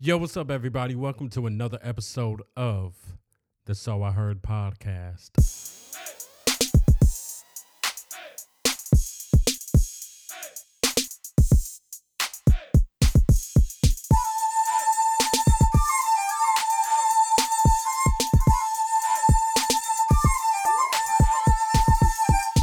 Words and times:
Yo, 0.00 0.16
what's 0.16 0.36
up, 0.36 0.48
everybody? 0.48 0.94
Welcome 0.94 1.28
to 1.30 1.48
another 1.48 1.80
episode 1.82 2.40
of 2.56 2.94
the 3.64 3.74
So 3.74 4.04
I 4.04 4.12
Heard 4.12 4.42
podcast. 4.42 5.30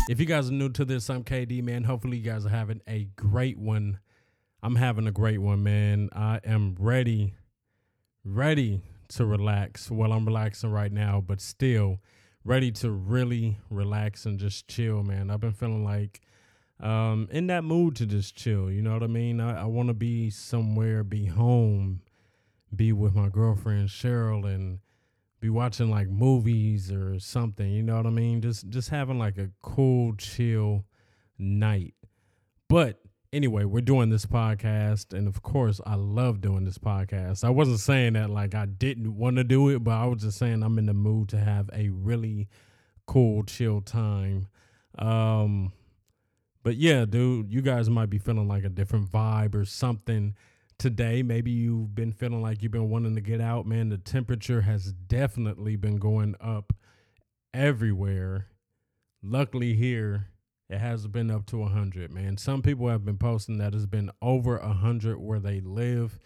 If 0.07 0.21
you 0.21 0.25
guys 0.25 0.47
are 0.47 0.53
new 0.53 0.69
to 0.69 0.85
this, 0.85 1.09
I'm 1.09 1.25
KD, 1.25 1.61
man. 1.61 1.83
Hopefully, 1.83 2.15
you 2.15 2.23
guys 2.23 2.45
are 2.45 2.49
having 2.49 2.79
a 2.87 3.09
great 3.17 3.57
one. 3.57 3.99
I'm 4.65 4.77
having 4.77 5.05
a 5.05 5.11
great 5.11 5.37
one, 5.37 5.61
man. 5.61 6.09
I 6.11 6.39
am 6.43 6.75
ready, 6.79 7.35
ready 8.23 8.81
to 9.09 9.23
relax. 9.23 9.91
Well, 9.91 10.11
I'm 10.11 10.25
relaxing 10.25 10.71
right 10.71 10.91
now, 10.91 11.21
but 11.21 11.39
still 11.39 11.99
ready 12.43 12.71
to 12.71 12.89
really 12.89 13.59
relax 13.69 14.25
and 14.25 14.39
just 14.39 14.67
chill, 14.67 15.03
man. 15.03 15.29
I've 15.29 15.39
been 15.39 15.53
feeling 15.53 15.85
like 15.85 16.19
um, 16.79 17.27
in 17.29 17.45
that 17.45 17.63
mood 17.63 17.95
to 17.97 18.07
just 18.07 18.35
chill. 18.35 18.71
You 18.71 18.81
know 18.81 18.93
what 18.93 19.03
I 19.03 19.07
mean? 19.07 19.39
I, 19.39 19.61
I 19.61 19.65
want 19.65 19.89
to 19.89 19.93
be 19.93 20.31
somewhere, 20.31 21.03
be 21.03 21.25
home, 21.25 22.01
be 22.75 22.91
with 22.91 23.13
my 23.13 23.29
girlfriend 23.29 23.89
Cheryl, 23.89 24.51
and 24.51 24.79
be 25.39 25.51
watching 25.51 25.91
like 25.91 26.09
movies 26.09 26.91
or 26.91 27.19
something. 27.19 27.69
You 27.69 27.83
know 27.83 27.97
what 27.97 28.07
I 28.07 28.09
mean? 28.09 28.41
Just 28.41 28.67
just 28.69 28.89
having 28.89 29.19
like 29.19 29.37
a 29.37 29.51
cool, 29.61 30.15
chill 30.15 30.85
night. 31.37 31.93
But 32.67 33.04
anyway, 33.35 33.65
we're 33.65 33.81
doing 33.81 34.09
this 34.09 34.25
podcast, 34.25 35.13
and 35.13 35.27
of 35.27 35.43
course, 35.43 35.81
I 35.85 35.95
love 35.95 36.39
doing 36.39 36.63
this 36.63 36.77
podcast. 36.77 37.43
I 37.43 37.49
wasn't 37.49 37.81
saying 37.81 38.13
that 38.13 38.29
like 38.29 38.55
I 38.55 38.65
didn't 38.65 39.17
want 39.17 39.35
to 39.35 39.43
do 39.43 39.67
it, 39.69 39.83
but 39.83 39.91
I 39.91 40.05
was 40.05 40.21
just 40.21 40.37
saying 40.37 40.63
I'm 40.63 40.79
in 40.79 40.85
the 40.85 40.93
mood 40.93 41.29
to 41.29 41.37
have 41.37 41.69
a 41.73 41.89
really 41.89 42.47
cool, 43.05 43.43
chill 43.43 43.81
time. 43.81 44.47
Um, 44.97 45.73
but 46.63 46.77
yeah, 46.77 47.03
dude, 47.03 47.51
you 47.51 47.61
guys 47.61 47.89
might 47.89 48.09
be 48.09 48.17
feeling 48.17 48.47
like 48.47 48.63
a 48.63 48.69
different 48.69 49.11
vibe 49.11 49.53
or 49.53 49.65
something 49.65 50.35
today. 50.77 51.21
Maybe 51.21 51.51
you've 51.51 51.93
been 51.93 52.13
feeling 52.13 52.41
like 52.41 52.63
you've 52.63 52.71
been 52.71 52.89
wanting 52.89 53.15
to 53.15 53.21
get 53.21 53.41
out, 53.41 53.67
man. 53.67 53.89
The 53.89 53.97
temperature 53.97 54.61
has 54.61 54.93
definitely 54.93 55.75
been 55.75 55.97
going 55.97 56.35
up 56.39 56.73
everywhere. 57.53 58.47
Luckily, 59.21 59.73
here 59.73 60.29
it 60.69 60.79
has 60.79 61.07
been 61.07 61.29
up 61.29 61.45
to 61.47 61.57
100, 61.57 62.11
man. 62.11 62.37
Some 62.37 62.61
people 62.61 62.87
have 62.87 63.05
been 63.05 63.17
posting 63.17 63.57
that 63.59 63.75
it's 63.75 63.85
been 63.85 64.11
over 64.21 64.57
100 64.57 65.19
where 65.19 65.39
they 65.39 65.61
live. 65.61 66.17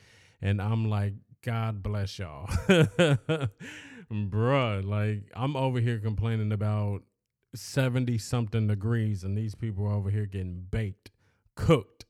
And 0.42 0.62
I'm 0.62 0.90
like, 0.90 1.14
God 1.44 1.84
bless 1.84 2.20
y'all. 2.20 2.48
Bruh, 4.12 4.84
like, 4.84 5.30
I'm 5.36 5.56
over 5.56 5.80
here 5.80 6.00
complaining 6.00 6.52
about 6.52 7.04
70 7.56 8.18
something 8.18 8.68
degrees, 8.68 9.24
and 9.24 9.38
these 9.38 9.56
people 9.56 9.86
are 9.86 9.94
over 9.94 10.10
here 10.10 10.26
getting 10.26 10.66
baked, 10.70 11.12
cooked. 11.56 12.06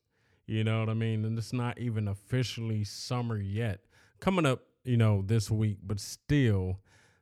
You 0.46 0.64
know 0.64 0.80
what 0.80 0.90
I 0.90 0.94
mean? 0.94 1.26
And 1.26 1.38
it's 1.38 1.54
not 1.54 1.78
even 1.78 2.08
officially 2.08 2.84
summer 2.84 3.38
yet. 3.38 3.82
Coming 4.20 4.46
up, 4.46 4.62
you 4.84 4.98
know, 4.98 5.24
this 5.26 5.52
week, 5.52 5.78
but 5.84 6.00
still, 6.00 6.80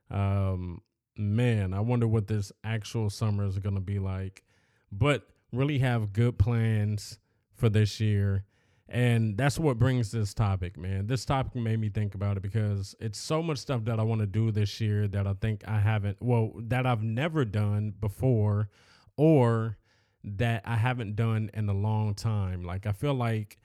um, 0.09 0.81
man, 1.17 1.73
I 1.73 1.79
wonder 1.81 2.07
what 2.07 2.27
this 2.27 2.51
actual 2.63 3.09
summer 3.09 3.45
is 3.45 3.59
going 3.59 3.75
to 3.75 3.81
be 3.81 3.99
like. 3.99 4.43
But 4.91 5.27
really 5.51 5.79
have 5.79 6.13
good 6.13 6.37
plans 6.37 7.19
for 7.53 7.69
this 7.69 7.99
year. 7.99 8.45
And 8.89 9.37
that's 9.37 9.59
what 9.59 9.77
brings 9.77 10.11
this 10.11 10.33
topic, 10.33 10.77
man. 10.77 11.07
This 11.07 11.25
topic 11.25 11.55
made 11.55 11.79
me 11.79 11.89
think 11.89 12.15
about 12.15 12.37
it 12.37 12.43
because 12.43 12.95
it's 13.01 13.19
so 13.19 13.43
much 13.43 13.57
stuff 13.57 13.83
that 13.85 13.99
I 13.99 14.03
want 14.03 14.21
to 14.21 14.27
do 14.27 14.49
this 14.49 14.79
year 14.79 15.09
that 15.09 15.27
I 15.27 15.33
think 15.33 15.67
I 15.67 15.79
haven't, 15.79 16.17
well, 16.21 16.53
that 16.55 16.85
I've 16.85 17.03
never 17.03 17.43
done 17.43 17.93
before 17.99 18.69
or 19.17 19.77
that 20.23 20.61
I 20.63 20.75
haven't 20.75 21.17
done 21.17 21.49
in 21.53 21.67
a 21.67 21.73
long 21.73 22.13
time. 22.13 22.63
Like, 22.63 22.85
I 22.85 22.93
feel 22.93 23.13
like 23.13 23.57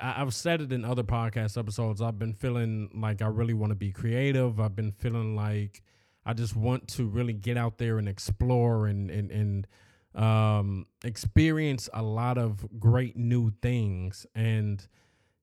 I've 0.00 0.34
said 0.34 0.60
it 0.60 0.72
in 0.72 0.84
other 0.84 1.02
podcast 1.02 1.56
episodes. 1.56 2.02
I've 2.02 2.18
been 2.18 2.34
feeling 2.34 2.90
like 2.94 3.22
I 3.22 3.26
really 3.26 3.54
want 3.54 3.70
to 3.70 3.76
be 3.76 3.90
creative. 3.90 4.60
I've 4.60 4.76
been 4.76 4.92
feeling 4.92 5.34
like 5.34 5.82
I 6.26 6.34
just 6.34 6.54
want 6.54 6.88
to 6.88 7.06
really 7.06 7.32
get 7.32 7.56
out 7.56 7.78
there 7.78 7.96
and 7.96 8.08
explore 8.08 8.86
and, 8.86 9.10
and, 9.10 9.30
and, 9.30 9.66
um 10.14 10.86
experience 11.04 11.88
a 11.94 12.02
lot 12.02 12.38
of 12.38 12.80
great 12.80 13.16
new 13.16 13.52
things. 13.62 14.26
And 14.34 14.86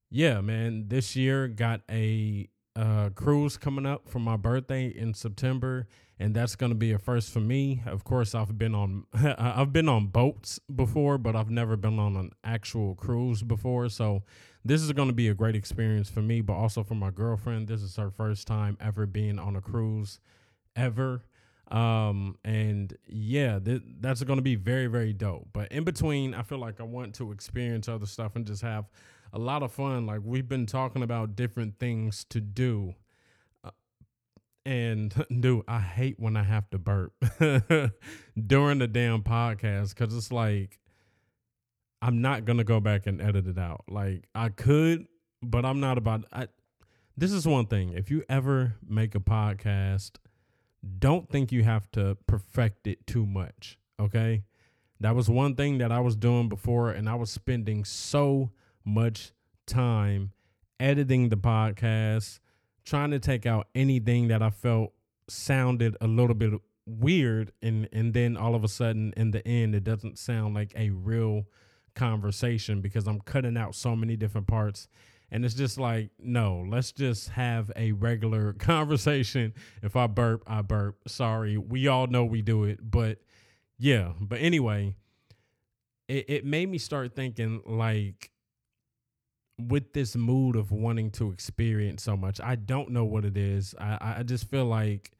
yeah 0.10 0.40
man 0.40 0.86
this 0.88 1.16
year 1.16 1.48
got 1.48 1.82
a 1.90 2.48
uh 2.76 3.10
cruise 3.10 3.58
coming 3.58 3.86
up 3.86 4.08
for 4.08 4.20
my 4.20 4.38
birthday 4.38 4.88
in 4.88 5.14
september 5.14 5.86
and 6.20 6.34
that's 6.34 6.56
to 6.70 6.76
be 6.76 6.92
a 6.94 6.98
first 6.98 7.32
for 7.32 7.40
me. 7.40 7.82
Of 7.86 8.04
course 8.04 8.34
i've 8.34 8.58
been 8.58 8.74
on 8.76 9.06
i've 9.14 9.74
been 9.74 9.90
on 9.90 10.08
boats 10.08 10.60
before 10.74 11.18
but 11.18 11.36
i've 11.36 11.50
never 11.50 11.76
been 11.78 12.00
on 12.00 12.16
an 12.16 12.32
actual 12.44 12.96
cruise 12.96 13.44
before. 13.44 13.90
So 13.90 14.24
this 14.66 14.82
is 14.82 14.92
to 15.08 15.14
be 15.14 15.30
a 15.30 15.34
great 15.34 15.56
experience 15.56 16.10
for 16.10 16.22
me 16.22 16.42
but 16.42 16.54
also 16.54 16.84
for 16.84 16.96
my 16.96 17.12
girlfriend. 17.12 17.68
This 17.68 17.82
is 17.82 17.96
her 17.98 18.12
first 18.12 18.48
time 18.48 18.78
ever 18.80 19.06
being 19.06 19.40
on 19.40 19.56
a 19.56 19.62
cruise 19.62 20.20
ever 20.76 21.24
um 21.70 22.38
and 22.46 22.96
yeah 23.08 23.60
th- 23.60 23.82
that's 24.00 24.24
going 24.24 24.38
to 24.38 24.44
be 24.44 24.56
very 24.56 24.88
very 24.88 25.14
dope. 25.14 25.48
But 25.52 25.72
in 25.72 25.84
between 25.84 26.34
i 26.34 26.42
feel 26.42 26.60
like 26.60 26.80
i 26.80 26.84
want 26.84 27.16
to 27.16 27.32
experience 27.32 27.90
other 27.90 28.06
stuff 28.06 28.36
and 28.36 28.46
just 28.46 28.62
have 28.62 28.86
a 29.34 29.40
lot 29.40 29.62
of 29.62 29.74
fun. 29.74 30.06
Like 30.06 30.22
we've 30.24 30.48
been 30.48 30.66
talking 30.66 31.04
about 31.04 31.36
different 31.36 31.80
things 31.80 32.26
to 32.30 32.40
do 32.40 32.94
uh, 33.64 33.72
and 34.66 35.14
dude 35.40 35.64
i 35.68 35.80
hate 35.80 36.20
when 36.20 36.38
i 36.38 36.44
have 36.44 36.70
to 36.70 36.78
burp 36.78 37.14
during 38.48 38.80
the 38.80 38.88
damn 38.88 39.24
podcast 39.24 39.96
because 39.96 40.16
it's 40.16 40.32
like 40.32 40.80
i'm 42.02 42.22
not 42.22 42.46
gonna 42.46 42.64
go 42.64 42.80
back 42.80 43.08
and 43.08 43.22
edit 43.22 43.48
it 43.48 43.58
out. 43.58 43.84
Like 43.90 44.26
i 44.34 44.50
could 44.50 45.08
but 45.44 45.66
i'm 45.66 45.80
not 45.82 45.98
about 45.98 46.24
I, 46.32 46.48
this 47.18 47.32
is 47.32 47.48
one 47.48 47.66
thing. 47.66 47.94
If 47.94 48.12
you 48.12 48.24
ever 48.30 48.76
make 48.88 49.16
a 49.16 49.20
podcast 49.20 50.12
don't 51.00 51.30
think 51.30 51.52
you 51.52 51.64
have 51.64 51.90
to 51.92 52.18
perfect 52.28 52.88
it 52.88 53.06
too 53.08 53.26
much. 53.26 53.78
Okay. 54.00 54.44
That 55.00 55.16
was 55.16 55.30
one 55.30 55.56
thing 55.56 55.78
that 55.78 55.92
I 55.92 56.00
was 56.00 56.16
doing 56.16 56.50
before, 56.50 56.90
and 56.90 57.08
I 57.08 57.16
was 57.16 57.30
spending 57.30 57.86
so 57.86 58.52
much 58.84 59.32
time 59.68 60.32
editing 60.80 61.30
the 61.30 61.38
podcast, 61.38 62.40
trying 62.84 63.12
to 63.12 63.20
take 63.20 63.46
out 63.46 63.68
anything 63.76 64.28
that 64.30 64.42
I 64.42 64.50
felt 64.50 64.94
sounded 65.28 65.96
a 66.02 66.08
little 66.08 66.36
bit 66.36 66.54
weird. 66.86 67.52
And, 67.62 67.88
and 67.92 68.14
then 68.14 68.38
all 68.38 68.56
of 68.56 68.64
a 68.64 68.68
sudden, 68.68 69.14
in 69.16 69.32
the 69.32 69.48
end, 69.48 69.76
it 69.76 69.84
doesn't 69.84 70.18
sound 70.18 70.56
like 70.56 70.74
a 70.76 70.90
real 70.90 71.46
conversation 71.94 72.82
because 72.82 73.08
I'm 73.08 73.22
cutting 73.22 73.58
out 73.58 73.76
so 73.76 73.96
many 73.96 74.16
different 74.16 74.48
parts 74.48 74.88
and 75.32 75.44
it's 75.44 75.54
just 75.54 75.78
like, 75.78 76.12
no, 76.20 76.66
let's 76.68 76.92
just 76.92 77.30
have 77.30 77.72
a 77.76 77.92
regular 77.92 78.54
conversation. 78.60 79.54
If 79.82 79.96
I 79.96 80.08
burp, 80.08 80.44
I 80.48 80.62
burp. 80.62 80.98
Sorry. 81.08 81.58
We 81.58 81.88
all 81.88 82.08
know 82.08 82.24
we 82.24 82.42
do 82.42 82.64
it. 82.64 82.80
But 82.82 83.20
yeah. 83.78 84.14
But 84.20 84.40
anyway, 84.40 84.96
it, 86.08 86.26
it 86.30 86.46
made 86.46 86.70
me 86.70 86.78
start 86.78 87.16
thinking 87.16 87.62
like, 87.66 88.32
with 89.60 89.94
this 89.94 90.16
mood 90.16 90.56
of 90.56 90.72
wanting 90.72 91.10
to 91.10 91.32
experience 91.32 92.04
so 92.04 92.16
much, 92.16 92.40
I 92.40 92.56
don't 92.56 92.92
know 92.92 93.06
what 93.06 93.26
it 93.26 93.36
is. 93.36 93.74
I, 93.80 94.16
I 94.20 94.24
just 94.24 94.50
feel 94.50 94.66
like, 94.66 95.12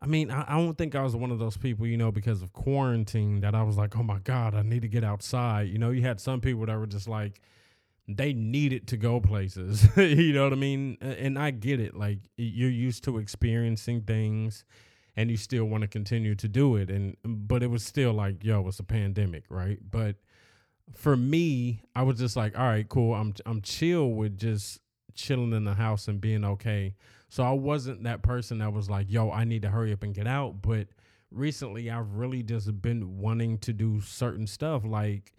I 0.00 0.06
mean, 0.06 0.30
I, 0.30 0.44
I 0.46 0.56
don't 0.56 0.78
think 0.78 0.94
I 0.94 1.02
was 1.02 1.16
one 1.16 1.32
of 1.32 1.38
those 1.38 1.56
people, 1.56 1.86
you 1.86 1.96
know, 1.96 2.12
because 2.12 2.40
of 2.40 2.52
quarantine 2.52 3.40
that 3.40 3.54
I 3.54 3.62
was 3.64 3.76
like, 3.76 3.96
oh 3.96 4.02
my 4.02 4.20
God, 4.20 4.54
I 4.54 4.62
need 4.62 4.82
to 4.82 4.88
get 4.88 5.02
outside. 5.02 5.68
You 5.68 5.78
know, 5.78 5.90
you 5.90 6.02
had 6.02 6.20
some 6.20 6.40
people 6.40 6.64
that 6.66 6.78
were 6.78 6.86
just 6.86 7.08
like, 7.08 7.40
they 8.06 8.32
needed 8.32 8.88
to 8.88 8.96
go 8.96 9.20
places. 9.20 9.86
you 9.96 10.32
know 10.32 10.44
what 10.44 10.52
I 10.52 10.56
mean? 10.56 10.98
And 11.00 11.38
I 11.38 11.50
get 11.50 11.80
it. 11.80 11.96
Like 11.96 12.18
you're 12.36 12.70
used 12.70 13.04
to 13.04 13.18
experiencing 13.18 14.02
things 14.02 14.64
and 15.16 15.30
you 15.30 15.36
still 15.36 15.64
want 15.64 15.82
to 15.82 15.88
continue 15.88 16.34
to 16.34 16.48
do 16.48 16.76
it. 16.76 16.90
And 16.90 17.16
but 17.24 17.62
it 17.62 17.68
was 17.68 17.84
still 17.84 18.12
like, 18.12 18.44
yo, 18.44 18.66
it's 18.68 18.80
a 18.80 18.84
pandemic, 18.84 19.44
right? 19.48 19.78
But 19.90 20.16
for 20.92 21.16
me, 21.16 21.82
I 21.94 22.02
was 22.02 22.18
just 22.18 22.36
like, 22.36 22.58
all 22.58 22.66
right, 22.66 22.88
cool. 22.88 23.14
I'm 23.14 23.34
I'm 23.46 23.62
chill 23.62 24.10
with 24.10 24.36
just 24.36 24.80
chilling 25.14 25.52
in 25.52 25.64
the 25.64 25.74
house 25.74 26.08
and 26.08 26.20
being 26.20 26.44
okay. 26.44 26.94
So 27.28 27.42
I 27.42 27.52
wasn't 27.52 28.04
that 28.04 28.22
person 28.22 28.58
that 28.58 28.72
was 28.72 28.90
like, 28.90 29.10
yo, 29.10 29.30
I 29.30 29.44
need 29.44 29.62
to 29.62 29.70
hurry 29.70 29.92
up 29.92 30.02
and 30.02 30.14
get 30.14 30.26
out. 30.26 30.60
But 30.62 30.88
recently 31.30 31.90
I've 31.90 32.12
really 32.12 32.42
just 32.42 32.80
been 32.80 33.18
wanting 33.18 33.58
to 33.58 33.72
do 33.72 34.00
certain 34.00 34.46
stuff 34.46 34.84
like 34.84 35.32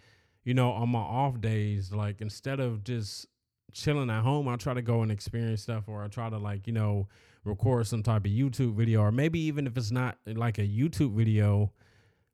you 0.46 0.54
know, 0.54 0.72
on 0.72 0.90
my 0.90 1.00
off 1.00 1.42
days, 1.42 1.92
like 1.92 2.22
instead 2.22 2.62
of 2.62 2.84
just 2.84 3.28
chilling 3.74 4.10
at 4.10 4.24
home, 4.24 4.48
I 4.48 4.56
try 4.56 4.74
to 4.74 4.82
go 4.82 5.02
and 5.02 5.12
experience 5.12 5.64
stuff 5.64 5.84
or 5.88 6.04
I 6.04 6.08
try 6.08 6.30
to 6.30 6.38
like, 6.38 6.68
you 6.68 6.74
know, 6.74 7.10
record 7.44 7.88
some 7.88 8.02
type 8.02 8.26
of 8.26 8.32
YouTube 8.32 8.76
video 8.76 9.02
or 9.02 9.12
maybe 9.12 9.40
even 9.40 9.68
if 9.68 9.76
it's 9.76 9.92
not 9.92 10.18
like 10.26 10.58
a 10.58 10.68
YouTube 10.68 11.14
video, 11.14 11.74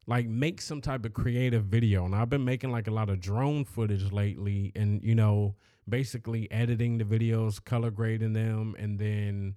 like 0.05 0.27
make 0.27 0.61
some 0.61 0.81
type 0.81 1.05
of 1.05 1.13
creative 1.13 1.65
video. 1.65 2.05
And 2.05 2.13
I've 2.13 2.29
been 2.29 2.45
making 2.45 2.71
like 2.71 2.87
a 2.87 2.91
lot 2.91 3.09
of 3.09 3.19
drone 3.19 3.65
footage 3.65 4.11
lately 4.11 4.71
and, 4.75 5.03
you 5.03 5.15
know, 5.15 5.55
basically 5.89 6.51
editing 6.51 6.99
the 6.99 7.05
videos, 7.05 7.63
color 7.63 7.89
grading 7.89 8.33
them, 8.33 8.75
and 8.77 8.99
then 8.99 9.55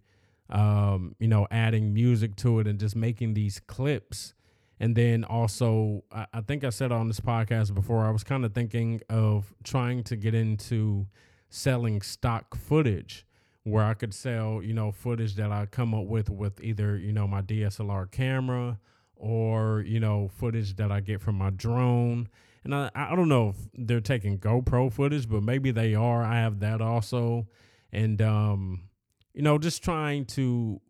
um, 0.51 1.17
you 1.19 1.29
know, 1.29 1.47
adding 1.51 1.95
music 1.95 2.37
to 2.37 2.61
it 2.61 2.67
and 2.67 2.79
just 2.79 2.97
making 2.97 3.35
these 3.35 3.61
clips. 3.61 4.35
And 4.81 4.97
then 4.97 5.25
also, 5.25 6.05
I, 6.11 6.27
I 6.33 6.41
think 6.41 6.65
I 6.65 6.71
said 6.71 6.93
on 6.93 7.09
this 7.09 7.21
podcast 7.21 7.75
before, 7.75 8.05
I 8.05 8.11
was 8.11 8.25
kind 8.25 8.45
of 8.45 8.55
thinking 8.55 9.01
of 9.09 9.55
trying 9.63 10.03
to 10.05 10.17
get 10.17 10.35
into 10.35 11.07
selling 11.49 12.03
stock 12.03 12.57
footage 12.57 13.25
where 13.63 13.85
I 13.85 13.95
could 13.95 14.13
sell, 14.13 14.63
you 14.63 14.75
know, 14.75 14.93
footage 14.93 15.37
that 15.37 15.51
I 15.51 15.67
come 15.67 15.95
up 15.95 16.05
with 16.07 16.29
with 16.29 16.63
either, 16.63 16.97
you 16.99 17.13
know, 17.13 17.27
my 17.27 17.41
DSLR 17.41 18.11
camera 18.11 18.79
or, 19.17 19.83
you 19.87 20.01
know, 20.01 20.29
footage 20.29 20.77
that 20.77 20.93
I 20.93 21.01
get 21.01 21.21
from 21.21 21.37
my 21.37 21.51
drone. 21.51 22.29
And 22.65 22.75
I, 22.75 22.91
I 22.95 23.15
don't 23.15 23.29
know 23.29 23.51
if 23.51 23.57
they're 23.75 24.01
taking 24.01 24.39
GoPro 24.39 24.93
footage, 24.93 25.29
but 25.29 25.43
maybe 25.43 25.71
they 25.71 25.95
are. 25.95 26.23
I 26.23 26.37
have 26.37 26.61
that 26.61 26.81
also. 26.81 27.47
And 27.93 28.21
um, 28.21 28.89
you 29.33 29.43
know, 29.43 29.59
just 29.59 29.83
trying 29.83 30.25
to 30.27 30.81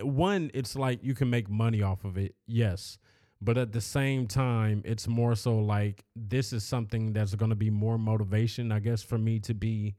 one, 0.00 0.50
it's 0.54 0.76
like 0.76 1.02
you 1.02 1.14
can 1.14 1.30
make 1.30 1.48
money 1.48 1.82
off 1.82 2.04
of 2.04 2.16
it, 2.16 2.34
yes. 2.46 2.98
But 3.40 3.56
at 3.56 3.72
the 3.72 3.80
same 3.80 4.26
time, 4.26 4.82
it's 4.84 5.06
more 5.06 5.36
so 5.36 5.58
like 5.58 6.04
this 6.16 6.52
is 6.52 6.64
something 6.64 7.12
that's 7.12 7.34
going 7.34 7.50
to 7.50 7.56
be 7.56 7.70
more 7.70 7.98
motivation, 7.98 8.72
I 8.72 8.80
guess, 8.80 9.02
for 9.02 9.18
me 9.18 9.38
to 9.40 9.54
be 9.54 9.94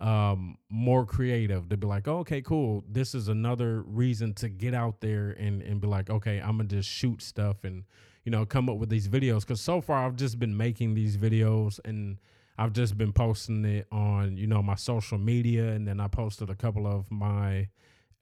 um 0.00 0.58
more 0.68 1.06
creative 1.06 1.68
to 1.68 1.76
be 1.76 1.86
like 1.86 2.08
oh, 2.08 2.18
okay 2.18 2.42
cool 2.42 2.82
this 2.90 3.14
is 3.14 3.28
another 3.28 3.82
reason 3.82 4.34
to 4.34 4.48
get 4.48 4.74
out 4.74 5.00
there 5.00 5.30
and 5.38 5.62
and 5.62 5.80
be 5.80 5.86
like 5.86 6.10
okay 6.10 6.40
i'm 6.40 6.56
gonna 6.56 6.64
just 6.64 6.88
shoot 6.88 7.22
stuff 7.22 7.62
and 7.62 7.84
you 8.24 8.32
know 8.32 8.44
come 8.44 8.68
up 8.68 8.76
with 8.76 8.88
these 8.88 9.06
videos 9.06 9.42
because 9.42 9.60
so 9.60 9.80
far 9.80 10.04
i've 10.04 10.16
just 10.16 10.40
been 10.40 10.56
making 10.56 10.94
these 10.94 11.16
videos 11.16 11.78
and 11.84 12.18
I've 12.56 12.72
just 12.72 12.96
been 12.96 13.12
posting 13.12 13.64
it 13.64 13.86
on, 13.90 14.36
you 14.36 14.46
know, 14.46 14.62
my 14.62 14.76
social 14.76 15.18
media, 15.18 15.70
and 15.70 15.86
then 15.86 15.98
I 15.98 16.08
posted 16.08 16.50
a 16.50 16.54
couple 16.54 16.86
of 16.86 17.10
my 17.10 17.68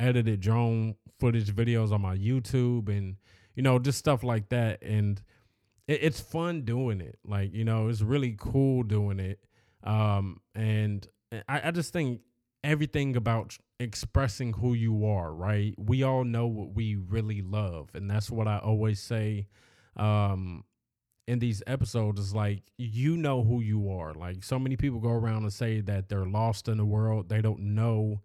edited 0.03 0.41
drone 0.41 0.97
footage 1.19 1.55
videos 1.55 1.93
on 1.93 2.03
my 2.03 2.17
YouTube, 2.17 2.89
and 2.89 3.17
you 3.55 3.63
know, 3.63 3.79
just 3.79 3.99
stuff 3.99 4.23
like 4.23 4.49
that. 4.49 4.83
And 4.83 5.23
it, 5.87 6.01
it's 6.03 6.21
fun 6.21 6.63
doing 6.63 7.01
it. 7.01 7.19
Like, 7.25 7.55
you 7.55 7.65
know, 7.65 7.89
it's 7.89 8.03
really 8.03 8.35
cool 8.39 8.83
doing 8.83 9.21
it. 9.21 9.39
Um, 9.85 10.41
and 10.55 11.07
I, 11.49 11.69
I 11.69 11.71
just 11.71 11.93
think 11.93 12.21
everything 12.65 13.17
about 13.17 13.57
expressing 13.81 14.53
who 14.55 14.75
you 14.75 15.07
are, 15.07 15.33
right? 15.33 15.75
We 15.79 16.03
all 16.03 16.25
know 16.25 16.47
what 16.47 16.75
we 16.75 16.97
really 16.97 17.43
love, 17.43 17.91
and 17.95 18.11
that's 18.11 18.31
what 18.31 18.49
I 18.49 18.59
always 18.59 19.01
say. 19.01 19.49
Um, 19.97 20.65
in 21.29 21.39
these 21.39 21.63
episodes 21.69 22.21
is 22.21 22.35
like 22.35 22.63
you 22.79 23.17
know 23.17 23.45
who 23.45 23.61
you 23.61 23.91
are. 23.91 24.13
Like 24.13 24.43
so 24.43 24.59
many 24.59 24.77
people 24.77 24.99
go 24.99 25.11
around 25.11 25.45
and 25.45 25.53
say 25.53 25.81
that 25.81 26.09
they're 26.09 26.27
lost 26.27 26.69
in 26.69 26.79
the 26.79 26.85
world. 26.85 27.29
They 27.29 27.41
don't 27.41 27.61
know 27.61 28.21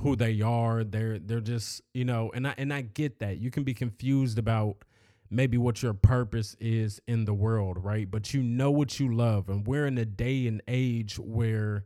who 0.00 0.16
they 0.16 0.40
are. 0.40 0.84
They're 0.84 1.18
they're 1.18 1.40
just, 1.40 1.82
you 1.92 2.04
know, 2.04 2.30
and 2.34 2.46
I 2.46 2.54
and 2.56 2.72
I 2.72 2.82
get 2.82 3.20
that. 3.20 3.38
You 3.38 3.50
can 3.50 3.64
be 3.64 3.74
confused 3.74 4.38
about 4.38 4.84
maybe 5.30 5.58
what 5.58 5.82
your 5.82 5.92
purpose 5.94 6.56
is 6.58 7.00
in 7.06 7.24
the 7.24 7.34
world, 7.34 7.84
right? 7.84 8.10
But 8.10 8.32
you 8.32 8.42
know 8.42 8.70
what 8.70 8.98
you 8.98 9.14
love. 9.14 9.48
And 9.48 9.66
we're 9.66 9.86
in 9.86 9.98
a 9.98 10.06
day 10.06 10.46
and 10.46 10.62
age 10.66 11.18
where 11.18 11.84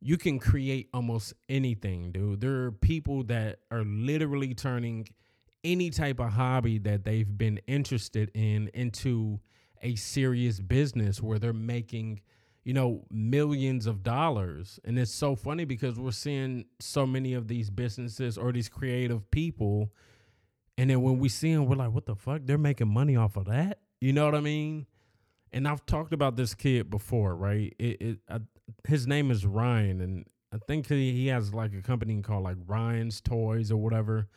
you 0.00 0.16
can 0.16 0.38
create 0.38 0.88
almost 0.92 1.34
anything, 1.48 2.12
dude. 2.12 2.40
There 2.40 2.64
are 2.64 2.72
people 2.72 3.24
that 3.24 3.60
are 3.70 3.84
literally 3.84 4.54
turning 4.54 5.08
any 5.64 5.90
type 5.90 6.20
of 6.20 6.32
hobby 6.32 6.78
that 6.78 7.04
they've 7.04 7.38
been 7.38 7.60
interested 7.66 8.30
in 8.34 8.70
into 8.74 9.40
a 9.82 9.94
serious 9.96 10.60
business 10.60 11.22
where 11.22 11.38
they're 11.38 11.52
making 11.52 12.20
you 12.68 12.74
know 12.74 13.02
millions 13.10 13.86
of 13.86 14.02
dollars. 14.02 14.78
And 14.84 14.98
it's 14.98 15.10
so 15.10 15.34
funny 15.34 15.64
because 15.64 15.98
we're 15.98 16.10
seeing 16.10 16.66
so 16.80 17.06
many 17.06 17.32
of 17.32 17.48
these 17.48 17.70
businesses 17.70 18.36
or 18.36 18.52
these 18.52 18.68
creative 18.68 19.30
people 19.30 19.90
and 20.76 20.90
then 20.90 21.00
when 21.00 21.18
we 21.18 21.30
see 21.30 21.54
them 21.54 21.64
we're 21.64 21.76
like 21.76 21.92
what 21.92 22.04
the 22.04 22.14
fuck? 22.14 22.42
They're 22.44 22.58
making 22.58 22.92
money 22.92 23.16
off 23.16 23.38
of 23.38 23.46
that? 23.46 23.78
You 24.02 24.12
know 24.12 24.26
what 24.26 24.34
i 24.34 24.40
mean? 24.40 24.84
And 25.50 25.66
i've 25.66 25.86
talked 25.86 26.12
about 26.12 26.36
this 26.36 26.54
kid 26.54 26.90
before 26.90 27.34
right? 27.34 27.74
It, 27.78 28.02
it 28.02 28.18
I, 28.28 28.40
his 28.86 29.06
name 29.06 29.30
is 29.30 29.46
ryan 29.46 30.02
and 30.02 30.26
i 30.52 30.58
think 30.58 30.88
he, 30.88 31.12
he 31.12 31.28
has 31.28 31.54
like 31.54 31.72
a 31.72 31.80
company 31.80 32.20
called 32.20 32.44
like 32.44 32.58
ryan's 32.66 33.22
toys 33.22 33.72
or 33.72 33.78
whatever. 33.78 34.28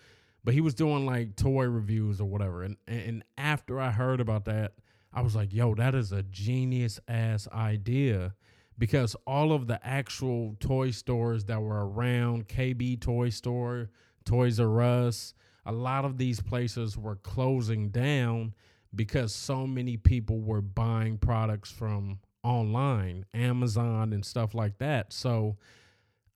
But 0.45 0.53
he 0.53 0.61
was 0.61 0.73
doing 0.73 1.05
like 1.05 1.35
toy 1.35 1.65
reviews 1.65 2.21
or 2.21 2.29
whatever. 2.29 2.63
And 2.63 2.77
and 2.87 3.25
after 3.37 3.77
i 3.81 3.91
heard 3.91 4.21
about 4.21 4.45
that 4.45 4.71
I 5.13 5.21
was 5.21 5.35
like, 5.35 5.53
yo, 5.53 5.75
that 5.75 5.93
is 5.95 6.11
a 6.11 6.23
genius 6.23 6.99
ass 7.07 7.47
idea 7.51 8.33
because 8.77 9.15
all 9.27 9.51
of 9.51 9.67
the 9.67 9.79
actual 9.85 10.55
toy 10.59 10.91
stores 10.91 11.45
that 11.45 11.61
were 11.61 11.87
around, 11.87 12.47
KB 12.47 12.99
Toy 12.99 13.29
Store, 13.29 13.89
Toys 14.25 14.59
R 14.59 14.81
Us, 14.81 15.33
a 15.65 15.71
lot 15.71 16.05
of 16.05 16.17
these 16.17 16.39
places 16.39 16.97
were 16.97 17.17
closing 17.17 17.89
down 17.89 18.53
because 18.95 19.33
so 19.33 19.67
many 19.67 19.97
people 19.97 20.39
were 20.39 20.61
buying 20.61 21.17
products 21.17 21.71
from 21.71 22.19
online, 22.43 23.25
Amazon, 23.33 24.13
and 24.13 24.25
stuff 24.25 24.53
like 24.53 24.77
that. 24.79 25.13
So 25.13 25.57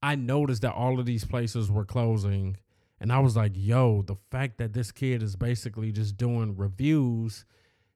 I 0.03 0.15
noticed 0.15 0.61
that 0.61 0.73
all 0.73 0.99
of 0.99 1.05
these 1.05 1.25
places 1.25 1.71
were 1.71 1.85
closing. 1.85 2.57
And 2.99 3.11
I 3.11 3.19
was 3.19 3.35
like, 3.35 3.53
yo, 3.55 4.03
the 4.03 4.15
fact 4.29 4.57
that 4.59 4.73
this 4.73 4.91
kid 4.91 5.23
is 5.23 5.35
basically 5.35 5.91
just 5.91 6.17
doing 6.17 6.55
reviews 6.55 7.45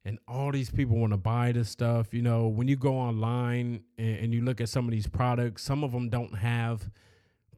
and 0.05 0.17
all 0.27 0.51
these 0.51 0.69
people 0.69 0.97
want 0.97 1.11
to 1.11 1.17
buy 1.17 1.51
this 1.51 1.69
stuff. 1.69 2.13
You 2.13 2.21
know, 2.21 2.47
when 2.47 2.67
you 2.67 2.75
go 2.75 2.95
online 2.95 3.83
and, 3.97 4.17
and, 4.17 4.33
you 4.33 4.41
look 4.41 4.61
at 4.61 4.69
some 4.69 4.85
of 4.85 4.91
these 4.91 5.07
products, 5.07 5.63
some 5.63 5.83
of 5.83 5.91
them 5.91 6.09
don't 6.09 6.37
have 6.37 6.89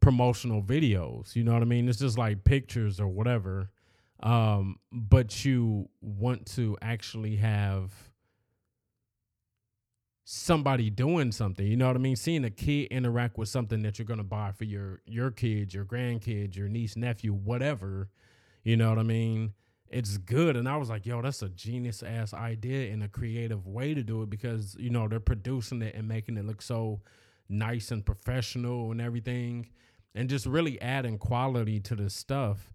promotional 0.00 0.62
videos. 0.62 1.36
You 1.36 1.44
know 1.44 1.52
what 1.52 1.62
I 1.62 1.66
mean? 1.66 1.88
It's 1.88 1.98
just 1.98 2.18
like 2.18 2.44
pictures 2.44 3.00
or 3.00 3.08
whatever. 3.08 3.70
Um, 4.22 4.78
but 4.92 5.44
you 5.44 5.88
want 6.00 6.46
to 6.54 6.76
actually 6.82 7.36
have 7.36 7.92
somebody 10.24 10.90
doing 10.90 11.32
something. 11.32 11.66
You 11.66 11.76
know 11.76 11.88
what 11.88 11.96
I 11.96 12.00
mean? 12.00 12.16
Seeing 12.16 12.44
a 12.44 12.50
kid 12.50 12.88
interact 12.90 13.36
with 13.36 13.48
something 13.48 13.82
that 13.82 13.98
you're 13.98 14.06
gonna 14.06 14.24
buy 14.24 14.52
for 14.52 14.64
your 14.64 15.00
your 15.06 15.30
kids, 15.30 15.74
your 15.74 15.84
grandkids, 15.84 16.56
your 16.56 16.68
niece, 16.68 16.96
nephew, 16.96 17.32
whatever. 17.32 18.08
You 18.62 18.76
know 18.76 18.88
what 18.88 18.98
I 18.98 19.02
mean? 19.02 19.54
It's 19.92 20.16
good. 20.16 20.56
And 20.56 20.68
I 20.68 20.76
was 20.76 20.88
like, 20.88 21.06
yo, 21.06 21.20
that's 21.22 21.42
a 21.42 21.48
genius 21.48 22.02
ass 22.02 22.32
idea 22.32 22.92
and 22.92 23.02
a 23.02 23.08
creative 23.08 23.66
way 23.66 23.94
to 23.94 24.02
do 24.02 24.22
it 24.22 24.30
because, 24.30 24.76
you 24.78 24.90
know, 24.90 25.08
they're 25.08 25.20
producing 25.20 25.82
it 25.82 25.94
and 25.94 26.08
making 26.08 26.36
it 26.36 26.46
look 26.46 26.62
so 26.62 27.00
nice 27.48 27.90
and 27.90 28.04
professional 28.04 28.90
and 28.90 29.00
everything 29.00 29.68
and 30.14 30.28
just 30.28 30.46
really 30.46 30.80
adding 30.80 31.18
quality 31.18 31.80
to 31.80 31.94
the 31.94 32.10
stuff. 32.10 32.72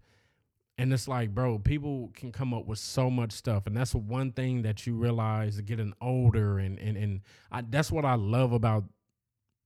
And 0.76 0.92
it's 0.92 1.08
like, 1.08 1.34
bro, 1.34 1.58
people 1.58 2.12
can 2.14 2.30
come 2.30 2.54
up 2.54 2.66
with 2.66 2.78
so 2.78 3.10
much 3.10 3.32
stuff. 3.32 3.66
And 3.66 3.76
that's 3.76 3.94
one 3.94 4.30
thing 4.30 4.62
that 4.62 4.86
you 4.86 4.94
realize 4.94 5.60
getting 5.60 5.92
older. 6.00 6.58
And, 6.58 6.78
and, 6.78 6.96
and 6.96 7.20
I, 7.50 7.62
that's 7.62 7.90
what 7.90 8.04
I 8.04 8.14
love 8.14 8.52
about 8.52 8.84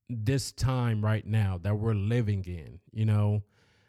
this 0.09 0.53
time 0.53 1.05
right 1.05 1.27
now 1.27 1.61
that 1.63 1.79
we're 1.79 1.95
living 1.95 2.45
in, 2.47 2.81
you 2.93 3.05
know? 3.05 3.43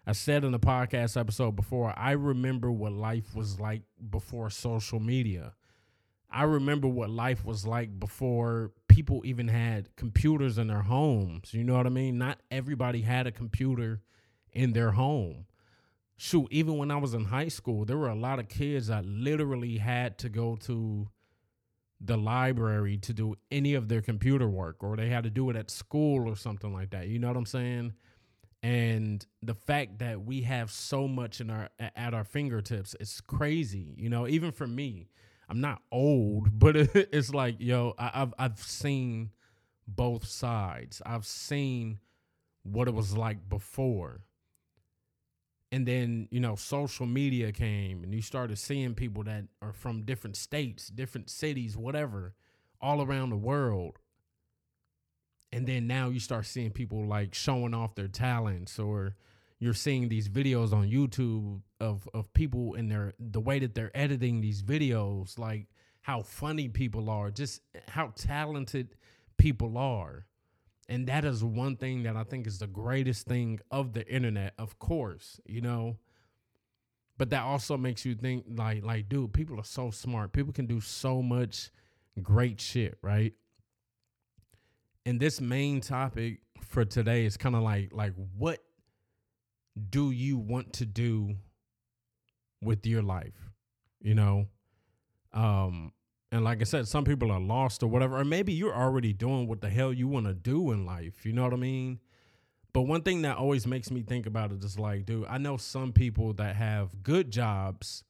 I 0.05 0.11
said 0.11 0.43
in 0.43 0.51
the 0.51 0.59
podcast 0.59 1.17
episode 1.17 1.55
before, 1.55 1.93
I 1.97 2.11
remember 2.11 2.69
what 2.71 2.91
life 2.91 3.33
was 3.35 3.59
like 3.59 3.83
before 4.09 4.49
social 4.49 4.99
media. 4.99 5.53
I 6.29 6.43
remember 6.43 6.87
what 6.89 7.09
life 7.09 7.45
was 7.45 7.65
like 7.65 7.99
before 7.99 8.71
people 8.89 9.21
even 9.23 9.47
had 9.47 9.95
computers 9.95 10.57
in 10.57 10.67
their 10.67 10.81
homes. 10.81 11.53
You 11.53 11.63
know 11.63 11.75
what 11.75 11.85
I 11.85 11.89
mean? 11.89 12.17
Not 12.17 12.39
everybody 12.51 13.01
had 13.01 13.27
a 13.27 13.31
computer 13.31 14.01
in 14.51 14.73
their 14.73 14.91
home. 14.91 15.45
Shoot, 16.17 16.47
even 16.51 16.77
when 16.77 16.91
I 16.91 16.97
was 16.97 17.13
in 17.13 17.25
high 17.25 17.47
school, 17.47 17.85
there 17.85 17.97
were 17.97 18.09
a 18.09 18.15
lot 18.15 18.39
of 18.39 18.49
kids 18.49 18.87
that 18.87 19.05
literally 19.05 19.77
had 19.77 20.17
to 20.19 20.29
go 20.29 20.57
to 20.63 21.07
the 22.01 22.17
library 22.17 22.97
to 22.97 23.13
do 23.13 23.35
any 23.51 23.73
of 23.73 23.87
their 23.87 24.01
computer 24.01 24.49
work, 24.49 24.83
or 24.83 24.97
they 24.97 25.07
had 25.07 25.23
to 25.23 25.29
do 25.29 25.49
it 25.49 25.55
at 25.55 25.71
school 25.71 26.27
or 26.27 26.35
something 26.35 26.73
like 26.73 26.89
that. 26.89 27.07
You 27.07 27.19
know 27.19 27.29
what 27.29 27.37
I'm 27.37 27.45
saying? 27.45 27.93
And 28.63 29.25
the 29.41 29.53
fact 29.53 29.99
that 29.99 30.23
we 30.25 30.41
have 30.41 30.71
so 30.71 31.07
much 31.07 31.41
in 31.41 31.49
our 31.49 31.69
at 31.79 32.13
our 32.13 32.23
fingertips 32.23 32.95
it's 32.99 33.19
crazy 33.21 33.93
you 33.97 34.09
know 34.09 34.27
even 34.27 34.51
for 34.51 34.67
me. 34.67 35.09
I'm 35.49 35.59
not 35.61 35.81
old 35.91 36.47
but 36.59 36.75
it's 36.95 37.33
like 37.33 37.57
yo 37.59 37.93
I, 37.99 38.11
have 38.13 38.33
i've 38.39 38.59
seen 38.59 39.31
both 39.87 40.25
sides. 40.25 41.01
I've 41.05 41.25
seen 41.25 41.99
what 42.63 42.87
it 42.87 42.93
was 42.93 43.17
like 43.17 43.49
before. 43.49 44.21
And 45.73 45.85
then 45.85 46.29
you 46.31 46.39
know 46.39 46.55
social 46.55 47.05
media 47.05 47.51
came 47.51 48.03
and 48.03 48.13
you 48.13 48.21
started 48.21 48.57
seeing 48.57 48.95
people 48.95 49.23
that 49.23 49.45
are 49.61 49.73
from 49.73 50.03
different 50.03 50.37
states 50.37 50.87
different 50.87 51.29
cities 51.29 51.75
whatever 51.75 52.35
all 52.79 53.01
around 53.01 53.31
the 53.31 53.35
world 53.37 53.97
and 55.53 55.67
then 55.67 55.87
now 55.87 56.09
you 56.09 56.19
start 56.19 56.45
seeing 56.47 56.71
people 56.71 57.05
like 57.07 57.33
showing 57.35 57.73
off 57.75 57.95
their 57.95 58.09
talents 58.09 58.79
or 58.79 59.15
you're 59.59 59.73
seeing 59.73 60.09
these 60.09 60.29
videos 60.29 60.73
on 60.73 60.89
YouTube 60.89 61.61
of 61.79 62.07
of 62.13 62.33
people 62.33 62.75
and 62.75 62.91
their 62.91 63.13
the 63.19 63.39
way 63.41 63.59
that 63.59 63.75
they're 63.75 63.95
editing 63.95 64.41
these 64.41 64.63
videos 64.63 65.39
like 65.39 65.67
how 66.01 66.21
funny 66.23 66.69
people 66.69 67.09
are 67.09 67.31
just 67.31 67.61
how 67.89 68.11
talented 68.15 68.95
people 69.37 69.77
are 69.77 70.25
And 70.89 71.07
that 71.07 71.25
is 71.25 71.43
one 71.43 71.77
thing 71.77 72.03
that 72.03 72.15
I 72.17 72.23
think 72.25 72.47
is 72.47 72.59
the 72.59 72.67
greatest 72.67 73.27
thing 73.27 73.59
of 73.71 73.93
the 73.93 74.07
internet, 74.07 74.53
of 74.59 74.79
course, 74.79 75.41
you 75.45 75.61
know. 75.61 75.97
But 77.17 77.29
that 77.31 77.43
also 77.43 77.77
makes 77.77 78.05
you 78.05 78.15
think 78.15 78.45
like 78.49 78.83
like 78.83 79.09
dude, 79.09 79.33
people 79.33 79.59
are 79.59 79.63
so 79.65 79.91
smart. 79.91 80.33
People 80.33 80.53
can 80.53 80.65
do 80.67 80.81
so 80.81 81.21
much 81.21 81.71
great 82.21 82.59
shit, 82.61 82.97
right? 83.01 83.33
And 85.05 85.19
this 85.19 85.41
main 85.41 85.81
topic 85.81 86.39
for 86.61 86.85
today 86.85 87.25
is 87.25 87.37
kind 87.37 87.55
of 87.55 87.61
like 87.61 87.91
like 87.93 88.13
what 88.37 88.59
do 89.89 90.11
you 90.11 90.37
want 90.37 90.73
to 90.73 90.85
do 90.85 91.35
with 92.61 92.85
your 92.85 93.01
life? 93.01 93.51
You 94.01 94.15
know? 94.15 94.47
Um 95.33 95.91
and 96.31 96.43
like 96.43 96.61
I 96.61 96.63
said, 96.63 96.87
some 96.87 97.05
people 97.05 97.31
are 97.31 97.39
lost 97.39 97.83
or 97.83 97.87
whatever, 97.87 98.17
or 98.17 98.25
maybe 98.25 98.53
you're 98.53 98.73
already 98.73 99.13
doing 99.13 99.47
what 99.47 99.61
the 99.61 99.69
hell 99.69 99.93
you 99.93 100.07
want 100.07 100.25
to 100.25 100.33
do 100.33 100.71
in 100.71 100.83
life. 100.83 101.25
You 101.25 101.31
know 101.31 101.43
what 101.43 101.53
I 101.53 101.57
mean? 101.57 101.99
But 102.73 102.81
one 102.81 103.03
thing 103.03 103.21
that 103.21 103.37
always 103.37 103.67
makes 103.67 103.91
me 103.91 104.01
think 104.01 104.25
about 104.25 104.51
it 104.51 104.63
is 104.63 104.79
like, 104.79 105.05
dude, 105.05 105.27
I 105.27 105.37
know 105.37 105.57
some 105.57 105.93
people 105.93 106.33
that 106.33 106.55
have 106.55 107.03
good 107.03 107.29
jobs, 107.29 108.03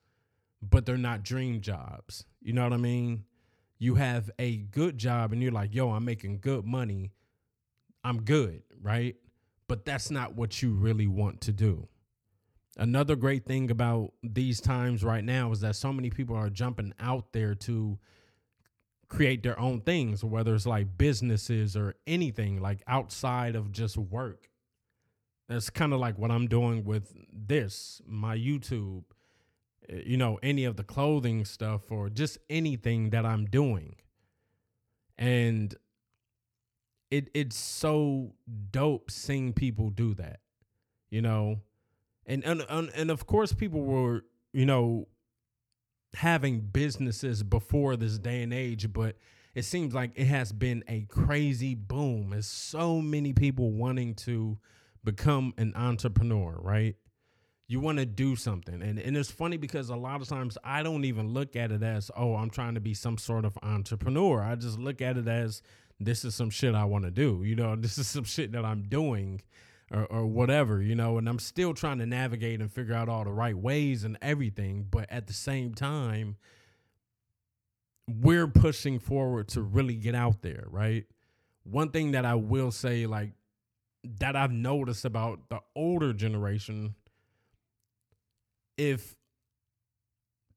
but 0.62 0.85
they're 0.85 0.97
not 0.97 1.23
dream 1.23 1.59
jobs. 1.59 2.23
You 2.41 2.53
know 2.53 2.63
what 2.63 2.71
I 2.71 2.77
mean? 2.77 3.25
You 3.83 3.95
have 3.95 4.31
a 4.39 4.55
good 4.55 4.97
job 4.97 5.33
and 5.33 5.43
you're 5.43 5.51
like, 5.51 5.75
yo, 5.75 5.91
I'm 5.91 6.05
making 6.05 6.39
good 6.39 6.63
money. 6.63 7.11
I'm 8.01 8.21
good, 8.21 8.63
right? 8.81 9.17
But 9.67 9.83
that's 9.83 10.09
not 10.09 10.35
what 10.35 10.61
you 10.61 10.71
really 10.71 11.05
want 11.05 11.41
to 11.41 11.51
do. 11.51 11.89
Another 12.77 13.17
great 13.17 13.45
thing 13.45 13.69
about 13.69 14.13
these 14.23 14.61
times 14.61 15.03
right 15.03 15.23
now 15.23 15.51
is 15.51 15.59
that 15.59 15.75
so 15.75 15.91
many 15.91 16.09
people 16.09 16.33
are 16.33 16.49
jumping 16.49 16.93
out 16.97 17.33
there 17.33 17.55
to 17.55 17.99
create 19.09 19.43
their 19.43 19.59
own 19.59 19.81
things, 19.81 20.23
whether 20.23 20.55
it's 20.55 20.65
like 20.65 20.97
businesses 20.97 21.75
or 21.75 21.95
anything 22.07 22.61
like 22.61 22.81
outside 22.87 23.53
of 23.57 23.73
just 23.73 23.97
work. 23.97 24.49
That's 25.49 25.69
kind 25.69 25.91
of 25.91 25.99
like 25.99 26.17
what 26.17 26.31
I'm 26.31 26.47
doing 26.47 26.85
with 26.85 27.13
this, 27.33 28.01
my 28.07 28.37
YouTube, 28.37 29.03
Eh, 29.89 30.01
you 30.05 30.17
know, 30.17 30.39
any 30.43 30.65
of 30.65 30.75
the 30.75 30.83
clothing 30.83 31.45
stuff 31.45 31.91
or 31.91 32.09
just 32.09 32.37
anything 32.49 33.09
that 33.11 33.25
I'm 33.25 33.45
doing. 33.45 33.95
And 35.17 35.75
it 37.11 37.29
it's 37.33 37.55
so 37.57 38.33
dope 38.71 39.11
seeing 39.11 39.53
people 39.53 39.89
do 39.89 40.13
that. 40.15 40.39
You 41.09 41.21
know, 41.21 41.59
and 42.25 42.43
and 42.43 42.63
and 42.69 43.11
of 43.11 43.25
course 43.25 43.53
people 43.53 43.81
were 43.81 44.23
you 44.51 44.65
know 44.65 45.07
having 46.15 46.61
businesses 46.61 47.43
before 47.43 47.95
this 47.95 48.19
day 48.19 48.43
and 48.43 48.53
age 48.53 48.93
but 48.93 49.17
it 49.55 49.63
seems 49.63 49.93
like 49.93 50.11
it 50.15 50.25
has 50.25 50.51
been 50.51 50.83
a 50.87 51.01
crazy 51.09 51.73
boom 51.73 52.29
there's 52.29 52.45
so 52.45 53.01
many 53.01 53.33
people 53.33 53.71
wanting 53.71 54.13
to 54.13 54.57
become 55.03 55.53
an 55.57 55.73
entrepreneur 55.75 56.55
right 56.61 56.95
you 57.67 57.79
want 57.79 57.98
to 57.98 58.05
do 58.05 58.36
something 58.36 58.82
and, 58.82 59.00
and 59.00 59.15
it's 59.17 59.32
funny 59.32 59.58
because 59.58 59.89
a 59.89 59.96
lot 59.96 60.22
of 60.22 60.27
times 60.27 60.58
i 60.63 60.84
don't 60.84 61.05
even 61.05 61.29
look 61.29 61.55
at 61.55 61.72
it 61.72 61.82
as 61.82 62.12
oh 62.15 62.36
i'm 62.36 62.50
trying 62.50 62.74
to 62.74 62.82
be 62.82 62.93
some 62.93 63.17
sort 63.17 63.46
of 63.46 63.58
entrepreneur 63.63 64.41
i 64.41 64.55
just 64.55 64.77
look 64.77 65.01
at 65.01 65.17
it 65.17 65.27
as 65.27 65.62
this 66.00 66.25
is 66.25 66.36
some 66.36 66.50
shit 66.50 66.75
i 66.75 66.84
want 66.84 67.05
to 67.05 67.12
do 67.12 67.41
you 67.43 67.55
know 67.55 67.75
this 67.77 67.98
is 67.98 68.08
some 68.08 68.24
shit 68.24 68.51
that 68.51 68.65
i'm 68.65 68.84
doing 68.84 69.41
or, 69.93 70.05
or 70.05 70.25
whatever, 70.25 70.82
you 70.82 70.96
know, 70.96 71.17
and 71.17 71.29
I'm 71.29 71.39
still 71.39 71.74
trying 71.74 72.00
to 72.00 72.05
navigate 72.05 72.60
and 72.60 72.72
figure 72.72 72.96
out 72.96 73.08
all 73.08 73.24
the 73.24 73.32
right 73.32 73.55
ways 73.55 74.03
and 74.03 74.17
everything. 74.22 74.88
But 74.89 75.10
at 75.12 75.27
the 75.27 75.34
same 75.34 75.74
time, 75.75 76.38
we're 78.10 78.48
pushing 78.48 79.00
forward 79.00 79.48
to 79.50 79.62
really 79.62 79.96
get 79.96 80.15
out 80.15 80.41
there, 80.41 80.65
right? 80.70 81.05
One 81.63 81.91
thing 81.91 82.12
that 82.12 82.25
I 82.25 82.36
will 82.36 82.72
say, 82.72 83.05
like, 83.05 83.32
that 84.20 84.36
I've 84.36 84.51
noticed 84.51 85.05
about 85.05 85.50
the 85.50 85.60
older 85.75 86.12
generation, 86.12 86.96
if 88.77 89.15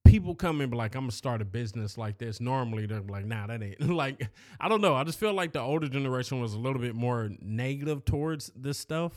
people 0.06 0.34
come 0.34 0.58
be 0.58 0.66
like, 0.66 0.94
I'm 0.94 1.02
gonna 1.02 1.12
start 1.12 1.42
a 1.42 1.44
business 1.44 1.98
like 1.98 2.18
this. 2.18 2.40
Normally 2.40 2.86
they're 2.86 3.00
like, 3.00 3.26
nah, 3.26 3.46
that 3.46 3.62
ain't 3.62 3.80
like 3.88 4.28
I 4.60 4.68
don't 4.68 4.80
know. 4.80 4.94
I 4.94 5.04
just 5.04 5.18
feel 5.18 5.32
like 5.32 5.52
the 5.52 5.60
older 5.60 5.88
generation 5.88 6.40
was 6.40 6.54
a 6.54 6.58
little 6.58 6.80
bit 6.80 6.94
more 6.94 7.30
negative 7.40 8.04
towards 8.04 8.50
this 8.56 8.78
stuff. 8.78 9.12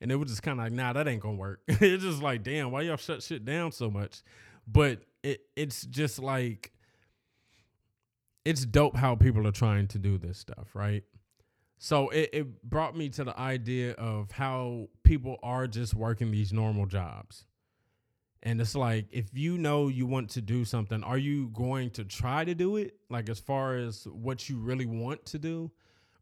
And 0.00 0.10
it 0.10 0.16
was 0.16 0.30
just 0.30 0.42
kind 0.42 0.58
of 0.58 0.64
like, 0.64 0.72
nah, 0.72 0.94
that 0.94 1.06
ain't 1.06 1.22
gonna 1.22 1.36
work. 1.36 1.60
it's 1.68 2.02
just 2.02 2.22
like, 2.22 2.42
damn, 2.42 2.70
why 2.70 2.82
y'all 2.82 2.96
shut 2.96 3.22
shit 3.22 3.44
down 3.44 3.72
so 3.72 3.90
much? 3.90 4.22
But 4.66 5.00
it 5.22 5.40
it's 5.56 5.84
just 5.84 6.18
like 6.18 6.72
it's 8.44 8.64
dope 8.64 8.96
how 8.96 9.14
people 9.16 9.46
are 9.46 9.52
trying 9.52 9.86
to 9.88 9.98
do 9.98 10.16
this 10.16 10.38
stuff, 10.38 10.74
right? 10.74 11.04
So 11.82 12.08
it, 12.10 12.30
it 12.32 12.62
brought 12.62 12.96
me 12.96 13.08
to 13.10 13.24
the 13.24 13.38
idea 13.38 13.92
of 13.92 14.30
how 14.30 14.88
people 15.02 15.38
are 15.42 15.66
just 15.66 15.94
working 15.94 16.30
these 16.30 16.52
normal 16.52 16.86
jobs 16.86 17.46
and 18.42 18.60
it's 18.60 18.74
like, 18.74 19.06
if 19.10 19.26
you 19.34 19.58
know 19.58 19.88
you 19.88 20.06
want 20.06 20.30
to 20.30 20.40
do 20.40 20.64
something, 20.64 21.02
are 21.04 21.18
you 21.18 21.48
going 21.48 21.90
to 21.90 22.04
try 22.04 22.44
to 22.44 22.54
do 22.54 22.76
it? 22.76 22.96
Like, 23.10 23.28
as 23.28 23.38
far 23.38 23.76
as 23.76 24.06
what 24.06 24.48
you 24.48 24.58
really 24.58 24.86
want 24.86 25.26
to 25.26 25.38
do? 25.38 25.70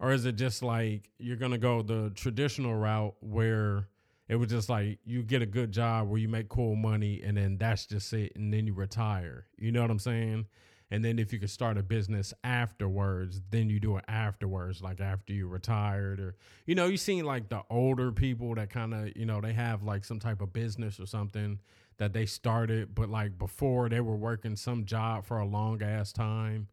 Or 0.00 0.12
is 0.12 0.24
it 0.24 0.36
just 0.36 0.62
like 0.62 1.10
you're 1.18 1.36
going 1.36 1.52
to 1.52 1.58
go 1.58 1.82
the 1.82 2.10
traditional 2.14 2.74
route 2.74 3.14
where 3.20 3.88
it 4.28 4.36
was 4.36 4.48
just 4.48 4.68
like 4.68 4.98
you 5.04 5.22
get 5.22 5.42
a 5.42 5.46
good 5.46 5.72
job 5.72 6.08
where 6.08 6.18
you 6.18 6.28
make 6.28 6.48
cool 6.48 6.76
money 6.76 7.20
and 7.24 7.36
then 7.36 7.56
that's 7.58 7.86
just 7.86 8.12
it 8.12 8.32
and 8.36 8.52
then 8.52 8.66
you 8.66 8.74
retire? 8.74 9.46
You 9.56 9.72
know 9.72 9.82
what 9.82 9.90
I'm 9.90 9.98
saying? 9.98 10.46
And 10.90 11.04
then 11.04 11.18
if 11.18 11.32
you 11.32 11.38
could 11.38 11.50
start 11.50 11.76
a 11.76 11.82
business 11.82 12.32
afterwards, 12.42 13.42
then 13.50 13.68
you 13.68 13.78
do 13.78 13.98
it 13.98 14.04
afterwards, 14.08 14.80
like 14.80 15.00
after 15.00 15.34
you 15.34 15.46
retired 15.46 16.18
or, 16.18 16.34
you 16.64 16.74
know, 16.74 16.86
you 16.86 16.96
seen 16.96 17.24
like 17.24 17.50
the 17.50 17.60
older 17.68 18.10
people 18.10 18.54
that 18.54 18.70
kind 18.70 18.94
of, 18.94 19.14
you 19.14 19.26
know, 19.26 19.40
they 19.40 19.52
have 19.52 19.82
like 19.82 20.04
some 20.04 20.18
type 20.18 20.40
of 20.40 20.52
business 20.52 20.98
or 20.98 21.04
something 21.04 21.58
that 21.98 22.14
they 22.14 22.24
started, 22.24 22.94
but 22.94 23.10
like 23.10 23.38
before 23.38 23.88
they 23.90 24.00
were 24.00 24.16
working 24.16 24.56
some 24.56 24.86
job 24.86 25.26
for 25.26 25.38
a 25.38 25.46
long 25.46 25.82
ass 25.82 26.12
time. 26.12 26.68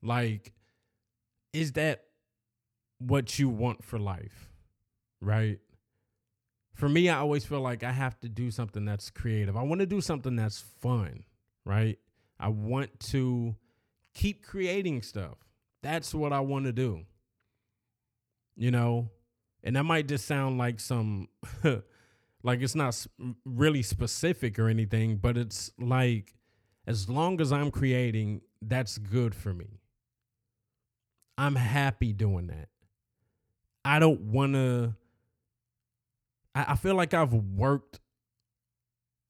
Like, 0.00 0.52
is 1.52 1.72
that 1.72 2.04
what 2.98 3.38
you 3.38 3.48
want 3.48 3.82
for 3.82 3.98
life? 3.98 4.50
Right? 5.20 5.58
For 6.74 6.88
me, 6.88 7.08
I 7.08 7.16
always 7.16 7.44
feel 7.44 7.62
like 7.62 7.82
I 7.82 7.90
have 7.90 8.20
to 8.20 8.28
do 8.28 8.50
something 8.50 8.84
that's 8.84 9.10
creative. 9.10 9.56
I 9.56 9.62
want 9.62 9.80
to 9.80 9.86
do 9.86 10.02
something 10.02 10.36
that's 10.36 10.60
fun, 10.60 11.24
right? 11.64 11.98
I 12.38 12.48
want 12.48 13.00
to 13.10 13.56
keep 14.14 14.44
creating 14.44 15.02
stuff. 15.02 15.36
That's 15.82 16.14
what 16.14 16.32
I 16.32 16.40
want 16.40 16.66
to 16.66 16.72
do. 16.72 17.02
You 18.56 18.70
know, 18.70 19.10
and 19.62 19.76
that 19.76 19.84
might 19.84 20.08
just 20.08 20.26
sound 20.26 20.58
like 20.58 20.80
some 20.80 21.28
Like 22.46 22.62
it's 22.62 22.76
not 22.76 23.04
really 23.44 23.82
specific 23.82 24.56
or 24.60 24.68
anything, 24.68 25.16
but 25.16 25.36
it's 25.36 25.72
like 25.80 26.36
as 26.86 27.08
long 27.08 27.40
as 27.40 27.50
I'm 27.50 27.72
creating, 27.72 28.42
that's 28.62 28.98
good 28.98 29.34
for 29.34 29.52
me. 29.52 29.80
I'm 31.36 31.56
happy 31.56 32.12
doing 32.12 32.46
that. 32.46 32.68
I 33.84 33.98
don't 33.98 34.20
want 34.20 34.52
to. 34.52 34.94
I, 36.54 36.76
feel 36.76 36.94
like 36.94 37.14
I've 37.14 37.34
worked 37.34 37.98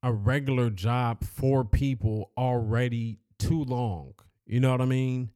a 0.02 0.12
regular 0.12 0.70
job 0.70 1.24
for 1.24 1.64
people 1.64 2.30
already 2.36 3.18
too 3.38 3.64
long. 3.64 4.14
You 4.46 4.60
know 4.60 4.70
what 4.70 4.80
I 4.80 4.86
mean? 4.86 5.30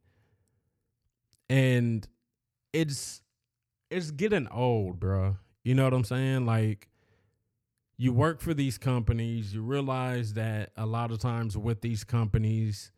And 1.48 2.06
it's 2.72 3.22
it's 3.90 4.10
getting 4.12 4.46
old, 4.48 5.00
bro. 5.00 5.36
You 5.64 5.74
know 5.74 5.84
what 5.84 5.92
I'm 5.92 6.04
saying? 6.04 6.46
Like 6.46 6.88
you 7.96 8.12
work 8.12 8.40
for 8.40 8.54
these 8.54 8.78
companies, 8.78 9.52
you 9.52 9.62
realize 9.62 10.34
that 10.34 10.70
a 10.76 10.86
lot 10.86 11.10
of 11.10 11.18
times 11.18 11.56
with 11.58 11.82
these 11.82 12.04
companies, 12.04 12.92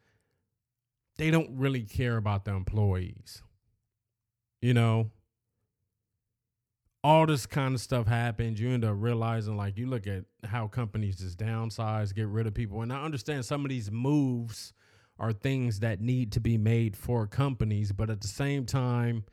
they 1.17 1.31
don't 1.31 1.51
really 1.57 1.83
care 1.83 2.17
about 2.17 2.45
the 2.45 2.53
employees. 2.53 3.43
You 4.61 4.75
know, 4.75 5.11
all 7.05 7.27
this 7.27 7.47
kind 7.47 7.75
of 7.75 7.81
stuff 7.81 8.07
happens. 8.07 8.61
You 8.61 8.71
end 8.71 8.85
up 8.85 8.95
realizing, 8.97 9.57
like, 9.57 9.77
you 9.77 9.87
look 9.87 10.07
at 10.07 10.25
how 10.45 10.69
companies 10.69 11.17
just 11.17 11.39
downsize, 11.39 12.15
get 12.15 12.29
rid 12.29 12.47
of 12.47 12.55
people. 12.55 12.83
And 12.83 12.93
I 12.93 13.03
understand 13.03 13.45
some 13.45 13.65
of 13.65 13.71
these 13.71 13.91
moves 13.91 14.73
are 15.19 15.33
things 15.33 15.81
that 15.81 16.01
need 16.01 16.33
to 16.33 16.41
be 16.41 16.57
made 16.57 16.97
for 16.97 17.27
companies, 17.27 17.93
but 17.93 18.09
at 18.09 18.21
the 18.21 18.29
same 18.29 18.67
time, 18.67 19.25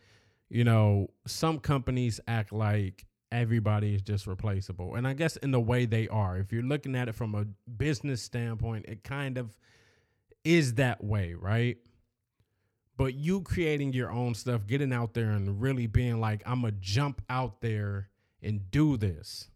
you 0.50 0.64
know, 0.64 1.08
some 1.28 1.60
companies 1.60 2.20
act 2.28 2.52
like 2.52 3.06
everybody 3.32 3.94
is 3.94 4.02
just 4.02 4.26
replaceable. 4.26 4.96
And 4.96 5.08
I 5.08 5.14
guess 5.14 5.38
in 5.38 5.52
the 5.52 5.60
way 5.60 5.86
they 5.86 6.08
are, 6.08 6.38
if 6.38 6.52
you're 6.52 6.64
looking 6.64 6.96
at 6.96 7.08
it 7.08 7.14
from 7.14 7.36
a 7.36 7.46
business 7.72 8.22
standpoint, 8.22 8.86
it 8.88 9.04
kind 9.04 9.38
of 9.38 9.56
is 10.44 10.76
that 10.76 11.04
way, 11.04 11.36
right? 11.36 11.78
But 13.00 13.16
you 13.16 13.42
creating 13.42 13.94
your 13.94 14.12
own 14.12 14.36
stuff, 14.36 14.68
getting 14.68 14.92
out 14.94 15.14
there 15.14 15.32
and 15.32 15.62
really 15.62 15.88
being 15.88 16.20
like, 16.20 16.44
I'm 16.46 16.62
going 16.62 16.74
to 16.74 16.80
jump 16.82 17.22
out 17.30 17.62
there 17.62 18.10
and 18.44 18.70
do 18.70 18.98
this. 18.98 19.50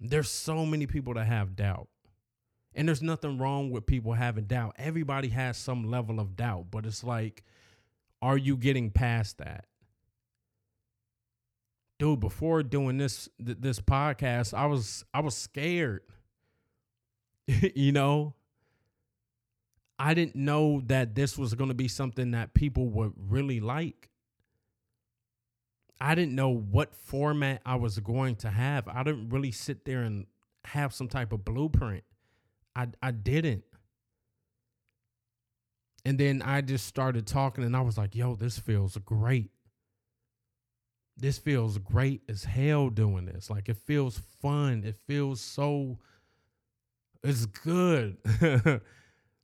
There's 0.00 0.30
so 0.30 0.64
many 0.64 0.86
people 0.86 1.14
that 1.14 1.26
have 1.26 1.56
doubt. 1.56 1.88
And 2.74 2.86
there's 2.86 3.02
nothing 3.02 3.36
wrong 3.36 3.72
with 3.72 3.84
people 3.84 4.12
having 4.12 4.44
doubt. 4.44 4.76
Everybody 4.78 5.28
has 5.30 5.56
some 5.58 5.90
level 5.90 6.20
of 6.20 6.36
doubt, 6.36 6.66
but 6.70 6.86
it's 6.86 7.02
like, 7.02 7.42
are 8.22 8.38
you 8.38 8.56
getting 8.56 8.90
past 8.90 9.38
that? 9.38 9.64
dude, 11.98 12.20
before 12.20 12.62
doing 12.62 12.96
this 12.96 13.28
th- 13.44 13.58
this 13.60 13.80
podcast, 13.80 14.54
I 14.54 14.66
was 14.66 15.04
I 15.12 15.20
was 15.20 15.36
scared. 15.36 16.02
you 17.46 17.92
know, 17.92 18.34
I 19.98 20.14
didn't 20.14 20.36
know 20.36 20.82
that 20.86 21.14
this 21.14 21.36
was 21.36 21.54
going 21.54 21.68
to 21.68 21.74
be 21.74 21.88
something 21.88 22.30
that 22.30 22.54
people 22.54 22.88
would 22.90 23.12
really 23.16 23.60
like. 23.60 24.10
I 26.00 26.14
didn't 26.14 26.34
know 26.34 26.50
what 26.50 26.94
format 26.94 27.60
I 27.66 27.74
was 27.74 27.98
going 27.98 28.36
to 28.36 28.50
have. 28.50 28.86
I 28.86 29.02
didn't 29.02 29.30
really 29.30 29.50
sit 29.50 29.84
there 29.84 30.02
and 30.02 30.26
have 30.64 30.94
some 30.94 31.08
type 31.08 31.32
of 31.32 31.44
blueprint. 31.44 32.04
I 32.76 32.88
I 33.02 33.10
didn't. 33.10 33.64
And 36.04 36.18
then 36.18 36.42
I 36.42 36.60
just 36.60 36.86
started 36.86 37.26
talking 37.26 37.64
and 37.64 37.76
I 37.76 37.80
was 37.80 37.98
like, 37.98 38.14
yo, 38.14 38.34
this 38.36 38.58
feels 38.58 38.96
great. 38.98 39.50
This 41.16 41.38
feels 41.38 41.78
great 41.78 42.22
as 42.28 42.44
hell 42.44 42.90
doing 42.90 43.26
this. 43.26 43.50
Like 43.50 43.68
it 43.68 43.76
feels 43.76 44.20
fun. 44.40 44.84
It 44.84 44.94
feels 44.94 45.40
so 45.40 45.98
it's 47.24 47.46
good. 47.46 48.18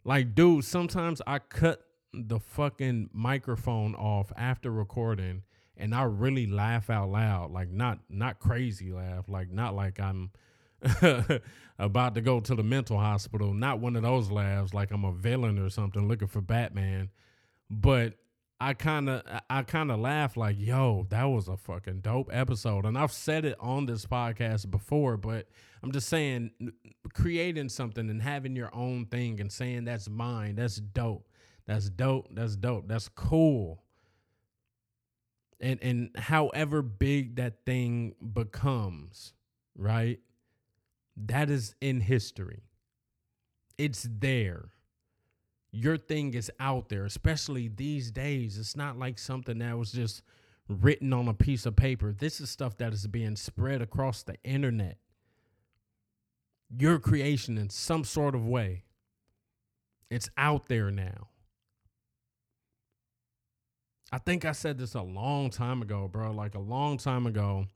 like, 0.05 0.35
dude, 0.35 0.65
sometimes 0.65 1.21
I 1.27 1.39
cut 1.39 1.83
the 2.13 2.39
fucking 2.39 3.11
microphone 3.13 3.95
off 3.95 4.33
after 4.37 4.71
recording 4.71 5.43
and 5.77 5.95
I 5.95 6.03
really 6.05 6.47
laugh 6.47 6.91
out 6.91 7.11
loud. 7.11 7.51
Like 7.51 7.71
not 7.71 7.99
not 8.09 8.39
crazy 8.39 8.93
laugh. 8.93 9.29
Like 9.29 9.51
not 9.51 9.75
like 9.75 9.99
I'm 10.01 10.31
about 11.79 12.15
to 12.15 12.21
go 12.21 12.41
to 12.41 12.55
the 12.55 12.63
mental 12.63 12.99
hospital. 12.99 13.53
Not 13.53 13.81
one 13.81 13.97
of 13.97 14.03
those 14.03 14.31
laughs 14.31 14.75
like 14.75 14.91
I'm 14.91 15.05
a 15.05 15.13
villain 15.13 15.59
or 15.59 15.71
something 15.71 16.07
looking 16.07 16.29
for 16.29 16.41
Batman. 16.41 17.11
But 17.71 18.15
I 18.65 18.73
kind 18.73 19.11
of 19.11 19.23
I 19.51 19.63
kind 19.63 19.91
of 19.91 20.01
laugh 20.01 20.39
like, 20.39 20.57
"Yo, 20.59 21.07
that 21.11 21.25
was 21.25 21.49
a 21.49 21.57
fucking 21.59 22.01
dope 22.01 22.31
episode." 22.33 22.87
And 22.87 22.97
I've 22.97 23.13
said 23.13 23.45
it 23.45 23.57
on 23.61 23.85
this 23.85 24.07
podcast 24.07 24.71
before, 24.71 25.19
but 25.19 25.49
I'm 25.83 25.93
just 25.93 26.09
saying 26.09 26.51
creating 27.13 27.69
something 27.69 28.09
and 28.09 28.23
having 28.23 28.57
your 28.57 28.75
own 28.75 29.05
thing 29.05 29.39
and 29.39 29.53
saying 29.53 29.85
that's 29.85 30.09
mine, 30.09 30.55
that's 30.55 30.77
dope. 30.77 31.29
That's 31.67 31.91
dope. 31.91 32.29
That's 32.31 32.57
dope. 32.57 32.89
That's 32.89 33.11
cool. 33.11 33.83
And 35.61 35.79
and 35.83 36.11
however 36.17 36.81
big 36.81 37.37
that 37.37 37.67
thing 37.67 38.15
becomes, 38.33 39.35
right? 39.77 40.21
That 41.19 41.51
is 41.51 41.75
in 41.83 42.01
history. 42.01 42.63
It's 43.77 44.09
there. 44.11 44.71
Your 45.77 45.97
thing 45.97 46.35
is 46.35 46.53
out 46.61 46.89
there, 46.89 47.05
especially 47.05 47.67
these 47.67 48.13
days. 48.13 48.59
It's 48.59 48.77
not 48.77 48.97
like 48.97 49.19
something 49.19 49.59
that 49.59 49.77
was 49.77 49.91
just 49.91 50.23
written 50.69 51.13
on 51.13 51.27
a 51.27 51.35
piece 51.35 51.67
of 51.67 51.75
paper. 51.75 52.15
This 52.17 52.41
is 52.41 52.49
stuff 52.49 52.77
that 52.77 52.93
is 52.93 53.09
being 53.09 53.35
spread 53.35 53.83
across 53.83 54.23
the 54.23 54.37
internet. 54.45 54.99
Your 56.79 57.01
creation 57.01 57.59
in 57.59 57.71
some 57.71 58.05
sort 58.05 58.37
of 58.37 58.47
way. 58.47 58.85
It's 60.11 60.31
out 60.37 60.69
there 60.69 60.93
now. 60.93 61.31
I 64.13 64.19
think 64.19 64.45
I 64.45 64.53
said 64.53 64.79
this 64.79 64.95
a 64.95 65.03
long 65.03 65.51
time 65.51 65.83
ago, 65.83 66.07
bro. 66.07 66.31
Like 66.31 66.55
a 66.55 66.61
long 66.61 66.99
time 66.99 67.27
ago 67.27 67.67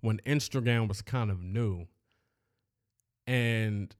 when 0.00 0.18
Instagram 0.26 0.88
was 0.88 1.00
kind 1.00 1.30
of 1.30 1.40
new. 1.40 1.86
And 3.24 3.94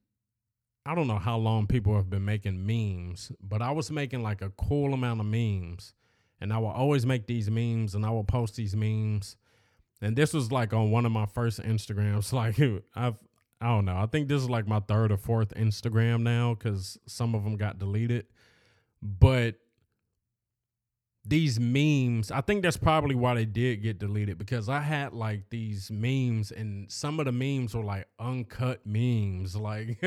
I 0.84 0.94
don't 0.94 1.06
know 1.06 1.18
how 1.18 1.36
long 1.36 1.66
people 1.66 1.94
have 1.94 2.10
been 2.10 2.24
making 2.24 2.66
memes, 2.66 3.30
but 3.40 3.62
I 3.62 3.70
was 3.70 3.90
making 3.90 4.22
like 4.22 4.42
a 4.42 4.50
cool 4.50 4.94
amount 4.94 5.20
of 5.20 5.26
memes. 5.26 5.94
And 6.40 6.52
I 6.52 6.58
will 6.58 6.70
always 6.70 7.06
make 7.06 7.26
these 7.26 7.48
memes 7.48 7.94
and 7.94 8.04
I 8.04 8.10
will 8.10 8.24
post 8.24 8.56
these 8.56 8.74
memes. 8.74 9.36
And 10.00 10.16
this 10.16 10.34
was 10.34 10.50
like 10.50 10.72
on 10.72 10.90
one 10.90 11.06
of 11.06 11.12
my 11.12 11.26
first 11.26 11.60
Instagrams. 11.60 12.32
Like 12.32 12.58
I've 12.96 13.16
I 13.60 13.66
don't 13.66 13.84
know. 13.84 13.96
I 13.96 14.06
think 14.06 14.26
this 14.26 14.42
is 14.42 14.50
like 14.50 14.66
my 14.66 14.80
third 14.80 15.12
or 15.12 15.16
fourth 15.16 15.54
Instagram 15.54 16.22
now 16.22 16.54
because 16.54 16.98
some 17.06 17.36
of 17.36 17.44
them 17.44 17.56
got 17.56 17.78
deleted. 17.78 18.26
But 19.00 19.54
these 21.24 21.60
memes, 21.60 22.32
I 22.32 22.40
think 22.40 22.62
that's 22.62 22.76
probably 22.76 23.14
why 23.14 23.34
they 23.34 23.44
did 23.44 23.82
get 23.82 23.98
deleted 23.98 24.38
because 24.38 24.68
I 24.68 24.80
had 24.80 25.12
like 25.12 25.50
these 25.50 25.90
memes 25.90 26.50
and 26.50 26.90
some 26.90 27.20
of 27.20 27.26
the 27.26 27.32
memes 27.32 27.74
were 27.74 27.84
like 27.84 28.08
uncut 28.18 28.84
memes. 28.84 29.56
Like 29.62 30.02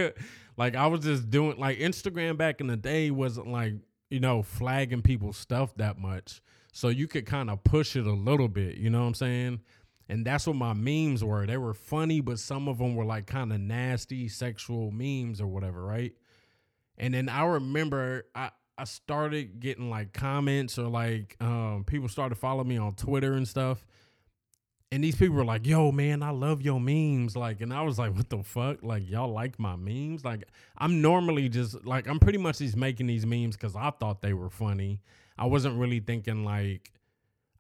like 0.58 0.75
I 0.75 0.88
was 0.88 1.01
just 1.01 1.30
doing 1.30 1.58
like 1.58 1.80
Instagram 1.80 2.38
back 2.38 2.60
in 2.60 2.67
the 2.67 2.75
day 2.75 3.12
wasn't 3.12 3.47
like, 3.47 3.75
you 4.10 4.19
know, 4.19 4.43
flagging 4.43 5.01
people's 5.01 5.38
stuff 5.38 5.73
that 5.78 5.97
much. 5.97 6.41
So 6.73 6.89
you 6.89 7.08
could 7.08 7.25
kind 7.25 7.49
of 7.49 7.63
push 7.63 7.95
it 7.95 8.06
a 8.06 8.13
little 8.13 8.49
bit, 8.49 8.75
you 8.75 8.89
know 8.89 9.01
what 9.01 9.08
I'm 9.08 9.13
saying? 9.13 9.62
And 10.10 10.25
that's 10.25 10.45
what 10.45 10.58
my 10.58 10.73
memes 10.73 11.23
were. 11.23 11.45
They 11.45 11.58
were 11.58 11.73
funny, 11.73 12.19
but 12.19 12.39
some 12.39 12.67
of 12.67 12.80
them 12.80 12.95
were 12.95 13.06
like 13.06 13.25
kind 13.25 13.54
of 13.54 13.62
nasty 13.62 14.28
sexual 14.28 14.91
memes 14.91 15.39
or 15.39 15.47
whatever, 15.47 15.82
right? 15.82 16.13
And 16.97 17.13
then 17.13 17.30
I 17.30 17.45
remember 17.45 18.25
I 18.36 18.51
I 18.78 18.84
started 18.84 19.60
getting 19.60 19.90
like 19.90 20.14
comments 20.14 20.78
or 20.78 20.88
like 20.88 21.38
um, 21.40 21.84
people 21.86 22.10
started 22.10 22.36
following 22.36 22.68
me 22.68 22.78
on 22.78 22.94
Twitter 22.94 23.34
and 23.34 23.48
stuff. 23.48 23.86
And 24.92 25.04
these 25.04 25.16
people 25.16 25.36
were 25.36 25.46
like, 25.46 25.66
yo, 25.66 25.92
man, 25.92 26.22
I 26.22 26.30
love 26.30 26.62
your 26.62 26.80
memes. 26.80 27.36
Like, 27.36 27.60
and 27.62 27.74
I 27.74 27.82
was 27.82 27.98
like, 27.98 28.16
what 28.16 28.30
the 28.30 28.44
fuck? 28.44 28.84
Like, 28.84 29.10
y'all 29.10 29.32
like 29.32 29.60
my 29.60 29.76
memes? 29.76 30.24
Like, 30.24 30.44
I'm 30.78 31.02
normally 31.02 31.50
just 31.50 31.86
like, 31.86 32.08
I'm 32.08 32.20
pretty 32.20 32.38
much 32.38 32.60
just 32.60 32.78
making 32.78 33.08
these 33.08 33.26
memes 33.26 33.58
because 33.58 33.76
I 33.76 33.92
thought 33.92 34.22
they 34.22 34.34
were 34.34 34.50
funny. 34.50 35.02
I 35.38 35.48
wasn't 35.48 35.80
really 35.80 36.00
thinking 36.00 36.46
like, 36.46 36.92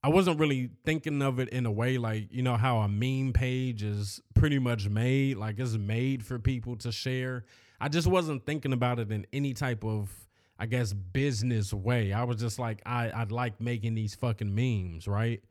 I 0.03 0.09
wasn't 0.09 0.39
really 0.39 0.69
thinking 0.85 1.21
of 1.23 1.39
it 1.39 1.49
in 1.49 1.65
a 1.65 1.71
way 1.71 1.97
like, 1.97 2.31
you 2.31 2.43
know, 2.43 2.57
how 2.57 2.77
a 2.77 2.87
meme 2.87 3.33
page 3.33 3.81
is 3.81 4.21
pretty 4.35 4.59
much 4.59 4.87
made, 4.87 5.37
like 5.37 5.59
it's 5.59 5.73
made 5.73 6.23
for 6.23 6.37
people 6.37 6.75
to 6.77 6.91
share. 6.91 7.45
I 7.81 7.89
just 7.89 8.05
wasn't 8.05 8.45
thinking 8.45 8.71
about 8.71 8.99
it 8.99 9.11
in 9.11 9.25
any 9.33 9.53
type 9.53 9.83
of 9.83 10.24
I 10.57 10.65
guess 10.67 10.93
business 10.93 11.73
way. 11.73 12.13
I 12.13 12.23
was 12.23 12.37
just 12.37 12.59
like, 12.59 12.81
I 12.85 13.09
I 13.09 13.23
like 13.25 13.59
making 13.59 13.95
these 13.95 14.15
fucking 14.15 14.53
memes, 14.53 15.07
right? 15.07 15.41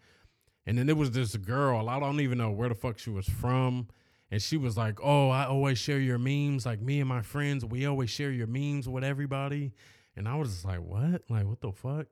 And 0.66 0.78
then 0.78 0.86
there 0.86 0.96
was 0.96 1.10
this 1.10 1.36
girl, 1.36 1.88
I 1.88 2.00
don't 2.00 2.20
even 2.20 2.38
know 2.38 2.50
where 2.50 2.68
the 2.68 2.74
fuck 2.74 2.98
she 2.98 3.10
was 3.10 3.28
from. 3.28 3.88
And 4.30 4.40
she 4.40 4.56
was 4.56 4.76
like, 4.76 4.98
Oh, 5.02 5.28
I 5.28 5.46
always 5.46 5.78
share 5.78 5.98
your 6.00 6.18
memes. 6.18 6.64
Like 6.64 6.80
me 6.80 7.00
and 7.00 7.08
my 7.08 7.22
friends, 7.22 7.64
we 7.64 7.86
always 7.86 8.10
share 8.10 8.30
your 8.30 8.46
memes 8.46 8.88
with 8.88 9.04
everybody. 9.04 9.72
And 10.16 10.26
I 10.26 10.36
was 10.36 10.50
just 10.50 10.64
like, 10.64 10.80
What? 10.80 11.22
Like, 11.28 11.46
what 11.46 11.60
the 11.60 11.72
fuck? 11.72 12.06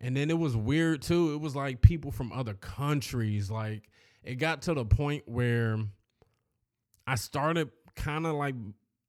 And 0.00 0.16
then 0.16 0.30
it 0.30 0.38
was 0.38 0.56
weird 0.56 1.02
too. 1.02 1.34
It 1.34 1.40
was 1.40 1.54
like 1.54 1.80
people 1.82 2.10
from 2.10 2.32
other 2.32 2.54
countries. 2.54 3.50
Like, 3.50 3.88
it 4.22 4.36
got 4.36 4.62
to 4.62 4.74
the 4.74 4.84
point 4.84 5.24
where 5.26 5.78
I 7.06 7.14
started 7.14 7.70
kind 7.94 8.26
of 8.26 8.34
like 8.34 8.54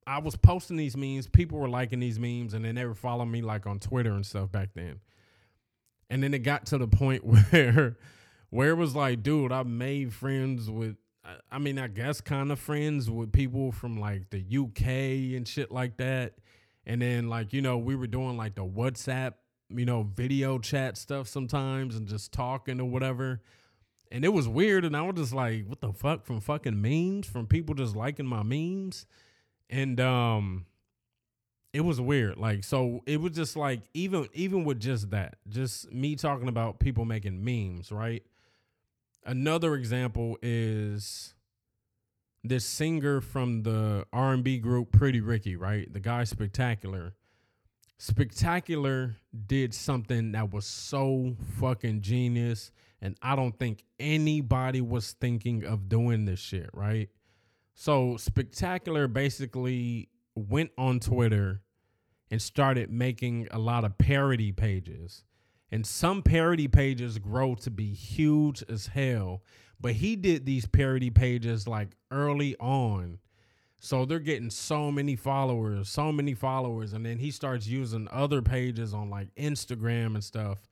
I 0.08 0.20
was 0.20 0.38
posting 0.38 0.78
these 0.78 0.96
memes, 0.96 1.28
people 1.28 1.60
were 1.60 1.68
liking 1.68 2.00
these 2.00 2.18
memes, 2.18 2.54
and 2.54 2.64
then 2.64 2.76
they 2.76 2.86
were 2.86 2.96
following 2.96 3.30
me 3.30 3.42
like 3.42 3.68
on 3.68 3.80
Twitter 3.80 4.14
and 4.14 4.26
stuff 4.26 4.50
back 4.52 4.70
then. 4.74 5.02
And 6.10 6.24
then 6.24 6.34
it 6.34 6.40
got 6.40 6.66
to 6.68 6.78
the 6.78 6.88
point 6.88 7.26
where 7.52 7.98
where 8.50 8.70
it 8.70 8.76
was 8.76 8.96
like, 8.96 9.22
dude, 9.22 9.52
I 9.52 9.64
made 9.64 10.14
friends 10.14 10.72
with 10.72 10.96
I 11.52 11.60
mean, 11.60 11.78
I 11.78 11.88
guess 11.88 12.22
kind 12.22 12.54
of 12.54 12.60
friends 12.60 13.10
with 13.12 13.34
people 13.34 13.74
from 13.74 14.00
like 14.00 14.30
the 14.30 14.40
UK 14.40 15.36
and 15.36 15.46
shit 15.46 15.72
like 15.72 15.98
that. 15.98 16.36
And 16.86 17.02
then 17.02 17.28
like, 17.28 17.52
you 17.52 17.62
know, 17.62 17.78
we 17.78 17.96
were 17.96 18.08
doing 18.08 18.38
like 18.38 18.56
the 18.56 18.66
WhatsApp, 18.66 19.34
you 19.70 19.86
know, 19.86 20.04
video 20.04 20.58
chat 20.58 20.96
stuff 20.96 21.28
sometimes 21.28 21.98
and 21.98 22.08
just 22.08 22.32
talking 22.32 22.80
or 22.80 22.86
whatever. 22.86 23.42
And 24.10 24.24
it 24.24 24.30
was 24.30 24.48
weird 24.48 24.86
and 24.86 24.96
I 24.96 25.02
was 25.02 25.16
just 25.18 25.34
like, 25.34 25.66
what 25.66 25.82
the 25.82 25.92
fuck 25.92 26.26
from 26.26 26.40
fucking 26.40 26.82
memes 26.82 27.28
from 27.28 27.46
people 27.46 27.76
just 27.76 27.94
liking 27.94 28.26
my 28.26 28.42
memes 28.44 29.06
and 29.70 30.00
um 30.00 30.66
it 31.74 31.82
was 31.82 32.00
weird 32.00 32.38
like 32.38 32.64
so 32.64 33.02
it 33.06 33.20
was 33.22 33.34
just 33.34 33.56
like 33.56 33.82
even 33.94 34.28
even 34.34 34.64
with 34.64 34.80
just 34.80 35.12
that 35.12 35.36
just 35.50 35.92
me 35.94 36.16
talking 36.16 36.48
about 36.48 36.80
people 36.80 37.06
making 37.06 37.44
memes 37.44 37.92
right? 37.92 38.24
Another 39.26 39.76
example 39.76 40.38
is 40.42 41.34
this 42.44 42.66
singer 42.66 43.20
from 43.20 43.64
the 43.64 44.06
r&b 44.14 44.58
group 44.60 44.92
pretty 44.92 45.22
ricky 45.22 45.56
right? 45.56 45.92
The 45.92 46.00
guy 46.00 46.24
spectacular. 46.24 47.14
Spectacular 48.00 49.16
did 49.48 49.74
something 49.74 50.32
that 50.34 50.54
was 50.54 50.66
so 50.66 51.36
fucking 51.60 52.02
genius 52.02 52.72
and 53.02 53.16
i 53.22 53.36
don't 53.36 53.58
think 53.58 53.84
anybody 54.00 54.82
was 54.82 55.14
thinking 55.14 55.66
of 55.66 55.90
doing 55.90 56.26
this 56.26 56.40
shit 56.40 56.70
right 56.74 57.10
so 57.80 58.18
Spectacular 58.18 59.08
basically 59.08 60.10
went 60.34 60.72
on 60.80 61.00
Twitter 61.00 61.62
and 62.32 62.42
started 62.42 62.90
making 62.90 63.48
a 63.52 63.60
lot 63.60 63.86
of 63.86 64.00
parody 64.00 64.52
pages. 64.52 65.24
And 65.72 65.86
some 65.86 66.24
parody 66.24 66.68
pages 66.68 67.20
grow 67.20 67.54
to 67.54 67.70
be 67.70 67.94
huge 67.94 68.64
as 68.68 68.88
hell. 68.88 69.44
But 69.80 69.94
he 69.94 70.16
did 70.16 70.44
these 70.44 70.66
parody 70.66 71.12
pages 71.12 71.68
like 71.68 71.90
early 72.10 72.56
on. 72.58 73.20
So 73.80 74.06
they're 74.06 74.18
getting 74.18 74.50
so 74.50 74.92
many 74.92 75.16
followers, 75.16 75.88
so 75.88 76.12
many 76.12 76.34
followers. 76.34 76.94
And 76.94 77.06
then 77.06 77.20
he 77.20 77.30
starts 77.30 77.68
using 77.68 78.08
other 78.12 78.42
pages 78.42 78.92
on 78.92 79.12
like 79.12 79.28
Instagram 79.36 80.16
and 80.16 80.24
stuff. 80.24 80.68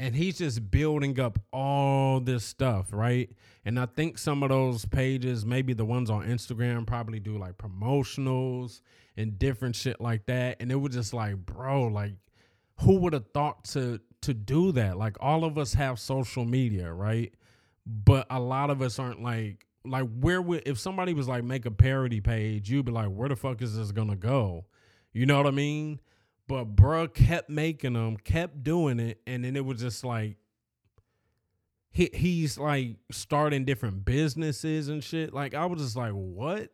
And 0.00 0.16
he's 0.16 0.38
just 0.38 0.70
building 0.70 1.20
up 1.20 1.38
all 1.52 2.20
this 2.20 2.42
stuff, 2.42 2.88
right? 2.90 3.28
And 3.66 3.78
I 3.78 3.84
think 3.84 4.16
some 4.16 4.42
of 4.42 4.48
those 4.48 4.86
pages, 4.86 5.44
maybe 5.44 5.74
the 5.74 5.84
ones 5.84 6.08
on 6.08 6.26
Instagram, 6.26 6.86
probably 6.86 7.20
do 7.20 7.36
like 7.36 7.58
promotionals 7.58 8.80
and 9.18 9.38
different 9.38 9.76
shit 9.76 10.00
like 10.00 10.24
that. 10.24 10.56
And 10.58 10.72
it 10.72 10.76
was 10.76 10.94
just 10.94 11.12
like, 11.12 11.36
bro, 11.36 11.82
like, 11.82 12.14
who 12.80 12.96
would 13.00 13.12
have 13.12 13.26
thought 13.34 13.64
to 13.66 14.00
to 14.22 14.32
do 14.32 14.72
that? 14.72 14.96
Like, 14.96 15.18
all 15.20 15.44
of 15.44 15.58
us 15.58 15.74
have 15.74 16.00
social 16.00 16.46
media, 16.46 16.90
right? 16.90 17.34
But 17.84 18.26
a 18.30 18.40
lot 18.40 18.70
of 18.70 18.80
us 18.80 18.98
aren't 18.98 19.22
like, 19.22 19.66
like, 19.84 20.08
where 20.18 20.40
would 20.40 20.62
if 20.64 20.78
somebody 20.78 21.12
was 21.12 21.28
like 21.28 21.44
make 21.44 21.66
a 21.66 21.70
parody 21.70 22.22
page, 22.22 22.70
you'd 22.70 22.86
be 22.86 22.92
like, 22.92 23.08
where 23.08 23.28
the 23.28 23.36
fuck 23.36 23.60
is 23.60 23.76
this 23.76 23.92
gonna 23.92 24.16
go? 24.16 24.64
You 25.12 25.26
know 25.26 25.36
what 25.36 25.46
I 25.46 25.50
mean? 25.50 26.00
But 26.50 26.74
bruh 26.74 27.14
kept 27.14 27.48
making 27.48 27.92
them, 27.92 28.16
kept 28.16 28.64
doing 28.64 28.98
it, 28.98 29.20
and 29.24 29.44
then 29.44 29.54
it 29.54 29.64
was 29.64 29.78
just 29.78 30.02
like 30.02 30.36
he 31.92 32.10
he's 32.12 32.58
like 32.58 32.96
starting 33.12 33.64
different 33.64 34.04
businesses 34.04 34.88
and 34.88 35.02
shit. 35.04 35.32
Like 35.32 35.54
I 35.54 35.66
was 35.66 35.80
just 35.80 35.94
like, 35.94 36.10
what? 36.10 36.72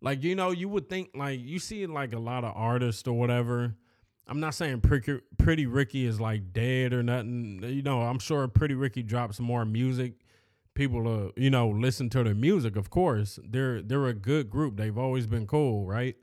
Like 0.00 0.22
you 0.22 0.34
know, 0.34 0.52
you 0.52 0.70
would 0.70 0.88
think 0.88 1.10
like 1.14 1.38
you 1.38 1.58
see 1.58 1.84
like 1.86 2.14
a 2.14 2.18
lot 2.18 2.44
of 2.44 2.54
artists 2.56 3.06
or 3.06 3.12
whatever. 3.12 3.74
I'm 4.26 4.40
not 4.40 4.54
saying 4.54 4.80
Pretty, 4.80 5.20
Pretty 5.36 5.66
Ricky 5.66 6.06
is 6.06 6.18
like 6.18 6.54
dead 6.54 6.94
or 6.94 7.02
nothing. 7.02 7.60
You 7.62 7.82
know, 7.82 8.00
I'm 8.00 8.18
sure 8.18 8.48
Pretty 8.48 8.74
Ricky 8.74 9.02
drops 9.02 9.38
more 9.38 9.66
music. 9.66 10.14
People, 10.72 11.26
uh, 11.26 11.30
you 11.36 11.50
know, 11.50 11.68
listen 11.68 12.08
to 12.08 12.24
their 12.24 12.34
music. 12.34 12.74
Of 12.76 12.88
course, 12.88 13.38
they're 13.46 13.82
they're 13.82 14.06
a 14.06 14.14
good 14.14 14.48
group. 14.48 14.78
They've 14.78 14.96
always 14.96 15.26
been 15.26 15.46
cool, 15.46 15.84
right? 15.84 16.16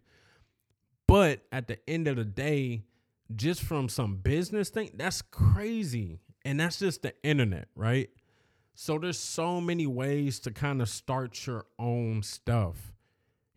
But 1.12 1.42
at 1.52 1.68
the 1.68 1.78
end 1.90 2.08
of 2.08 2.16
the 2.16 2.24
day, 2.24 2.86
just 3.36 3.62
from 3.64 3.90
some 3.90 4.16
business 4.16 4.70
thing, 4.70 4.92
that's 4.94 5.22
crazy. 5.22 6.22
And 6.46 6.58
that's 6.58 6.80
just 6.80 7.02
the 7.02 7.14
internet, 7.22 7.68
right? 7.76 8.10
So 8.76 8.98
there's 8.98 9.20
so 9.20 9.60
many 9.60 9.86
ways 9.86 10.40
to 10.40 10.52
kind 10.52 10.82
of 10.82 10.88
start 10.88 11.46
your 11.46 11.66
own 11.78 12.24
stuff, 12.24 12.94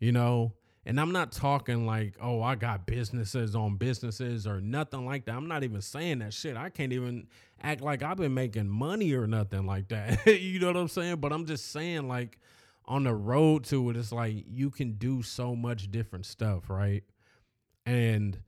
you 0.01 0.11
know? 0.11 0.55
And 0.85 1.01
I'm 1.01 1.13
not 1.13 1.31
talking 1.31 1.87
like, 1.87 2.17
oh, 2.21 2.43
I 2.43 2.57
got 2.57 2.89
businesses 2.89 3.55
on 3.55 3.77
businesses 3.77 4.49
or 4.49 4.61
nothing 4.61 5.07
like 5.07 5.27
that. 5.27 5.37
I'm 5.37 5.47
not 5.47 5.63
even 5.63 5.81
saying 5.81 6.19
that 6.19 6.33
shit. 6.33 6.57
I 6.57 6.71
can't 6.71 6.93
even 6.93 7.29
act 7.63 7.83
like 7.83 8.03
I've 8.03 8.17
been 8.17 8.35
making 8.35 8.69
money 8.69 9.13
or 9.13 9.29
nothing 9.29 9.65
like 9.65 9.87
that. 9.91 10.27
you 10.41 10.59
know 10.59 10.67
what 10.67 10.77
I'm 10.77 10.89
saying? 10.89 11.19
But 11.19 11.33
I'm 11.33 11.47
just 11.47 11.71
saying, 11.71 12.09
like, 12.09 12.41
on 12.87 13.05
the 13.05 13.15
road 13.15 13.63
to 13.67 13.91
it, 13.91 13.97
it's 13.97 14.11
like 14.11 14.45
you 14.49 14.71
can 14.71 14.95
do 14.95 15.23
so 15.23 15.55
much 15.55 15.93
different 15.93 16.27
stuff, 16.27 16.69
right? 16.69 17.05
And 17.87 18.39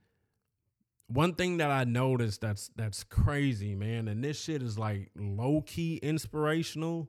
one 1.09 1.35
thing 1.35 1.59
that 1.59 1.71
I 1.71 1.85
noticed 1.85 2.41
that's 2.41 2.71
that's 2.77 3.05
crazy, 3.05 3.75
man, 3.75 4.09
and 4.09 4.25
this 4.25 4.41
shit 4.41 4.63
is 4.63 4.79
like 4.79 5.11
low 5.17 5.63
key 5.63 5.97
inspirational, 5.97 7.09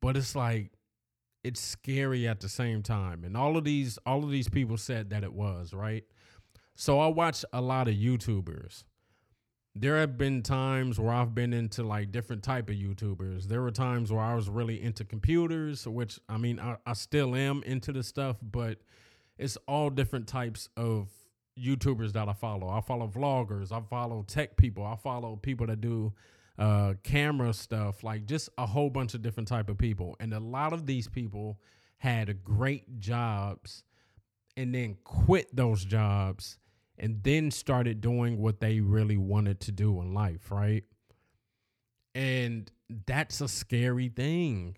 but 0.00 0.16
it's 0.16 0.36
like 0.36 0.72
it's 1.42 1.60
scary 1.60 2.26
at 2.28 2.40
the 2.40 2.48
same 2.48 2.82
time. 2.82 3.24
And 3.24 3.36
all 3.36 3.56
of 3.56 3.64
these 3.64 3.98
all 4.06 4.24
of 4.24 4.30
these 4.30 4.48
people 4.48 4.76
said 4.76 5.10
that 5.10 5.24
it 5.24 5.32
was, 5.32 5.72
right? 5.72 6.04
So 6.76 7.00
I 7.00 7.08
watch 7.08 7.44
a 7.52 7.60
lot 7.60 7.88
of 7.88 7.94
YouTubers. 7.94 8.84
There 9.76 9.98
have 9.98 10.16
been 10.16 10.42
times 10.42 11.00
where 11.00 11.12
I've 11.12 11.34
been 11.34 11.52
into 11.52 11.82
like 11.82 12.12
different 12.12 12.44
type 12.44 12.70
of 12.70 12.76
YouTubers. 12.76 13.44
There 13.44 13.60
were 13.60 13.72
times 13.72 14.12
where 14.12 14.22
I 14.22 14.34
was 14.34 14.48
really 14.48 14.80
into 14.80 15.04
computers, 15.04 15.86
which 15.86 16.20
I 16.28 16.36
mean 16.36 16.60
I, 16.60 16.76
I 16.86 16.92
still 16.92 17.34
am 17.34 17.62
into 17.64 17.92
the 17.92 18.04
stuff, 18.04 18.36
but 18.40 18.78
it's 19.36 19.56
all 19.66 19.90
different 19.90 20.28
types 20.28 20.68
of 20.76 21.08
YouTubers 21.58 22.12
that 22.12 22.28
I 22.28 22.32
follow. 22.32 22.68
I 22.68 22.80
follow 22.80 23.08
vloggers. 23.08 23.72
I 23.72 23.80
follow 23.88 24.24
tech 24.26 24.56
people. 24.56 24.84
I 24.84 24.96
follow 24.96 25.36
people 25.36 25.66
that 25.66 25.80
do 25.80 26.12
uh, 26.58 26.94
camera 27.02 27.52
stuff, 27.52 28.02
like 28.02 28.26
just 28.26 28.48
a 28.58 28.66
whole 28.66 28.90
bunch 28.90 29.14
of 29.14 29.22
different 29.22 29.48
type 29.48 29.68
of 29.68 29.78
people. 29.78 30.16
And 30.20 30.32
a 30.32 30.40
lot 30.40 30.72
of 30.72 30.86
these 30.86 31.08
people 31.08 31.58
had 31.98 32.44
great 32.44 33.00
jobs 33.00 33.82
and 34.56 34.74
then 34.74 34.96
quit 35.04 35.54
those 35.54 35.84
jobs 35.84 36.58
and 36.98 37.22
then 37.22 37.50
started 37.50 38.00
doing 38.00 38.38
what 38.38 38.60
they 38.60 38.80
really 38.80 39.16
wanted 39.16 39.60
to 39.60 39.72
do 39.72 40.00
in 40.00 40.14
life, 40.14 40.50
right? 40.50 40.84
And 42.14 42.70
that's 43.06 43.40
a 43.40 43.48
scary 43.48 44.08
thing. 44.08 44.76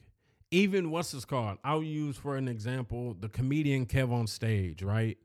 Even 0.51 0.91
what's 0.91 1.12
this 1.12 1.25
called? 1.25 1.59
I'll 1.65 1.83
use 1.83 2.17
for 2.17 2.37
an 2.37 2.49
example 2.49 3.15
the 3.19 3.29
comedian 3.29 3.85
Kev 3.85 4.12
on 4.12 4.27
stage, 4.27 4.83
right? 4.83 5.19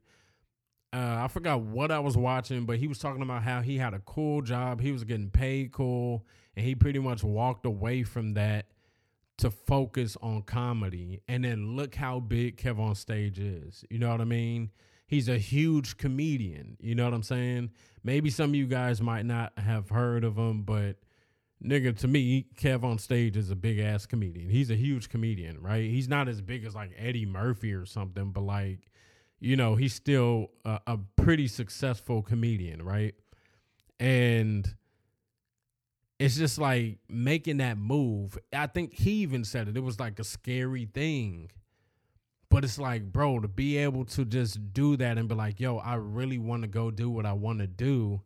Uh, 0.92 1.20
I 1.24 1.28
forgot 1.28 1.60
what 1.60 1.90
I 1.90 2.00
was 2.00 2.16
watching, 2.16 2.66
but 2.66 2.76
he 2.76 2.86
was 2.86 2.98
talking 2.98 3.22
about 3.22 3.42
how 3.42 3.62
he 3.62 3.78
had 3.78 3.94
a 3.94 4.00
cool 4.00 4.42
job, 4.42 4.80
he 4.80 4.92
was 4.92 5.04
getting 5.04 5.30
paid 5.30 5.72
cool, 5.72 6.26
and 6.56 6.66
he 6.66 6.74
pretty 6.74 6.98
much 6.98 7.24
walked 7.24 7.64
away 7.64 8.02
from 8.02 8.34
that 8.34 8.66
to 9.38 9.50
focus 9.50 10.16
on 10.22 10.42
comedy. 10.42 11.22
And 11.26 11.44
then 11.44 11.76
look 11.76 11.94
how 11.94 12.20
big 12.20 12.58
Kev 12.58 12.78
on 12.78 12.94
stage 12.94 13.38
is. 13.38 13.84
You 13.90 13.98
know 13.98 14.10
what 14.10 14.20
I 14.20 14.24
mean? 14.24 14.70
He's 15.06 15.28
a 15.28 15.38
huge 15.38 15.96
comedian. 15.96 16.76
You 16.80 16.94
know 16.94 17.04
what 17.04 17.14
I'm 17.14 17.22
saying? 17.22 17.70
Maybe 18.04 18.30
some 18.30 18.50
of 18.50 18.54
you 18.54 18.66
guys 18.66 19.00
might 19.00 19.24
not 19.26 19.58
have 19.58 19.88
heard 19.88 20.24
of 20.24 20.36
him, 20.36 20.62
but 20.62 20.96
nigga, 21.64 21.96
to 21.98 22.08
me, 22.08 22.46
Kev 22.54 22.84
on 22.84 22.98
stage 22.98 23.36
is 23.36 23.50
a 23.50 23.56
big 23.56 23.78
ass 23.78 24.04
comedian. 24.04 24.50
He's 24.50 24.70
a 24.70 24.76
huge 24.76 25.08
comedian, 25.08 25.60
right? 25.60 25.90
He's 25.90 26.08
not 26.08 26.28
as 26.28 26.40
big 26.40 26.64
as 26.64 26.74
like 26.74 26.92
Eddie 26.98 27.26
Murphy 27.26 27.72
or 27.72 27.86
something, 27.86 28.30
but 28.30 28.42
like 28.42 28.90
you 29.42 29.56
know, 29.56 29.74
he's 29.74 29.92
still 29.92 30.52
a, 30.64 30.78
a 30.86 30.98
pretty 31.16 31.48
successful 31.48 32.22
comedian, 32.22 32.80
right? 32.80 33.16
And 33.98 34.72
it's 36.20 36.36
just 36.36 36.58
like 36.58 36.98
making 37.08 37.56
that 37.56 37.76
move. 37.76 38.38
I 38.52 38.68
think 38.68 38.94
he 38.94 39.14
even 39.14 39.44
said 39.44 39.66
it. 39.66 39.76
It 39.76 39.82
was 39.82 39.98
like 39.98 40.20
a 40.20 40.24
scary 40.24 40.84
thing. 40.84 41.50
But 42.50 42.62
it's 42.62 42.78
like, 42.78 43.10
bro, 43.10 43.40
to 43.40 43.48
be 43.48 43.78
able 43.78 44.04
to 44.06 44.24
just 44.24 44.72
do 44.72 44.96
that 44.98 45.18
and 45.18 45.28
be 45.28 45.34
like, 45.34 45.58
yo, 45.58 45.78
I 45.78 45.94
really 45.94 46.38
want 46.38 46.62
to 46.62 46.68
go 46.68 46.92
do 46.92 47.10
what 47.10 47.26
I 47.26 47.32
want 47.32 47.58
to 47.58 47.66
do. 47.66 48.20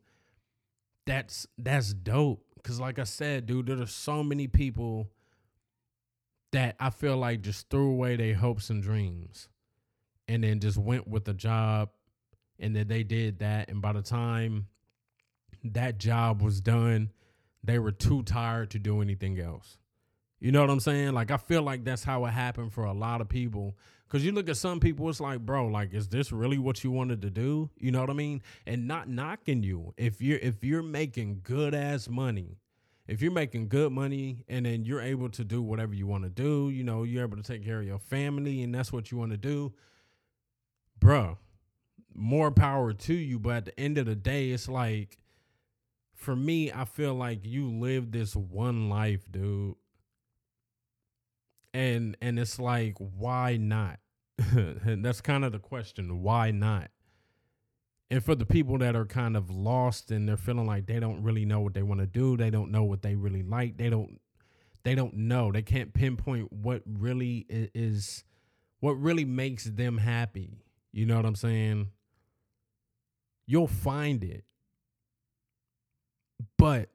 That's 1.07 1.47
that's 1.57 1.95
dope. 1.95 2.45
Cause 2.63 2.79
like 2.79 2.99
I 2.99 3.05
said, 3.05 3.47
dude, 3.47 3.67
there 3.67 3.81
are 3.81 3.87
so 3.87 4.23
many 4.23 4.49
people 4.49 5.09
that 6.53 6.77
I 6.79 6.91
feel 6.91 7.17
like 7.17 7.41
just 7.41 7.71
threw 7.71 7.89
away 7.91 8.17
their 8.17 8.35
hopes 8.35 8.69
and 8.69 8.83
dreams 8.83 9.49
and 10.29 10.45
then 10.45 10.61
just 10.61 10.77
went 10.77 11.07
with 11.07 11.25
the 11.25 11.35
job 11.35 11.91
and 12.59 12.75
then 12.75 12.89
they 12.89 13.03
did 13.03 13.39
that 13.41 13.69
and 13.69 13.81
by 13.81 13.93
the 13.93 14.03
time 14.03 14.67
that 15.65 15.99
job 15.99 16.43
was 16.43 16.61
done 16.61 17.11
they 17.65 17.79
were 17.79 17.93
too 17.93 18.23
tired 18.23 18.71
to 18.71 18.79
do 18.79 19.03
anything 19.03 19.41
else. 19.41 19.79
You 20.39 20.53
know 20.53 20.61
what 20.61 20.71
i'm 20.71 20.81
saying? 20.81 21.12
Like 21.15 21.31
i 21.31 21.37
feel 21.37 21.62
like 21.62 21.85
that's 21.85 22.05
how 22.05 22.25
it 22.27 22.31
happened 22.31 22.73
for 22.73 22.85
a 22.85 22.93
lot 22.93 23.21
of 23.21 23.29
people 23.29 23.77
because 24.07 24.25
you 24.25 24.33
look 24.33 24.49
at 24.49 24.57
some 24.57 24.81
people 24.81 25.09
it's 25.09 25.21
like 25.21 25.41
bro 25.41 25.67
like 25.67 25.93
is 25.93 26.09
this 26.09 26.31
really 26.31 26.59
what 26.59 26.85
you 26.85 26.91
wanted 26.91 27.23
to 27.23 27.31
do? 27.31 27.71
You 27.79 27.91
know 27.91 28.01
what 28.01 28.11
i 28.11 28.15
mean? 28.15 28.43
And 28.67 28.87
not 28.87 29.09
knocking 29.09 29.62
you 29.62 29.95
if 29.97 30.21
you're 30.21 30.39
if 30.39 30.62
you're 30.62 30.83
making 30.83 31.41
good 31.43 31.75
ass 31.75 32.09
money 32.09 32.59
if 33.09 33.23
you're 33.23 33.33
making 33.33 33.69
good 33.69 33.93
money 33.93 34.45
and 34.49 34.67
then 34.67 34.85
you're 34.85 35.01
able 35.01 35.29
to 35.31 35.45
do 35.45 35.62
whatever 35.62 35.95
you 35.95 36.07
want 36.07 36.25
to 36.25 36.31
do 36.31 36.71
you 36.71 36.85
know 36.85 37.03
you're 37.03 37.23
able 37.23 37.37
to 37.37 37.43
take 37.43 37.65
care 37.65 37.81
of 37.81 37.87
your 37.87 37.99
family 37.99 38.62
and 38.62 38.75
that's 38.75 38.93
what 38.93 39.11
you 39.11 39.19
want 39.19 39.31
to 39.31 39.37
do 39.37 39.73
bruh, 41.01 41.37
more 42.15 42.51
power 42.51 42.93
to 42.93 43.15
you. 43.15 43.39
But 43.39 43.57
at 43.57 43.65
the 43.67 43.81
end 43.81 43.99
of 43.99 44.07
the 44.07 44.17
day, 44.17 44.51
it's 44.51 44.69
like, 44.69 45.19
for 46.15 46.35
me, 46.35 46.73
I 46.73 46.85
feel 46.85 47.15
like 47.15 47.45
you 47.45 47.69
live 47.69 48.13
this 48.13 48.35
one 48.35 48.89
life, 48.89 49.31
dude. 49.31 49.77
And 51.75 52.17
and 52.23 52.39
it's 52.39 52.59
like, 52.59 52.97
why 52.99 53.57
not? 53.57 54.01
and 54.39 55.05
that's 55.05 55.21
kind 55.21 55.45
of 55.45 55.53
the 55.53 55.59
question. 55.59 56.23
Why 56.23 56.51
not? 56.51 56.91
And 58.11 58.25
for 58.25 58.35
the 58.35 58.47
people 58.47 58.79
that 58.79 58.95
are 58.95 59.05
kind 59.05 59.37
of 59.37 59.51
lost 59.51 60.11
and 60.11 60.29
they're 60.29 60.37
feeling 60.37 60.67
like 60.67 60.87
they 60.87 61.01
don't 61.01 61.23
really 61.23 61.45
know 61.45 61.61
what 61.61 61.75
they 61.75 61.83
want 61.83 62.01
to 62.01 62.07
do, 62.07 62.37
they 62.37 62.51
don't 62.51 62.71
know 62.71 62.85
what 62.85 63.03
they 63.03 63.15
really 63.15 63.43
like, 63.43 63.77
they 63.77 63.91
don't 63.91 64.21
they 64.85 64.95
don't 64.95 65.15
know. 65.15 65.51
They 65.51 65.63
can't 65.63 65.93
pinpoint 65.93 66.53
what 66.53 66.83
really 66.87 67.45
is 67.49 68.25
what 68.79 68.93
really 68.93 69.25
makes 69.25 69.65
them 69.65 69.99
happy. 69.99 70.63
You 70.97 71.05
know 71.05 71.17
what 71.17 71.27
I'm 71.27 71.35
saying? 71.35 71.91
You'll 73.47 73.67
find 73.67 74.25
it. 74.25 74.45
But 76.57 76.89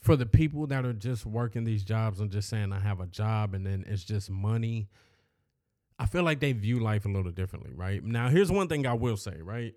for 0.00 0.16
the 0.16 0.26
people 0.26 0.66
that 0.66 0.84
are 0.84 0.92
just 0.92 1.24
working 1.24 1.62
these 1.62 1.84
jobs 1.84 2.18
and 2.18 2.28
just 2.28 2.48
saying 2.48 2.72
I 2.72 2.80
have 2.80 2.98
a 2.98 3.06
job 3.06 3.54
and 3.54 3.64
then 3.64 3.84
it's 3.86 4.02
just 4.02 4.28
money, 4.28 4.88
I 5.96 6.06
feel 6.06 6.24
like 6.24 6.40
they 6.40 6.52
view 6.52 6.80
life 6.80 7.04
a 7.04 7.08
little 7.08 7.30
differently, 7.30 7.70
right? 7.72 8.02
Now, 8.02 8.30
here's 8.30 8.50
one 8.50 8.66
thing 8.66 8.84
I 8.84 8.94
will 8.94 9.16
say, 9.16 9.36
right? 9.40 9.72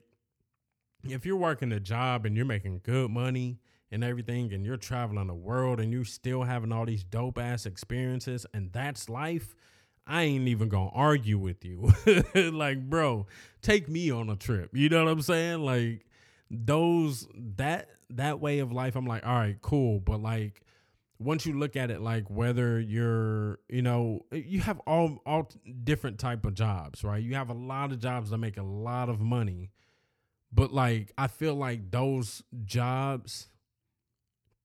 If 1.08 1.28
you're 1.28 1.38
working 1.38 1.72
a 1.72 1.80
job 1.80 2.26
and 2.26 2.36
you're 2.36 2.43
making 2.43 2.82
good 2.84 3.12
money 3.12 3.60
and 3.91 4.04
everything 4.04 4.52
and 4.52 4.65
you're 4.65 4.78
traveling 4.78 5.28
the 5.28 5.36
world 5.36 5.80
and 5.80 5.93
you're 5.93 6.06
still 6.06 6.41
having 6.41 6.72
all 6.72 6.88
these 6.88 7.04
dope 7.04 7.38
ass 7.38 7.67
experiences 7.67 8.48
and 8.52 8.74
that's 8.74 9.10
life, 9.10 9.54
I 10.10 10.24
ain't 10.24 10.48
even 10.48 10.69
gonna 10.69 10.89
argue 10.89 11.38
with 11.38 11.63
you. 11.63 11.93
like, 12.52 12.89
bro, 12.89 13.28
take 13.62 13.88
me 13.88 14.12
on 14.12 14.30
a 14.30 14.36
trip. 14.36 14.72
You 14.74 14.89
know 14.89 15.06
what 15.06 15.12
I'm 15.12 15.22
saying? 15.22 15.62
Like, 15.62 16.06
those 16.50 17.28
that 17.56 17.89
that 18.10 18.39
way 18.39 18.60
of 18.60 18.72
life, 18.72 18.95
I'm 18.95 19.06
like, 19.06 19.26
all 19.26 19.36
right, 19.36 19.62
cool. 19.62 20.00
But 20.00 20.22
like 20.22 20.63
once 21.19 21.45
you 21.45 21.58
look 21.58 21.76
at 21.76 21.91
it 21.91 22.02
like 22.02 22.30
whether 22.30 22.80
you're 22.80 23.60
you 23.67 23.82
know 23.82 24.26
you 24.32 24.62
have 24.62 24.80
all 24.88 25.19
all 25.26 25.50
different 25.84 26.17
type 26.17 26.45
of 26.45 26.54
jobs 26.54 27.04
right 27.04 27.22
you 27.22 27.36
have 27.36 27.50
a 27.50 27.54
lot 27.54 27.91
of 27.91 28.00
jobs 28.00 28.30
that 28.30 28.38
make 28.38 28.58
a 28.58 28.63
lot 28.63 29.10
of 29.10 29.19
money 29.19 29.69
but 30.52 30.74
like 30.74 31.12
i 31.17 31.28
feel 31.28 31.56
like 31.56 31.91
those 31.91 32.41
jobs 32.63 33.50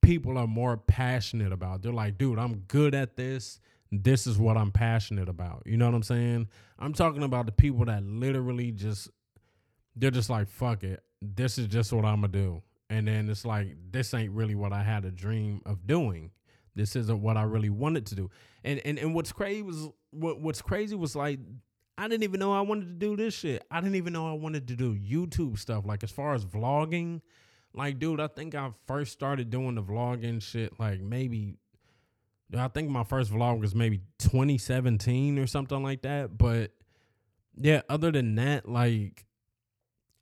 people 0.00 0.38
are 0.38 0.46
more 0.46 0.76
passionate 0.76 1.52
about 1.52 1.82
they're 1.82 1.92
like 1.92 2.16
dude 2.16 2.38
i'm 2.38 2.60
good 2.68 2.94
at 2.94 3.16
this 3.16 3.58
this 4.02 4.26
is 4.26 4.38
what 4.38 4.56
i'm 4.56 4.72
passionate 4.72 5.28
about 5.28 5.62
you 5.66 5.76
know 5.76 5.86
what 5.86 5.94
i'm 5.94 6.02
saying 6.02 6.48
i'm 6.78 6.92
talking 6.92 7.22
about 7.22 7.46
the 7.46 7.52
people 7.52 7.84
that 7.84 8.02
literally 8.04 8.70
just 8.70 9.10
they're 9.96 10.10
just 10.10 10.30
like 10.30 10.48
fuck 10.48 10.82
it 10.82 11.02
this 11.20 11.58
is 11.58 11.68
just 11.68 11.92
what 11.92 12.04
i'm 12.04 12.22
gonna 12.22 12.28
do 12.28 12.62
and 12.90 13.06
then 13.06 13.28
it's 13.28 13.44
like 13.44 13.76
this 13.90 14.14
ain't 14.14 14.32
really 14.32 14.54
what 14.54 14.72
i 14.72 14.82
had 14.82 15.04
a 15.04 15.10
dream 15.10 15.60
of 15.66 15.86
doing 15.86 16.30
this 16.74 16.96
isn't 16.96 17.22
what 17.22 17.36
I 17.36 17.42
really 17.42 17.70
wanted 17.70 18.06
to 18.06 18.14
do. 18.14 18.30
And 18.64 18.80
and 18.84 18.98
and 18.98 19.14
what's 19.14 19.32
crazy 19.32 19.62
was 19.62 19.88
what 20.10 20.40
what's 20.40 20.62
crazy 20.62 20.96
was 20.96 21.14
like 21.14 21.38
I 21.96 22.08
didn't 22.08 22.24
even 22.24 22.40
know 22.40 22.52
I 22.52 22.62
wanted 22.62 22.86
to 22.86 22.94
do 22.94 23.16
this 23.16 23.34
shit. 23.34 23.64
I 23.70 23.80
didn't 23.80 23.94
even 23.96 24.12
know 24.12 24.28
I 24.28 24.32
wanted 24.34 24.66
to 24.68 24.76
do 24.76 24.96
YouTube 24.96 25.58
stuff. 25.58 25.86
Like 25.86 26.02
as 26.02 26.10
far 26.10 26.34
as 26.34 26.44
vlogging, 26.44 27.20
like 27.72 27.98
dude, 27.98 28.20
I 28.20 28.26
think 28.26 28.54
I 28.54 28.70
first 28.86 29.12
started 29.12 29.50
doing 29.50 29.76
the 29.76 29.82
vlogging 29.82 30.42
shit 30.42 30.78
like 30.80 31.00
maybe 31.00 31.56
I 32.56 32.68
think 32.68 32.90
my 32.90 33.04
first 33.04 33.32
vlog 33.32 33.60
was 33.60 33.74
maybe 33.74 34.00
2017 34.18 35.38
or 35.38 35.46
something 35.46 35.82
like 35.82 36.02
that. 36.02 36.36
But 36.36 36.72
yeah, 37.56 37.82
other 37.88 38.10
than 38.10 38.34
that, 38.36 38.68
like 38.68 39.24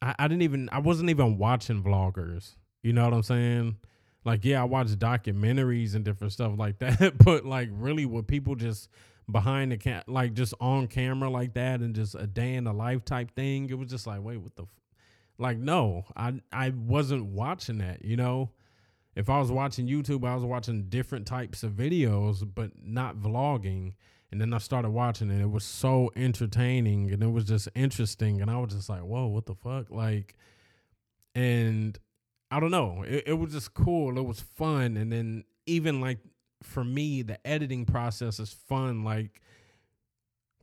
I, 0.01 0.15
I 0.19 0.29
didn't 0.29 0.43
even 0.43 0.69
I 0.73 0.79
wasn't 0.79 1.11
even 1.11 1.39
watching 1.39 1.83
vloggers. 1.83 2.57
You 2.83 2.93
know 2.93 3.05
what 3.05 3.15
I'm 3.15 3.23
saying? 3.23 3.77
like 4.25 4.45
yeah, 4.45 4.61
I 4.61 4.65
watched 4.65 4.99
documentaries 4.99 5.95
and 5.95 6.05
different 6.05 6.33
stuff 6.33 6.53
like 6.57 6.79
that, 6.81 7.19
but 7.19 7.45
like 7.45 7.69
really 7.73 8.07
with 8.07 8.27
people 8.27 8.55
just 8.55 8.89
behind 9.31 9.73
the 9.73 9.77
cat 9.77 10.09
like 10.09 10.35
just 10.35 10.53
on 10.61 10.89
camera 10.89 11.31
like 11.31 11.55
that 11.55 11.81
and 11.81 11.95
just 11.95 12.15
a 12.17 12.27
day 12.27 12.55
in 12.55 12.65
the 12.65 12.73
life 12.73 13.05
type 13.05 13.35
thing, 13.35 13.69
it 13.71 13.79
was 13.79 13.89
just 13.89 14.07
like, 14.07 14.23
wait, 14.23 14.39
what 14.39 14.55
the 14.57 14.63
f-? 14.63 14.69
like 15.39 15.59
no, 15.59 16.05
I 16.17 16.41
I 16.53 16.71
wasn't 16.71 17.27
watching 17.27 17.79
that, 17.79 18.05
you 18.05 18.17
know? 18.17 18.51
If 19.15 19.29
I 19.29 19.39
was 19.39 19.53
watching 19.53 19.87
YouTube, 19.87 20.27
I 20.27 20.35
was 20.35 20.45
watching 20.45 20.85
different 20.89 21.27
types 21.27 21.63
of 21.63 21.73
videos, 21.73 22.49
but 22.55 22.71
not 22.83 23.17
vlogging. 23.17 23.95
And 24.31 24.41
then 24.41 24.55
I 24.55 24.59
started 24.59 24.91
watching 24.91 25.31
it. 25.31 25.43
It 25.43 25.51
was 25.51 25.65
so 25.65 26.11
entertaining 26.17 27.11
and 27.11 27.23
it 27.23 27.31
was 27.31 27.45
just 27.45 27.69
interesting. 27.75 28.41
And 28.41 28.51
I 28.51 28.57
was 28.57 28.73
just 28.73 28.89
like, 28.89 29.03
whoa, 29.03 29.27
what 29.27 29.45
the 29.45 29.55
fuck? 29.55 29.91
Like, 29.91 30.35
and 31.35 31.99
I 32.51 32.59
don't 32.59 32.71
know. 32.71 33.05
It, 33.07 33.25
it 33.27 33.33
was 33.35 33.53
just 33.53 33.75
cool. 33.75 34.19
It 34.19 34.25
was 34.25 34.41
fun. 34.41 34.97
And 34.97 35.13
then 35.13 35.45
even 35.67 36.01
like 36.01 36.19
for 36.63 36.83
me, 36.83 37.21
the 37.21 37.47
editing 37.47 37.85
process 37.85 38.41
is 38.41 38.55
fun. 38.55 39.05
Like 39.05 39.43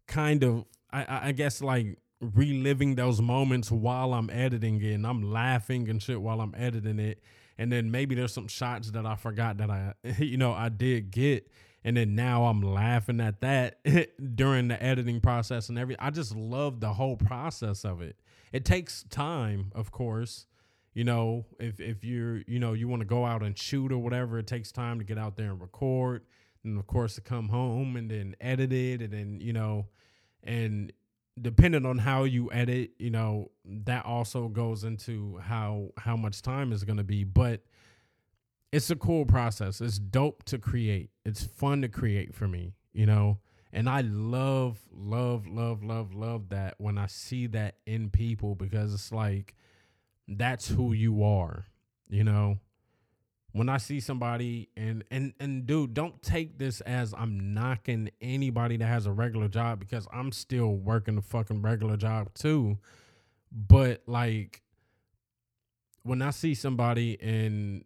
kind 0.07 0.43
of, 0.43 0.65
I, 0.91 1.27
I 1.27 1.31
guess 1.33 1.61
like 1.61 1.99
reliving 2.21 2.95
those 2.95 3.21
moments 3.21 3.71
while 3.71 4.13
I'm 4.13 4.31
editing 4.31 4.81
it 4.81 4.93
and 4.93 5.05
I'm 5.05 5.31
laughing 5.31 5.89
and 5.89 6.01
shit 6.01 6.19
while 6.19 6.41
I'm 6.41 6.55
editing 6.57 6.97
it. 6.97 7.21
And 7.59 7.71
then 7.71 7.91
maybe 7.91 8.15
there's 8.15 8.33
some 8.33 8.47
shots 8.47 8.89
that 8.91 9.05
I 9.05 9.15
forgot 9.15 9.57
that 9.57 9.69
I, 9.69 9.93
you 10.17 10.37
know, 10.37 10.53
I 10.53 10.69
did 10.69 11.11
get. 11.11 11.47
And 11.83 11.95
then 11.95 12.15
now 12.15 12.45
I'm 12.45 12.61
laughing 12.61 13.21
at 13.21 13.41
that 13.41 13.79
during 14.35 14.67
the 14.69 14.81
editing 14.81 15.21
process 15.21 15.69
and 15.69 15.77
everything. 15.77 16.03
I 16.03 16.09
just 16.09 16.35
love 16.35 16.79
the 16.79 16.93
whole 16.93 17.17
process 17.17 17.85
of 17.85 18.01
it. 18.01 18.17
It 18.51 18.65
takes 18.65 19.03
time, 19.03 19.71
of 19.75 19.91
course 19.91 20.47
you 20.93 21.03
know 21.03 21.45
if 21.59 21.79
if 21.79 22.03
you're 22.03 22.41
you 22.47 22.59
know 22.59 22.73
you 22.73 22.87
want 22.87 22.99
to 23.01 23.05
go 23.05 23.25
out 23.25 23.43
and 23.43 23.57
shoot 23.57 23.91
or 23.91 23.99
whatever 23.99 24.39
it 24.39 24.47
takes 24.47 24.71
time 24.71 24.97
to 24.99 25.05
get 25.05 25.17
out 25.17 25.37
there 25.37 25.51
and 25.51 25.61
record 25.61 26.23
and 26.63 26.77
of 26.77 26.87
course 26.87 27.15
to 27.15 27.21
come 27.21 27.49
home 27.49 27.95
and 27.95 28.09
then 28.09 28.35
edit 28.41 28.73
it 28.73 29.01
and 29.01 29.13
then 29.13 29.39
you 29.39 29.53
know 29.53 29.85
and 30.43 30.91
depending 31.41 31.85
on 31.85 31.97
how 31.97 32.23
you 32.23 32.51
edit 32.51 32.91
you 32.99 33.09
know 33.09 33.49
that 33.65 34.05
also 34.05 34.47
goes 34.47 34.83
into 34.83 35.37
how 35.43 35.89
how 35.97 36.15
much 36.15 36.41
time 36.41 36.71
is 36.71 36.83
going 36.83 36.97
to 36.97 37.03
be 37.03 37.23
but 37.23 37.61
it's 38.71 38.91
a 38.91 38.95
cool 38.95 39.25
process. 39.25 39.81
It's 39.81 39.97
dope 39.97 40.43
to 40.43 40.59
create. 40.59 41.09
It's 41.25 41.43
fun 41.43 41.81
to 41.81 41.87
create 41.87 42.35
for 42.35 42.47
me 42.47 42.73
you 42.93 43.05
know? 43.05 43.39
And 43.71 43.87
i 43.87 44.01
love 44.01 44.79
love 44.91 45.45
love 45.47 45.83
love 45.83 46.13
love 46.13 46.49
that 46.49 46.73
when 46.79 46.97
i 46.97 47.05
see 47.05 47.45
that 47.47 47.75
in 47.85 48.09
people 48.09 48.55
because 48.55 48.93
it's 48.95 49.11
like 49.11 49.55
that's 50.27 50.67
who 50.67 50.93
you 50.93 51.23
are, 51.23 51.65
you 52.07 52.23
know. 52.23 52.59
When 53.51 53.67
I 53.67 53.77
see 53.77 53.99
somebody 53.99 54.69
and 54.77 55.03
and 55.09 55.33
and 55.39 55.65
dude, 55.65 55.93
don't 55.93 56.21
take 56.21 56.59
this 56.59 56.81
as 56.81 57.13
I'm 57.17 57.53
knocking 57.53 58.11
anybody 58.21 58.77
that 58.77 58.85
has 58.85 59.05
a 59.07 59.11
regular 59.11 59.47
job 59.47 59.79
because 59.79 60.07
I'm 60.13 60.31
still 60.31 60.75
working 60.75 61.17
a 61.17 61.21
fucking 61.21 61.61
regular 61.61 61.97
job 61.97 62.33
too. 62.35 62.77
But 63.51 64.03
like 64.05 64.61
when 66.03 66.21
I 66.21 66.29
see 66.29 66.53
somebody 66.53 67.19
and 67.21 67.83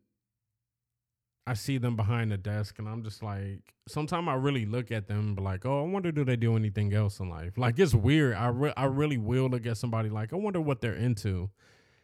I 1.45 1.55
see 1.55 1.77
them 1.77 1.95
behind 1.95 2.31
the 2.31 2.37
desk 2.37 2.79
and 2.79 2.87
I'm 2.87 3.03
just 3.03 3.21
like 3.21 3.73
sometimes 3.87 4.27
I 4.27 4.35
really 4.35 4.65
look 4.65 4.91
at 4.91 5.07
them 5.07 5.35
be 5.35 5.41
like, 5.41 5.65
"Oh, 5.65 5.85
I 5.85 5.87
wonder 5.87 6.11
do 6.11 6.23
they 6.23 6.35
do 6.35 6.55
anything 6.55 6.93
else 6.93 7.19
in 7.19 7.29
life?" 7.29 7.57
Like 7.57 7.79
it's 7.79 7.93
weird. 7.93 8.35
I 8.35 8.47
re- 8.47 8.73
I 8.77 8.85
really 8.85 9.17
will 9.17 9.49
look 9.49 9.65
at 9.65 9.77
somebody 9.77 10.09
like, 10.09 10.33
"I 10.33 10.37
wonder 10.37 10.61
what 10.61 10.81
they're 10.81 10.93
into." 10.93 11.49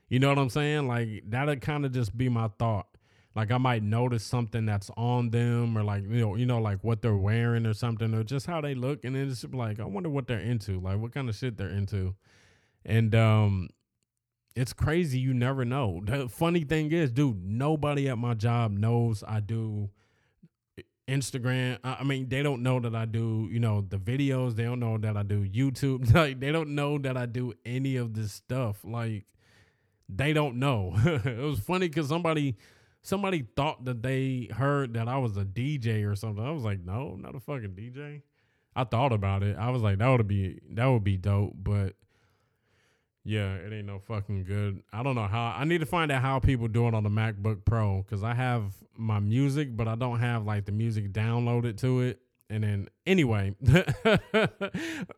You 0.10 0.20
know 0.20 0.30
what 0.30 0.40
I'm 0.40 0.50
saying? 0.50 0.88
Like 0.88 1.24
that'll 1.28 1.56
kind 1.58 1.86
of 1.86 1.92
just 1.94 2.18
be 2.18 2.30
my 2.30 2.50
thought. 2.60 2.88
Like 3.40 3.52
I 3.52 3.58
might 3.58 3.84
notice 3.84 4.26
something 4.26 4.66
that's 4.66 4.92
on 4.98 5.30
them 5.30 5.78
or 5.78 5.82
like 5.82 6.04
you 6.04 6.20
know, 6.20 6.36
you 6.36 6.46
know, 6.46 6.60
like 6.60 6.84
what 6.84 7.02
they're 7.02 7.16
wearing 7.16 7.66
or 7.66 7.74
something, 7.74 8.14
or 8.14 8.22
just 8.22 8.46
how 8.46 8.60
they 8.60 8.76
look, 8.76 9.06
and 9.06 9.16
then 9.16 9.30
it's 9.30 9.46
like, 9.46 9.80
I 9.80 9.86
wonder 9.86 10.10
what 10.10 10.28
they're 10.28 10.42
into, 10.42 10.78
like 10.82 10.98
what 10.98 11.14
kind 11.14 11.30
of 11.30 11.36
shit 11.38 11.56
they're 11.56 11.70
into. 11.70 12.16
And 12.84 13.16
um 13.16 13.70
it's 14.58 14.74
crazy, 14.74 15.20
you 15.20 15.34
never 15.34 15.64
know. 15.64 16.02
The 16.04 16.28
funny 16.28 16.66
thing 16.66 16.92
is, 16.92 17.12
dude, 17.12 17.42
nobody 17.42 18.10
at 18.10 18.18
my 18.18 18.34
job 18.34 18.74
knows 18.74 19.24
I 19.26 19.40
do 19.40 19.90
Instagram. 21.08 21.78
I 21.82 22.04
mean, 22.04 22.28
they 22.28 22.44
don't 22.44 22.62
know 22.62 22.82
that 22.82 22.94
I 22.94 23.06
do, 23.06 23.48
you 23.50 23.62
know, 23.62 23.86
the 23.88 24.00
videos. 24.00 24.58
They 24.58 24.64
don't 24.64 24.82
know 24.82 24.98
that 24.98 25.16
I 25.16 25.24
do 25.24 25.48
YouTube. 25.48 26.14
Like, 26.14 26.42
they 26.42 26.52
don't 26.52 26.76
know 26.76 26.98
that 26.98 27.16
I 27.16 27.26
do 27.26 27.54
any 27.66 27.96
of 27.96 28.16
this 28.16 28.34
stuff. 28.34 28.84
Like, 28.84 29.28
they 30.10 30.34
don't 30.34 30.58
know. 30.58 30.92
it 31.06 31.38
was 31.38 31.62
funny 31.62 31.88
because 31.88 32.10
somebody 32.10 32.58
somebody 33.10 33.46
thought 33.56 33.86
that 33.86 34.04
they 34.04 34.48
heard 34.56 34.94
that 34.94 35.08
I 35.08 35.18
was 35.18 35.36
a 35.36 35.44
DJ 35.44 36.10
or 36.10 36.16
something. 36.16 36.46
I 36.46 36.52
was 36.52 36.64
like, 36.64 36.80
no, 36.80 37.14
I'm 37.16 37.22
not 37.22 37.36
a 37.36 37.40
fucking 37.40 37.72
DJ. 37.72 38.22
I 38.76 38.84
thought 38.84 39.12
about 39.12 39.42
it. 39.44 39.58
I 39.58 39.72
was 39.72 39.82
like, 39.82 39.98
that 39.98 40.08
would 40.08 40.28
be 40.28 40.60
that 40.72 40.86
would 40.86 41.04
be 41.04 41.18
dope, 41.18 41.54
but 41.56 41.96
yeah, 43.26 43.56
it 43.56 43.74
ain't 43.74 43.88
no 43.88 44.00
fucking 44.00 44.46
good. 44.46 44.84
I 44.94 45.04
don't 45.04 45.16
know 45.16 45.28
how. 45.28 45.54
I 45.58 45.66
need 45.66 45.80
to 45.80 45.86
find 45.86 46.12
out 46.12 46.22
how 46.22 46.40
people 46.40 46.68
do 46.68 46.88
it 46.88 46.94
on 46.94 47.04
the 47.04 47.10
MacBook 47.10 47.66
Pro 47.66 48.04
because 48.04 48.24
I 48.24 48.34
have 48.34 48.74
my 48.96 49.20
music, 49.20 49.76
but 49.76 49.88
I 49.88 49.96
don't 49.96 50.20
have 50.20 50.46
like 50.46 50.66
the 50.66 50.72
music 50.72 51.12
downloaded 51.12 51.78
to 51.82 52.02
it. 52.02 52.22
And 52.52 52.64
then 52.64 52.88
anyway, 53.06 53.56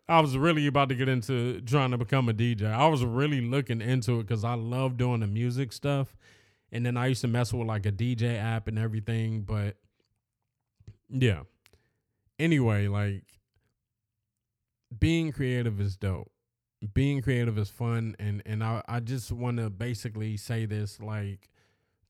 I 0.09 0.19
was 0.19 0.35
really 0.35 0.67
about 0.67 0.89
to 0.89 0.95
get 0.95 1.07
into 1.07 1.61
trying 1.61 1.91
to 1.91 1.97
become 1.97 2.27
a 2.27 2.33
DJ. 2.33 2.65
I 2.65 2.87
was 2.87 3.05
really 3.05 3.41
looking 3.41 3.81
into 3.81 4.19
it 4.19 4.27
because 4.27 4.43
I 4.43 4.55
love 4.55 4.97
doing 4.97 5.19
the 5.19 5.27
music 5.27 5.71
stuff. 5.71 6.15
And 6.71 6.85
then 6.85 6.97
I 6.97 7.07
used 7.07 7.21
to 7.21 7.27
mess 7.27 7.51
with 7.53 7.67
like 7.67 7.85
a 7.85 7.91
DJ 7.91 8.41
app 8.41 8.67
and 8.67 8.79
everything. 8.79 9.41
But 9.41 9.77
yeah. 11.09 11.41
Anyway, 12.39 12.87
like 12.87 13.23
being 14.97 15.31
creative 15.31 15.79
is 15.81 15.97
dope. 15.97 16.31
Being 16.93 17.21
creative 17.21 17.57
is 17.57 17.69
fun. 17.69 18.15
And, 18.19 18.41
and 18.45 18.63
I, 18.63 18.81
I 18.87 18.99
just 18.99 19.31
want 19.31 19.57
to 19.57 19.69
basically 19.69 20.37
say 20.37 20.65
this 20.65 20.99
like 20.99 21.49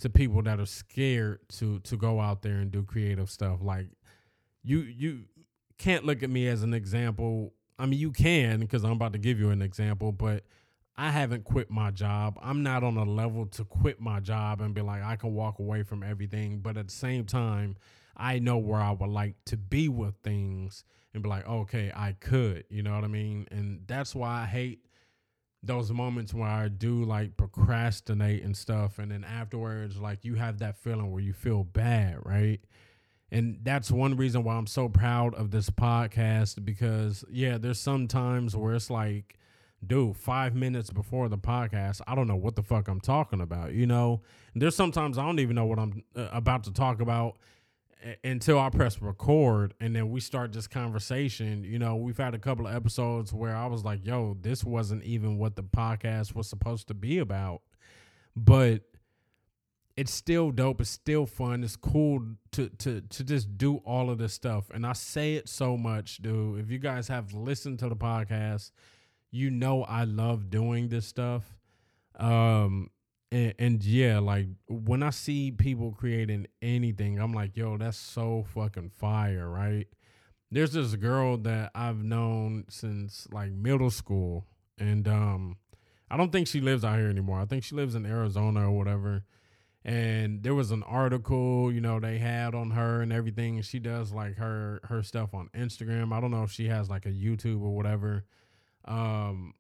to 0.02 0.10
people 0.10 0.42
that 0.42 0.60
are 0.60 0.66
scared 0.66 1.40
to 1.48 1.80
to 1.80 1.96
go 1.96 2.20
out 2.20 2.42
there 2.42 2.56
and 2.56 2.72
do 2.72 2.84
creative 2.84 3.30
stuff. 3.30 3.60
Like 3.62 3.88
you 4.64 4.80
you 4.80 5.26
can't 5.78 6.06
look 6.06 6.24
at 6.24 6.30
me 6.30 6.48
as 6.48 6.64
an 6.64 6.74
example. 6.74 7.54
I 7.78 7.86
mean, 7.86 8.00
you 8.00 8.12
can 8.12 8.60
because 8.60 8.84
I'm 8.84 8.92
about 8.92 9.14
to 9.14 9.20
give 9.20 9.40
you 9.40 9.52
an 9.52 9.62
example, 9.62 10.12
but 10.12 10.44
I 11.02 11.10
haven't 11.10 11.46
quit 11.46 11.72
my 11.72 11.90
job. 11.90 12.38
I'm 12.44 12.62
not 12.62 12.84
on 12.84 12.96
a 12.96 13.04
level 13.04 13.48
to 13.48 13.66
quit 13.66 14.00
my 14.00 14.20
job 14.20 14.62
and 14.62 14.76
be 14.76 14.82
like, 14.82 15.02
I 15.02 15.16
can 15.16 15.34
walk 15.34 15.58
away 15.58 15.82
from 15.82 16.04
everything. 16.04 16.60
But 16.60 16.78
at 16.78 16.90
the 16.90 16.94
same 16.94 17.26
time, 17.26 17.76
I 18.16 18.38
know 18.38 18.60
where 18.60 18.80
I 18.80 18.92
would 18.92 19.10
like 19.10 19.34
to 19.46 19.58
be 19.58 19.90
with 19.90 20.14
things 20.24 20.84
and 21.16 21.24
be 21.24 21.30
like, 21.30 21.48
okay, 21.48 21.92
I 21.96 22.12
could. 22.20 22.66
You 22.70 22.84
know 22.84 22.94
what 22.94 23.04
I 23.04 23.08
mean? 23.08 23.48
And 23.50 23.82
that's 23.88 24.14
why 24.14 24.44
I 24.44 24.46
hate 24.46 24.86
those 25.64 25.92
moments 25.92 26.36
where 26.36 26.48
I 26.48 26.68
do 26.68 27.04
like 27.04 27.36
procrastinate 27.36 28.44
and 28.44 28.56
stuff. 28.56 29.00
And 29.00 29.12
then 29.12 29.24
afterwards, 29.24 29.98
like 29.98 30.24
you 30.24 30.36
have 30.36 30.60
that 30.60 30.78
feeling 30.78 31.10
where 31.10 31.24
you 31.24 31.34
feel 31.34 31.64
bad, 31.64 32.20
right? 32.24 32.60
and 33.32 33.60
that's 33.64 33.90
one 33.90 34.18
reason 34.18 34.44
why 34.44 34.56
I'm 34.56 34.68
so 34.68 34.90
proud 34.90 35.34
of 35.36 35.52
this 35.52 35.70
podcast 35.70 36.64
because 36.66 37.24
yeah, 37.32 37.58
there's 37.58 37.80
some 37.80 38.08
times 38.08 38.56
where 38.56 38.76
it's 38.76 38.90
like 38.90 39.40
dude, 39.86 40.16
five 40.16 40.56
minutes 40.56 40.90
before 40.90 41.30
the 41.30 41.38
podcast, 41.38 42.02
I 42.08 42.16
don't 42.16 42.28
know 42.28 42.36
what 42.36 42.56
the 42.56 42.64
fuck 42.64 42.88
I'm 42.88 43.02
talking 43.02 43.42
about. 43.42 43.74
You 43.74 43.88
know, 43.88 44.22
there's 44.56 44.76
sometimes 44.76 45.18
I 45.18 45.26
don't 45.26 45.40
even 45.40 45.56
know 45.56 45.66
what 45.66 45.80
I'm 45.80 46.04
uh, 46.16 46.28
about 46.32 46.64
to 46.66 46.74
talk 46.74 47.02
about 47.02 47.38
until 48.24 48.60
I 48.60 48.70
press 48.70 49.02
record 49.02 49.74
and 49.80 49.96
then 49.96 50.10
we 50.10 50.20
start 50.20 50.54
this 50.54 50.68
conversation. 50.68 51.64
You 51.64 51.80
know, 51.80 51.96
we've 51.96 52.18
had 52.18 52.34
a 52.34 52.40
couple 52.40 52.68
of 52.68 52.76
episodes 52.76 53.34
where 53.34 53.56
I 53.56 53.68
was 53.68 53.84
like, 53.84 54.06
yo, 54.06 54.38
this 54.40 54.64
wasn't 54.64 55.04
even 55.04 55.38
what 55.38 55.56
the 55.56 55.64
podcast 55.64 56.36
was 56.36 56.48
supposed 56.48 56.88
to 56.88 56.94
be 56.94 57.20
about. 57.20 57.62
But 58.36 58.84
it's 59.98 60.14
still 60.14 60.52
dope. 60.52 60.82
It's 60.82 60.90
still 60.90 61.26
fun. 61.26 61.64
It's 61.64 61.76
cool 61.76 62.22
to 62.52 62.70
to 62.70 63.02
to 63.02 63.24
just 63.24 63.58
do 63.58 63.78
all 63.78 64.10
of 64.10 64.18
this 64.18 64.34
stuff. 64.34 64.70
And 64.74 64.86
I 64.86 64.94
say 64.94 65.36
it 65.36 65.50
so 65.50 65.78
much, 65.78 66.18
dude. 66.18 66.60
If 66.60 66.72
you 66.72 66.80
guys 66.80 67.08
have 67.10 67.34
listened 67.34 67.80
to 67.80 67.90
the 67.90 67.96
podcast, 67.96 68.72
you 69.32 69.50
know 69.50 69.84
I 69.84 70.04
love 70.04 70.50
doing 70.50 70.90
this 70.90 71.06
stuff. 71.06 71.58
Um 72.18 72.90
and, 73.32 73.54
and 73.58 73.84
yeah, 73.84 74.20
like 74.20 74.48
when 74.68 75.04
I 75.04 75.10
see 75.10 75.52
people 75.52 75.94
creating 75.94 76.48
anything, 76.62 77.20
I'm 77.20 77.34
like, 77.34 77.56
yo, 77.56 77.78
that's 77.78 77.98
so 77.98 78.46
fucking 78.54 78.92
fire, 78.98 79.50
right? 79.50 79.88
There's 80.52 80.74
this 80.74 80.96
girl 80.96 81.38
that 81.38 81.72
I've 81.74 82.04
known 82.04 82.66
since 82.70 83.28
like 83.32 83.52
middle 83.52 83.90
school, 83.90 84.48
and 84.78 85.08
um, 85.08 85.56
I 86.10 86.18
don't 86.18 86.32
think 86.32 86.48
she 86.48 86.60
lives 86.60 86.84
out 86.84 87.00
here 87.00 87.08
anymore. 87.08 87.40
I 87.40 87.46
think 87.46 87.64
she 87.64 87.74
lives 87.74 87.96
in 87.96 88.06
Arizona 88.06 88.68
or 88.68 88.78
whatever. 88.78 89.24
And 89.84 90.44
there 90.44 90.54
was 90.54 90.70
an 90.70 90.84
article, 90.84 91.72
you 91.72 91.82
know, 91.82 92.00
they 92.00 92.18
had 92.18 92.54
on 92.54 92.72
her 92.72 93.02
and 93.02 93.14
everything. 93.14 93.62
She 93.62 93.80
does 93.80 94.12
like 94.12 94.36
her 94.38 94.82
her 94.84 95.02
stuff 95.02 95.34
on 95.34 95.50
Instagram. 95.56 96.14
I 96.14 96.20
don't 96.20 96.32
know 96.32 96.44
if 96.44 96.52
she 96.52 96.68
has 96.68 96.90
like 96.90 97.06
a 97.06 97.12
YouTube 97.12 97.62
or 97.62 97.74
whatever. 97.74 98.26
Um, 98.86 99.54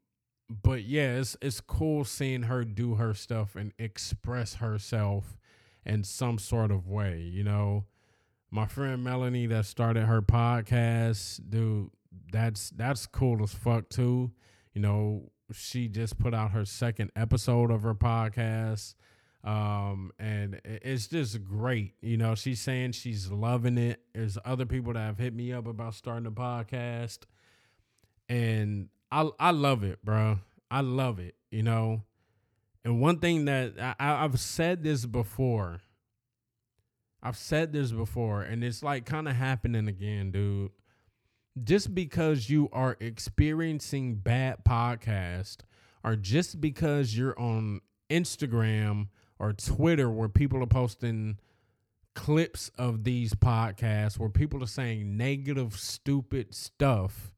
but 0.49 0.83
yeah, 0.83 1.19
it's 1.19 1.37
it's 1.41 1.61
cool 1.61 2.03
seeing 2.03 2.43
her 2.43 2.63
do 2.63 2.95
her 2.95 3.13
stuff 3.13 3.55
and 3.55 3.73
express 3.79 4.55
herself 4.55 5.37
in 5.85 6.03
some 6.03 6.37
sort 6.37 6.71
of 6.71 6.87
way. 6.87 7.19
You 7.19 7.43
know, 7.43 7.85
my 8.49 8.65
friend 8.65 9.03
Melanie 9.03 9.45
that 9.47 9.65
started 9.65 10.05
her 10.05 10.21
podcast, 10.21 11.41
dude, 11.49 11.89
that's 12.31 12.69
that's 12.71 13.05
cool 13.07 13.41
as 13.43 13.53
fuck 13.53 13.89
too. 13.89 14.31
You 14.73 14.81
know, 14.81 15.31
she 15.53 15.87
just 15.87 16.17
put 16.17 16.33
out 16.33 16.51
her 16.51 16.65
second 16.65 17.11
episode 17.15 17.71
of 17.71 17.83
her 17.83 17.95
podcast. 17.95 18.95
Um, 19.43 20.11
and 20.19 20.61
it's 20.65 21.07
just 21.07 21.43
great. 21.43 21.93
You 22.01 22.17
know, 22.17 22.35
she's 22.35 22.59
saying 22.59 22.91
she's 22.91 23.31
loving 23.31 23.77
it. 23.77 24.01
There's 24.13 24.37
other 24.45 24.65
people 24.65 24.93
that 24.93 24.99
have 24.99 25.17
hit 25.17 25.33
me 25.33 25.51
up 25.51 25.65
about 25.65 25.95
starting 25.95 26.27
a 26.27 26.31
podcast. 26.31 27.19
And 28.29 28.89
I 29.11 29.29
I 29.39 29.51
love 29.51 29.83
it, 29.83 30.03
bro. 30.03 30.39
I 30.69 30.81
love 30.81 31.19
it, 31.19 31.35
you 31.51 31.63
know. 31.63 32.03
And 32.83 33.01
one 33.01 33.19
thing 33.19 33.45
that 33.45 33.73
I, 33.79 34.23
I've 34.23 34.39
said 34.39 34.83
this 34.83 35.05
before. 35.05 35.81
I've 37.23 37.37
said 37.37 37.71
this 37.71 37.91
before, 37.91 38.41
and 38.41 38.63
it's 38.63 38.81
like 38.81 39.05
kind 39.05 39.27
of 39.27 39.35
happening 39.35 39.87
again, 39.87 40.31
dude. 40.31 40.71
Just 41.63 41.93
because 41.93 42.49
you 42.49 42.67
are 42.71 42.97
experiencing 42.99 44.15
bad 44.15 44.63
podcast, 44.67 45.57
or 46.03 46.15
just 46.15 46.59
because 46.59 47.15
you're 47.15 47.39
on 47.39 47.81
Instagram 48.09 49.09
or 49.37 49.53
Twitter 49.53 50.09
where 50.09 50.29
people 50.29 50.63
are 50.63 50.67
posting 50.67 51.37
clips 52.13 52.71
of 52.77 53.03
these 53.03 53.33
podcasts 53.33 54.17
where 54.19 54.29
people 54.29 54.63
are 54.63 54.67
saying 54.67 55.15
negative, 55.15 55.75
stupid 55.75 56.53
stuff 56.53 57.33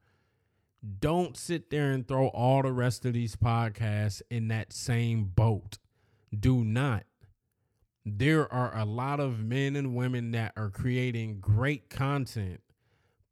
don't 0.99 1.37
sit 1.37 1.69
there 1.69 1.91
and 1.91 2.07
throw 2.07 2.27
all 2.27 2.61
the 2.61 2.71
rest 2.73 3.05
of 3.05 3.13
these 3.13 3.35
podcasts 3.35 4.21
in 4.29 4.49
that 4.49 4.73
same 4.73 5.25
boat. 5.25 5.77
Do 6.37 6.63
not. 6.63 7.03
There 8.05 8.51
are 8.51 8.75
a 8.77 8.83
lot 8.83 9.21
of 9.21 9.39
men 9.39 9.77
and 9.77 9.95
women 9.95 10.31
that 10.31 10.51
are 10.57 10.69
creating 10.69 11.39
great 11.39 11.89
content, 11.89 12.61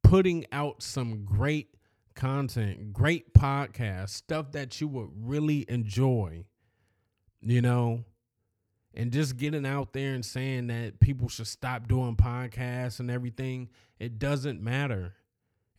putting 0.01 0.45
out 0.53 0.81
some 0.81 1.25
great 1.25 1.75
content, 2.15 2.93
great 2.93 3.33
podcasts, 3.33 4.09
stuff 4.11 4.53
that 4.53 4.79
you 4.79 4.87
would 4.87 5.09
really 5.13 5.65
enjoy, 5.67 6.45
you 7.41 7.61
know, 7.61 8.05
and 8.93 9.11
just 9.11 9.35
getting 9.37 9.65
out 9.65 9.91
there 9.93 10.13
and 10.13 10.25
saying 10.25 10.67
that 10.67 10.99
people 11.01 11.27
should 11.27 11.47
stop 11.47 11.87
doing 11.87 12.15
podcasts 12.15 12.99
and 12.99 13.11
everything. 13.11 13.69
It 13.99 14.19
doesn't 14.19 14.61
matter. 14.61 15.15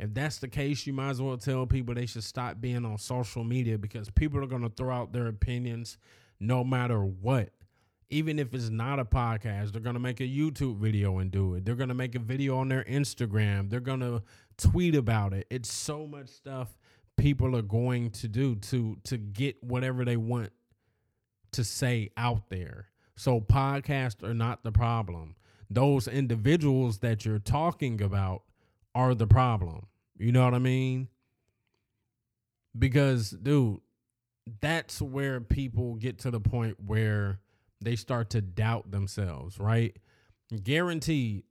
If 0.02 0.14
that's 0.14 0.38
the 0.38 0.48
case, 0.48 0.84
you 0.84 0.92
might 0.92 1.10
as 1.10 1.22
well 1.22 1.36
tell 1.36 1.64
people 1.64 1.94
they 1.94 2.06
should 2.06 2.24
stop 2.24 2.60
being 2.60 2.84
on 2.84 2.98
social 2.98 3.44
media 3.44 3.78
because 3.78 4.10
people 4.10 4.42
are 4.42 4.48
going 4.48 4.62
to 4.62 4.68
throw 4.68 4.92
out 4.92 5.12
their 5.12 5.28
opinions 5.28 5.96
no 6.40 6.64
matter 6.64 7.04
what. 7.04 7.50
Even 8.10 8.40
if 8.40 8.52
it's 8.52 8.68
not 8.68 8.98
a 8.98 9.04
podcast, 9.04 9.70
they're 9.70 9.80
going 9.80 9.94
to 9.94 10.00
make 10.00 10.18
a 10.18 10.24
YouTube 10.24 10.78
video 10.78 11.18
and 11.18 11.30
do 11.30 11.54
it. 11.54 11.64
They're 11.64 11.76
going 11.76 11.88
to 11.88 11.94
make 11.94 12.16
a 12.16 12.18
video 12.18 12.58
on 12.58 12.68
their 12.68 12.82
Instagram. 12.82 13.70
They're 13.70 13.78
going 13.78 14.00
to 14.00 14.24
tweet 14.58 14.96
about 14.96 15.34
it. 15.34 15.46
It's 15.50 15.72
so 15.72 16.08
much 16.08 16.30
stuff 16.30 16.76
people 17.16 17.54
are 17.54 17.62
going 17.62 18.10
to 18.10 18.26
do 18.26 18.56
to 18.56 18.96
to 19.04 19.16
get 19.16 19.62
whatever 19.62 20.04
they 20.04 20.16
want 20.16 20.50
to 21.52 21.62
say 21.62 22.10
out 22.16 22.50
there. 22.50 22.88
So 23.14 23.40
podcasts 23.40 24.24
are 24.24 24.34
not 24.34 24.64
the 24.64 24.72
problem. 24.72 25.36
Those 25.70 26.08
individuals 26.08 26.98
that 26.98 27.24
you're 27.24 27.38
talking 27.38 28.02
about 28.02 28.42
are 28.96 29.14
the 29.14 29.28
problem. 29.28 29.86
You 30.22 30.30
know 30.30 30.44
what 30.44 30.54
I 30.54 30.60
mean? 30.60 31.08
Because, 32.78 33.30
dude, 33.30 33.80
that's 34.60 35.02
where 35.02 35.40
people 35.40 35.96
get 35.96 36.20
to 36.20 36.30
the 36.30 36.38
point 36.38 36.76
where 36.84 37.40
they 37.80 37.96
start 37.96 38.30
to 38.30 38.40
doubt 38.40 38.92
themselves, 38.92 39.58
right? 39.58 39.96
Guaranteed, 40.62 41.42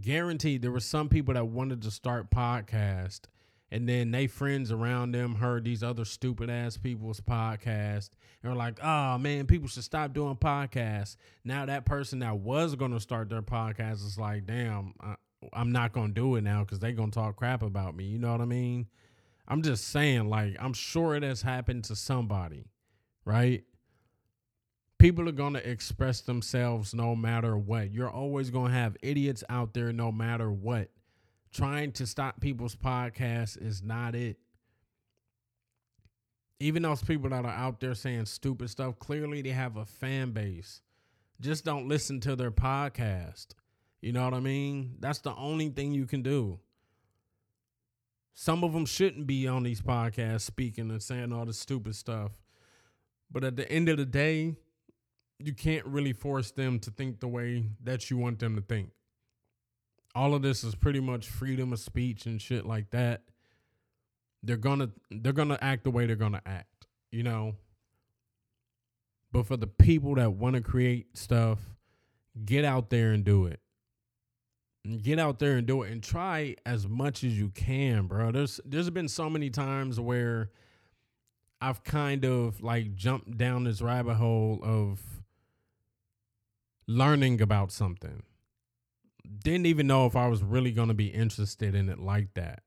guaranteed, 0.00 0.62
there 0.62 0.72
were 0.72 0.80
some 0.80 1.10
people 1.10 1.34
that 1.34 1.46
wanted 1.46 1.82
to 1.82 1.90
start 1.90 2.30
podcast 2.30 3.26
and 3.70 3.88
then 3.88 4.12
they 4.12 4.26
friends 4.28 4.72
around 4.72 5.12
them 5.12 5.34
heard 5.34 5.64
these 5.64 5.82
other 5.82 6.04
stupid 6.04 6.48
ass 6.48 6.78
people's 6.78 7.20
podcast 7.20 8.10
and 8.42 8.50
were 8.50 8.56
like, 8.56 8.82
oh 8.82 9.18
man, 9.18 9.46
people 9.46 9.68
should 9.68 9.84
stop 9.84 10.14
doing 10.14 10.36
podcasts. 10.36 11.16
Now 11.44 11.66
that 11.66 11.84
person 11.84 12.20
that 12.20 12.38
was 12.38 12.76
gonna 12.76 13.00
start 13.00 13.28
their 13.28 13.42
podcast 13.42 14.06
is 14.06 14.18
like, 14.18 14.46
damn, 14.46 14.94
I'm 15.52 15.72
not 15.72 15.92
gonna 15.92 16.12
do 16.12 16.36
it 16.36 16.42
now 16.42 16.60
because 16.64 16.78
they're 16.78 16.92
gonna 16.92 17.10
talk 17.10 17.36
crap 17.36 17.62
about 17.62 17.96
me. 17.96 18.04
You 18.04 18.18
know 18.18 18.32
what 18.32 18.40
I 18.40 18.46
mean? 18.46 18.86
I'm 19.48 19.62
just 19.62 19.88
saying, 19.88 20.28
like, 20.28 20.56
I'm 20.58 20.72
sure 20.72 21.14
it 21.14 21.22
has 21.22 21.42
happened 21.42 21.84
to 21.84 21.96
somebody, 21.96 22.66
right? 23.24 23.64
People 24.98 25.28
are 25.28 25.32
gonna 25.32 25.60
express 25.60 26.20
themselves 26.20 26.94
no 26.94 27.14
matter 27.14 27.56
what. 27.56 27.92
You're 27.92 28.10
always 28.10 28.50
gonna 28.50 28.74
have 28.74 28.96
idiots 29.02 29.44
out 29.48 29.74
there 29.74 29.92
no 29.92 30.10
matter 30.10 30.50
what. 30.50 30.90
Trying 31.52 31.92
to 31.92 32.06
stop 32.06 32.40
people's 32.40 32.74
podcasts 32.76 33.60
is 33.60 33.82
not 33.82 34.14
it. 34.14 34.38
Even 36.58 36.82
those 36.82 37.02
people 37.02 37.30
that 37.30 37.44
are 37.44 37.50
out 37.50 37.80
there 37.80 37.94
saying 37.94 38.26
stupid 38.26 38.70
stuff, 38.70 38.98
clearly 38.98 39.42
they 39.42 39.50
have 39.50 39.76
a 39.76 39.84
fan 39.84 40.32
base. 40.32 40.80
Just 41.40 41.64
don't 41.64 41.86
listen 41.86 42.18
to 42.20 42.34
their 42.34 42.50
podcast. 42.50 43.48
You 44.00 44.12
know 44.12 44.24
what 44.24 44.34
I 44.34 44.40
mean? 44.40 44.96
That's 45.00 45.20
the 45.20 45.34
only 45.34 45.68
thing 45.68 45.92
you 45.92 46.06
can 46.06 46.22
do. 46.22 46.60
Some 48.34 48.62
of 48.64 48.72
them 48.72 48.84
shouldn't 48.84 49.26
be 49.26 49.48
on 49.48 49.62
these 49.62 49.80
podcasts 49.80 50.42
speaking 50.42 50.90
and 50.90 51.02
saying 51.02 51.32
all 51.32 51.46
this 51.46 51.58
stupid 51.58 51.96
stuff. 51.96 52.32
But 53.30 53.44
at 53.44 53.56
the 53.56 53.70
end 53.70 53.88
of 53.88 53.96
the 53.96 54.04
day, 54.04 54.56
you 55.38 55.54
can't 55.54 55.86
really 55.86 56.12
force 56.12 56.50
them 56.50 56.78
to 56.80 56.90
think 56.90 57.20
the 57.20 57.28
way 57.28 57.64
that 57.82 58.10
you 58.10 58.18
want 58.18 58.38
them 58.38 58.54
to 58.56 58.62
think. 58.62 58.90
All 60.14 60.34
of 60.34 60.42
this 60.42 60.64
is 60.64 60.74
pretty 60.74 61.00
much 61.00 61.28
freedom 61.28 61.72
of 61.72 61.78
speech 61.78 62.26
and 62.26 62.40
shit 62.40 62.66
like 62.66 62.90
that. 62.90 63.22
They're 64.42 64.56
gonna 64.56 64.90
they're 65.10 65.32
gonna 65.32 65.58
act 65.60 65.84
the 65.84 65.90
way 65.90 66.06
they're 66.06 66.16
gonna 66.16 66.42
act, 66.46 66.86
you 67.10 67.22
know. 67.22 67.56
But 69.32 69.46
for 69.46 69.56
the 69.56 69.66
people 69.66 70.14
that 70.14 70.32
want 70.32 70.56
to 70.56 70.62
create 70.62 71.16
stuff, 71.16 71.58
get 72.44 72.64
out 72.64 72.90
there 72.90 73.12
and 73.12 73.24
do 73.24 73.46
it 73.46 73.60
get 75.02 75.18
out 75.18 75.38
there 75.38 75.56
and 75.56 75.66
do 75.66 75.82
it 75.82 75.92
and 75.92 76.02
try 76.02 76.56
as 76.64 76.86
much 76.86 77.24
as 77.24 77.38
you 77.38 77.48
can, 77.50 78.06
bro. 78.06 78.32
There's 78.32 78.60
there's 78.64 78.90
been 78.90 79.08
so 79.08 79.28
many 79.28 79.50
times 79.50 79.98
where 79.98 80.50
I've 81.60 81.84
kind 81.84 82.24
of 82.24 82.62
like 82.62 82.94
jumped 82.94 83.36
down 83.38 83.64
this 83.64 83.80
rabbit 83.80 84.14
hole 84.14 84.60
of 84.62 85.00
learning 86.86 87.40
about 87.40 87.72
something. 87.72 88.22
Didn't 89.42 89.66
even 89.66 89.86
know 89.86 90.06
if 90.06 90.14
I 90.14 90.28
was 90.28 90.42
really 90.42 90.70
going 90.70 90.88
to 90.88 90.94
be 90.94 91.08
interested 91.08 91.74
in 91.74 91.88
it 91.88 91.98
like 91.98 92.34
that. 92.34 92.62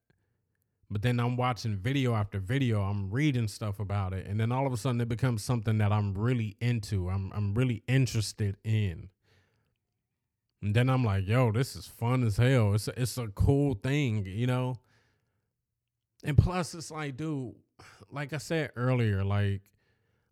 But 0.91 1.03
then 1.03 1.19
I'm 1.19 1.37
watching 1.37 1.77
video 1.77 2.15
after 2.15 2.39
video, 2.39 2.81
I'm 2.81 3.11
reading 3.11 3.47
stuff 3.47 3.79
about 3.79 4.11
it, 4.11 4.25
and 4.25 4.39
then 4.39 4.51
all 4.51 4.65
of 4.65 4.73
a 4.73 4.77
sudden 4.77 4.99
it 4.99 5.07
becomes 5.07 5.43
something 5.43 5.77
that 5.77 5.91
I'm 5.91 6.17
really 6.17 6.57
into. 6.59 7.09
I'm 7.09 7.31
I'm 7.33 7.53
really 7.53 7.83
interested 7.87 8.57
in. 8.63 9.09
And 10.61 10.75
then 10.75 10.89
I'm 10.89 11.03
like, 11.03 11.27
yo, 11.27 11.51
this 11.51 11.75
is 11.75 11.87
fun 11.87 12.23
as 12.23 12.37
hell. 12.37 12.73
It's 12.73 12.87
a, 12.87 13.01
it's 13.01 13.17
a 13.17 13.27
cool 13.27 13.75
thing, 13.75 14.25
you 14.25 14.47
know. 14.47 14.77
And 16.23 16.37
plus, 16.37 16.73
it's 16.73 16.91
like, 16.91 17.15
dude, 17.15 17.53
like 18.11 18.33
I 18.33 18.37
said 18.37 18.71
earlier, 18.75 19.23
like 19.23 19.61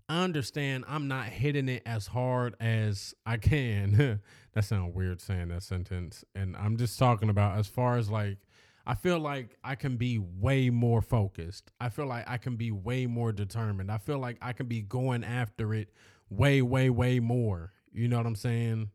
I 0.10 0.24
understand 0.24 0.86
I'm 0.88 1.08
not 1.08 1.28
hitting 1.28 1.70
it 1.70 1.84
as 1.86 2.08
hard 2.08 2.56
as 2.60 3.14
I 3.26 3.38
can. 3.38 4.22
that 4.54 4.64
sounds 4.64 4.96
weird 4.96 5.22
saying 5.22 5.50
that 5.50 5.64
sentence. 5.64 6.26
And 6.36 6.56
I'm 6.58 6.78
just 6.78 7.00
talking 7.00 7.30
about 7.30 7.58
as 7.58 7.68
far 7.68 7.98
as 7.98 8.10
like 8.10 8.38
I 8.86 8.96
feel 8.96 9.20
like 9.20 9.58
I 9.66 9.76
can 9.76 9.98
be 9.98 10.18
way 10.18 10.70
more 10.70 11.02
focused. 11.02 11.72
I 11.80 11.90
feel 11.90 12.06
like 12.06 12.24
I 12.30 12.38
can 12.38 12.56
be 12.56 12.72
way 12.72 13.06
more 13.06 13.34
determined. 13.34 13.92
I 13.92 13.98
feel 13.98 14.18
like 14.18 14.38
I 14.42 14.54
can 14.54 14.68
be 14.68 14.82
going 14.82 15.26
after 15.26 15.74
it 15.74 15.90
way, 16.30 16.62
way, 16.62 16.90
way 16.90 17.20
more. 17.20 17.74
You 17.92 18.08
know 18.08 18.16
what 18.16 18.26
I'm 18.26 18.36
saying? 18.36 18.92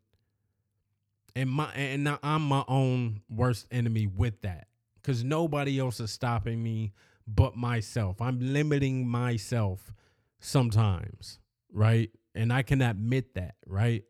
And 1.35 1.51
my 1.51 1.73
and 1.73 2.19
I'm 2.23 2.43
my 2.43 2.65
own 2.69 3.23
worst 3.31 3.67
enemy 3.71 4.07
with 4.07 4.43
that. 4.43 4.69
Cause 5.03 5.25
nobody 5.25 5.81
else 5.81 5.99
is 5.99 6.13
stopping 6.13 6.63
me 6.63 6.93
but 7.27 7.57
myself. 7.57 8.21
I'm 8.21 8.39
limiting 8.41 9.09
myself 9.09 9.93
sometimes, 10.39 11.39
right? 11.73 12.11
And 12.35 12.53
I 12.53 12.63
can 12.63 12.81
admit 12.83 13.35
that, 13.35 13.57
right? 13.67 14.05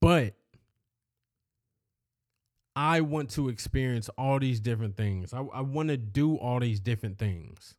But 0.00 0.34
I 2.76 3.00
want 3.00 3.30
to 3.30 3.48
experience 3.48 4.08
all 4.10 4.38
these 4.38 4.60
different 4.60 4.96
things. 4.96 5.32
I, 5.32 5.40
I 5.40 5.62
want 5.62 5.88
to 5.88 5.96
do 5.96 6.36
all 6.36 6.60
these 6.60 6.78
different 6.78 7.18
things. 7.18 7.74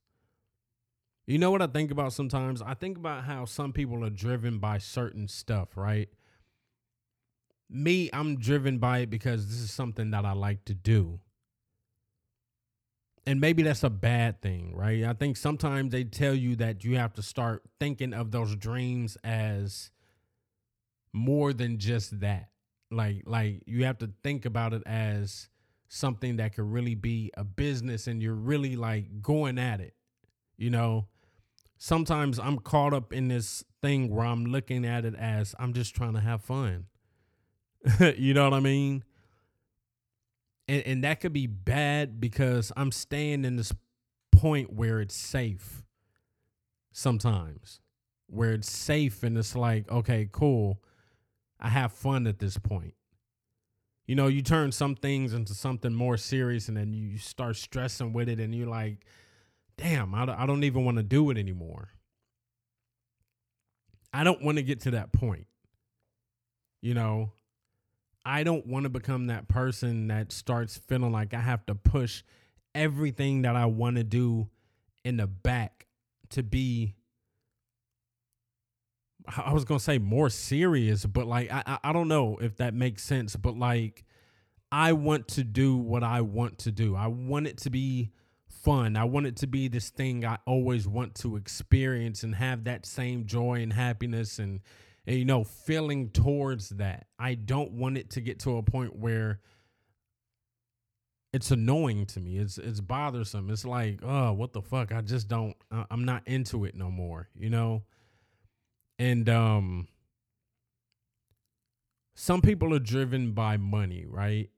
You 1.25 1.37
know 1.37 1.51
what 1.51 1.61
I 1.61 1.67
think 1.67 1.91
about 1.91 2.11
sometimes? 2.11 2.61
I 2.61 2.73
think 2.73 2.97
about 2.97 3.23
how 3.23 3.45
some 3.45 3.71
people 3.71 4.03
are 4.03 4.09
driven 4.09 4.57
by 4.57 4.79
certain 4.79 5.27
stuff, 5.27 5.77
right? 5.77 6.09
Me, 7.69 8.09
I'm 8.11 8.37
driven 8.39 8.79
by 8.79 8.99
it 8.99 9.09
because 9.09 9.47
this 9.47 9.59
is 9.59 9.71
something 9.71 10.11
that 10.11 10.25
I 10.25 10.31
like 10.33 10.65
to 10.65 10.73
do. 10.73 11.19
And 13.27 13.39
maybe 13.39 13.61
that's 13.61 13.83
a 13.83 13.91
bad 13.91 14.41
thing, 14.41 14.75
right? 14.75 15.03
I 15.03 15.13
think 15.13 15.37
sometimes 15.37 15.91
they 15.91 16.03
tell 16.03 16.33
you 16.33 16.55
that 16.55 16.83
you 16.83 16.97
have 16.97 17.13
to 17.13 17.21
start 17.21 17.61
thinking 17.79 18.13
of 18.13 18.31
those 18.31 18.55
dreams 18.55 19.17
as 19.23 19.91
more 21.13 21.53
than 21.53 21.77
just 21.77 22.19
that 22.19 22.49
like 22.91 23.23
like 23.25 23.61
you 23.65 23.85
have 23.85 23.97
to 23.99 24.09
think 24.23 24.45
about 24.45 24.73
it 24.73 24.83
as 24.85 25.49
something 25.87 26.37
that 26.37 26.55
could 26.55 26.71
really 26.71 26.95
be 26.95 27.31
a 27.35 27.43
business 27.43 28.07
and 28.07 28.21
you're 28.21 28.33
really 28.33 28.75
like 28.75 29.21
going 29.21 29.57
at 29.57 29.79
it 29.79 29.93
you 30.57 30.69
know 30.69 31.07
sometimes 31.77 32.39
i'm 32.39 32.57
caught 32.57 32.93
up 32.93 33.13
in 33.13 33.27
this 33.27 33.63
thing 33.81 34.09
where 34.09 34.25
i'm 34.25 34.45
looking 34.45 34.85
at 34.85 35.05
it 35.05 35.15
as 35.15 35.55
i'm 35.59 35.73
just 35.73 35.95
trying 35.95 36.13
to 36.13 36.19
have 36.19 36.41
fun 36.41 36.85
you 38.17 38.33
know 38.33 38.43
what 38.43 38.53
i 38.53 38.59
mean 38.59 39.03
and 40.67 40.83
and 40.83 41.03
that 41.03 41.19
could 41.19 41.33
be 41.33 41.47
bad 41.47 42.19
because 42.19 42.71
i'm 42.75 42.91
staying 42.91 43.45
in 43.45 43.55
this 43.55 43.73
point 44.31 44.73
where 44.73 44.99
it's 44.99 45.15
safe 45.15 45.83
sometimes 46.91 47.79
where 48.27 48.53
it's 48.53 48.71
safe 48.71 49.23
and 49.23 49.37
it's 49.37 49.55
like 49.55 49.89
okay 49.91 50.27
cool 50.31 50.81
I 51.59 51.69
have 51.69 51.91
fun 51.91 52.25
at 52.27 52.39
this 52.39 52.57
point. 52.57 52.93
You 54.07 54.15
know, 54.15 54.27
you 54.27 54.41
turn 54.41 54.71
some 54.71 54.95
things 54.95 55.33
into 55.33 55.53
something 55.53 55.93
more 55.93 56.17
serious 56.17 56.67
and 56.67 56.77
then 56.77 56.93
you 56.93 57.17
start 57.17 57.57
stressing 57.57 58.13
with 58.13 58.29
it 58.29 58.39
and 58.39 58.55
you're 58.55 58.67
like, 58.67 59.05
damn, 59.77 60.15
I, 60.15 60.23
I 60.35 60.45
don't 60.45 60.63
even 60.63 60.83
want 60.83 60.97
to 60.97 61.03
do 61.03 61.29
it 61.29 61.37
anymore. 61.37 61.89
I 64.11 64.23
don't 64.23 64.41
want 64.41 64.57
to 64.57 64.63
get 64.63 64.79
to 64.81 64.91
that 64.91 65.11
point. 65.11 65.45
You 66.81 66.93
know, 66.93 67.33
I 68.29 68.43
don't 68.43 68.67
want 68.67 68.83
to 68.83 68.89
become 68.89 69.25
that 69.27 69.47
person 69.47 70.09
that 70.09 70.31
starts 70.31 70.77
feeling 70.77 71.11
like 71.11 71.33
I 71.33 71.39
have 71.39 71.65
to 71.65 71.73
push 71.73 72.21
everything 72.75 73.41
that 73.41 73.55
I 73.55 73.65
want 73.65 73.95
to 73.95 74.03
do 74.03 74.49
in 75.03 75.17
the 75.17 75.25
back 75.25 75.87
to 76.29 76.43
be 76.43 76.93
I 79.35 79.51
was 79.51 79.65
gonna 79.65 79.79
say 79.79 79.97
more 79.97 80.29
serious, 80.29 81.07
but 81.07 81.25
like 81.25 81.51
I 81.51 81.79
I 81.83 81.91
don't 81.91 82.07
know 82.07 82.37
if 82.39 82.57
that 82.57 82.75
makes 82.75 83.03
sense, 83.03 83.35
but 83.35 83.57
like 83.57 84.05
I 84.71 84.93
want 84.93 85.27
to 85.29 85.43
do 85.43 85.75
what 85.75 86.03
I 86.03 86.21
want 86.21 86.59
to 86.59 86.71
do. 86.71 86.95
I 86.95 87.07
want 87.07 87.47
it 87.47 87.57
to 87.59 87.71
be 87.71 88.11
fun. 88.47 88.95
I 88.95 89.05
want 89.05 89.25
it 89.25 89.37
to 89.37 89.47
be 89.47 89.69
this 89.69 89.89
thing 89.89 90.23
I 90.23 90.37
always 90.45 90.87
want 90.87 91.15
to 91.15 91.35
experience 91.35 92.21
and 92.21 92.35
have 92.35 92.65
that 92.65 92.85
same 92.85 93.25
joy 93.25 93.63
and 93.63 93.73
happiness 93.73 94.37
and, 94.37 94.61
and 95.05 95.17
you 95.17 95.25
know 95.25 95.43
feeling 95.43 96.09
towards 96.09 96.69
that. 96.69 97.07
I 97.17 97.35
don't 97.35 97.73
want 97.73 97.97
it 97.97 98.11
to 98.11 98.21
get 98.21 98.39
to 98.41 98.57
a 98.57 98.63
point 98.63 98.95
where 98.95 99.39
it's 101.31 101.51
annoying 101.51 102.05
to 102.07 102.19
me. 102.19 102.37
It's 102.37 102.57
it's 102.57 102.79
bothersome. 102.81 103.49
It's 103.49 103.65
like, 103.65 103.99
oh, 104.03 104.33
what 104.33 104.53
the 104.53 104.61
fuck? 104.61 104.91
I 104.91 105.01
just 105.01 105.27
don't. 105.27 105.55
I'm 105.91 106.05
not 106.05 106.27
into 106.27 106.65
it 106.65 106.75
no 106.75 106.89
more. 106.89 107.29
You 107.37 107.49
know. 107.49 107.83
And 108.97 109.29
um 109.29 109.87
some 112.15 112.41
people 112.41 112.73
are 112.73 112.79
driven 112.79 113.31
by 113.31 113.55
money, 113.55 114.05
right? 114.05 114.49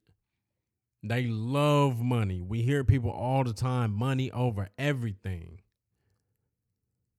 They 1.04 1.28
love 1.28 2.02
money. 2.02 2.42
We 2.42 2.64
hear 2.64 2.84
people 2.84 3.12
all 3.12 3.44
the 3.44 3.54
time, 3.54 3.94
money 3.94 4.32
over 4.32 4.70
everything. 4.78 5.62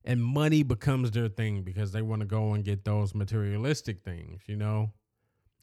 And 0.05 0.21
money 0.21 0.63
becomes 0.63 1.11
their 1.11 1.29
thing 1.29 1.63
because 1.63 1.91
they 1.91 2.01
want 2.01 2.19
to 2.21 2.25
go 2.25 2.53
and 2.53 2.63
get 2.63 2.83
those 2.83 3.15
materialistic 3.15 4.03
things, 4.03 4.41
you 4.47 4.57
know? 4.57 4.91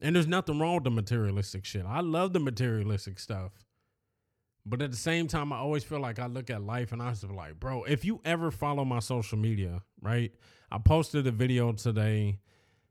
And 0.01 0.17
there's 0.17 0.27
nothing 0.27 0.59
wrong 0.59 0.77
with 0.77 0.85
the 0.85 0.91
materialistic 0.91 1.67
shit. 1.67 1.85
I 1.87 2.01
love 2.01 2.33
the 2.33 2.41
materialistic 2.41 3.19
stuff. 3.19 3.53
But 4.65 4.83
at 4.83 4.91
the 4.91 4.97
same 4.97 5.27
time, 5.27 5.53
I 5.53 5.57
always 5.57 5.85
feel 5.85 6.01
like 6.01 6.19
I 6.19 6.27
look 6.27 6.51
at 6.51 6.63
life 6.63 6.93
and 6.93 7.03
I 7.03 7.11
was 7.11 7.25
like, 7.25 7.59
bro, 7.59 7.85
if 7.85 8.05
you 8.05 8.21
ever 8.25 8.51
follow 8.51 8.85
my 8.85 9.01
social 9.01 9.39
media, 9.39 9.83
right? 10.01 10.33
I 10.71 10.79
posted 10.79 11.27
a 11.27 11.31
video 11.31 11.73
today 11.73 12.39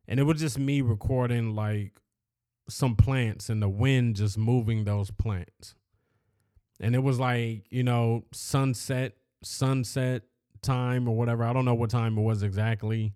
and 0.07 0.19
it 0.19 0.23
was 0.23 0.39
just 0.39 0.59
me 0.59 0.81
recording 0.81 1.55
like 1.55 1.99
some 2.67 2.95
plants 2.95 3.49
and 3.49 3.61
the 3.61 3.69
wind 3.69 4.15
just 4.15 4.37
moving 4.37 4.83
those 4.83 5.11
plants. 5.11 5.75
And 6.79 6.95
it 6.95 6.99
was 7.03 7.19
like, 7.19 7.65
you 7.69 7.83
know, 7.83 8.25
sunset, 8.31 9.13
sunset 9.43 10.23
time 10.61 11.07
or 11.07 11.15
whatever. 11.15 11.43
I 11.43 11.53
don't 11.53 11.65
know 11.65 11.73
what 11.73 11.89
time 11.89 12.17
it 12.17 12.21
was 12.21 12.43
exactly. 12.43 13.13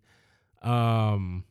Um 0.61 1.45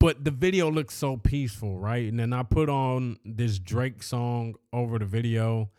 but 0.00 0.24
the 0.24 0.30
video 0.30 0.70
looks 0.70 0.94
so 0.94 1.16
peaceful, 1.16 1.76
right? 1.76 2.08
And 2.08 2.20
then 2.20 2.32
I 2.32 2.44
put 2.44 2.68
on 2.68 3.18
this 3.24 3.58
Drake 3.58 4.02
song 4.02 4.54
over 4.72 4.98
the 4.98 5.04
video 5.04 5.70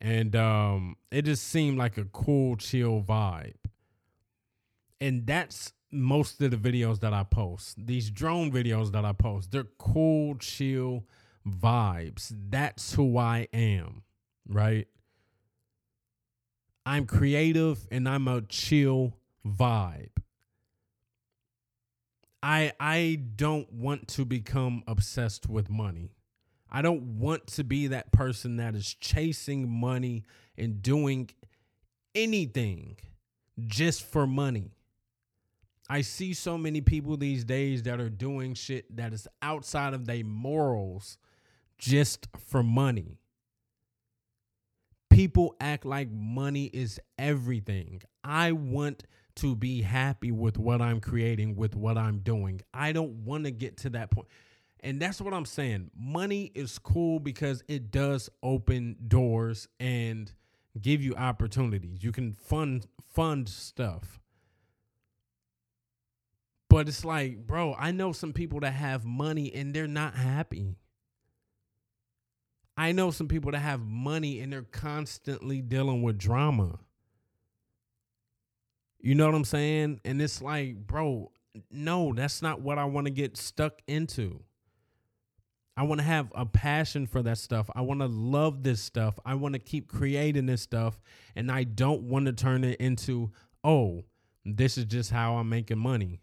and 0.00 0.34
um 0.36 0.96
it 1.10 1.22
just 1.22 1.48
seemed 1.48 1.78
like 1.78 1.98
a 1.98 2.04
cool 2.04 2.56
chill 2.56 3.02
vibe 3.02 3.54
and 5.00 5.26
that's 5.26 5.72
most 5.90 6.40
of 6.40 6.50
the 6.50 6.56
videos 6.56 7.00
that 7.00 7.12
I 7.12 7.24
post. 7.24 7.84
These 7.84 8.10
drone 8.10 8.52
videos 8.52 8.92
that 8.92 9.04
I 9.04 9.12
post, 9.12 9.50
they're 9.50 9.66
cool, 9.78 10.36
chill 10.36 11.04
vibes. 11.48 12.32
That's 12.50 12.94
who 12.94 13.16
I 13.16 13.48
am, 13.52 14.02
right? 14.48 14.86
I'm 16.90 17.06
creative 17.06 17.86
and 17.92 18.08
I'm 18.08 18.26
a 18.26 18.42
chill 18.42 19.16
vibe. 19.46 20.10
I 22.42 22.72
I 22.80 23.22
don't 23.36 23.72
want 23.72 24.08
to 24.08 24.24
become 24.24 24.82
obsessed 24.88 25.48
with 25.48 25.70
money. 25.70 26.16
I 26.68 26.82
don't 26.82 27.20
want 27.20 27.46
to 27.46 27.62
be 27.62 27.86
that 27.86 28.10
person 28.10 28.56
that 28.56 28.74
is 28.74 28.92
chasing 28.92 29.70
money 29.70 30.24
and 30.58 30.82
doing 30.82 31.30
anything 32.12 32.96
just 33.68 34.02
for 34.02 34.26
money. 34.26 34.72
I 35.88 36.00
see 36.00 36.34
so 36.34 36.58
many 36.58 36.80
people 36.80 37.16
these 37.16 37.44
days 37.44 37.84
that 37.84 38.00
are 38.00 38.10
doing 38.10 38.54
shit 38.54 38.96
that 38.96 39.12
is 39.12 39.28
outside 39.42 39.94
of 39.94 40.06
their 40.06 40.24
morals 40.24 41.18
just 41.78 42.26
for 42.36 42.64
money. 42.64 43.20
People 45.20 45.54
act 45.60 45.84
like 45.84 46.10
money 46.10 46.70
is 46.72 46.98
everything. 47.18 48.00
I 48.24 48.52
want 48.52 49.04
to 49.34 49.54
be 49.54 49.82
happy 49.82 50.32
with 50.32 50.56
what 50.56 50.80
I'm 50.80 50.98
creating, 50.98 51.56
with 51.56 51.76
what 51.76 51.98
I'm 51.98 52.20
doing. 52.20 52.62
I 52.72 52.92
don't 52.92 53.26
want 53.26 53.44
to 53.44 53.50
get 53.50 53.76
to 53.78 53.90
that 53.90 54.10
point. 54.10 54.28
And 54.82 54.98
that's 54.98 55.20
what 55.20 55.34
I'm 55.34 55.44
saying. 55.44 55.90
Money 55.94 56.50
is 56.54 56.78
cool 56.78 57.20
because 57.20 57.62
it 57.68 57.90
does 57.90 58.30
open 58.42 58.96
doors 59.08 59.68
and 59.78 60.32
give 60.80 61.02
you 61.02 61.14
opportunities. 61.16 62.02
You 62.02 62.12
can 62.12 62.32
fund 62.32 62.86
fund 63.12 63.46
stuff. 63.46 64.20
But 66.70 66.88
it's 66.88 67.04
like, 67.04 67.46
bro, 67.46 67.76
I 67.78 67.90
know 67.90 68.12
some 68.12 68.32
people 68.32 68.60
that 68.60 68.72
have 68.72 69.04
money 69.04 69.52
and 69.52 69.74
they're 69.74 69.86
not 69.86 70.14
happy. 70.14 70.78
I 72.80 72.92
know 72.92 73.10
some 73.10 73.28
people 73.28 73.52
that 73.52 73.58
have 73.58 73.82
money 73.82 74.40
and 74.40 74.50
they're 74.50 74.62
constantly 74.62 75.60
dealing 75.60 76.00
with 76.00 76.16
drama. 76.16 76.78
You 78.98 79.14
know 79.14 79.26
what 79.26 79.34
I'm 79.34 79.44
saying? 79.44 80.00
And 80.02 80.22
it's 80.22 80.40
like, 80.40 80.86
bro, 80.86 81.30
no, 81.70 82.14
that's 82.14 82.40
not 82.40 82.62
what 82.62 82.78
I 82.78 82.86
want 82.86 83.06
to 83.06 83.10
get 83.10 83.36
stuck 83.36 83.82
into. 83.86 84.42
I 85.76 85.82
want 85.82 86.00
to 86.00 86.06
have 86.06 86.32
a 86.34 86.46
passion 86.46 87.06
for 87.06 87.22
that 87.22 87.36
stuff. 87.36 87.68
I 87.74 87.82
want 87.82 88.00
to 88.00 88.06
love 88.06 88.62
this 88.62 88.80
stuff. 88.80 89.18
I 89.26 89.34
want 89.34 89.52
to 89.52 89.58
keep 89.58 89.86
creating 89.86 90.46
this 90.46 90.62
stuff. 90.62 91.02
And 91.36 91.52
I 91.52 91.64
don't 91.64 92.04
want 92.04 92.26
to 92.26 92.32
turn 92.32 92.64
it 92.64 92.80
into, 92.80 93.30
oh, 93.62 94.04
this 94.46 94.78
is 94.78 94.86
just 94.86 95.10
how 95.10 95.34
I'm 95.34 95.50
making 95.50 95.78
money. 95.78 96.22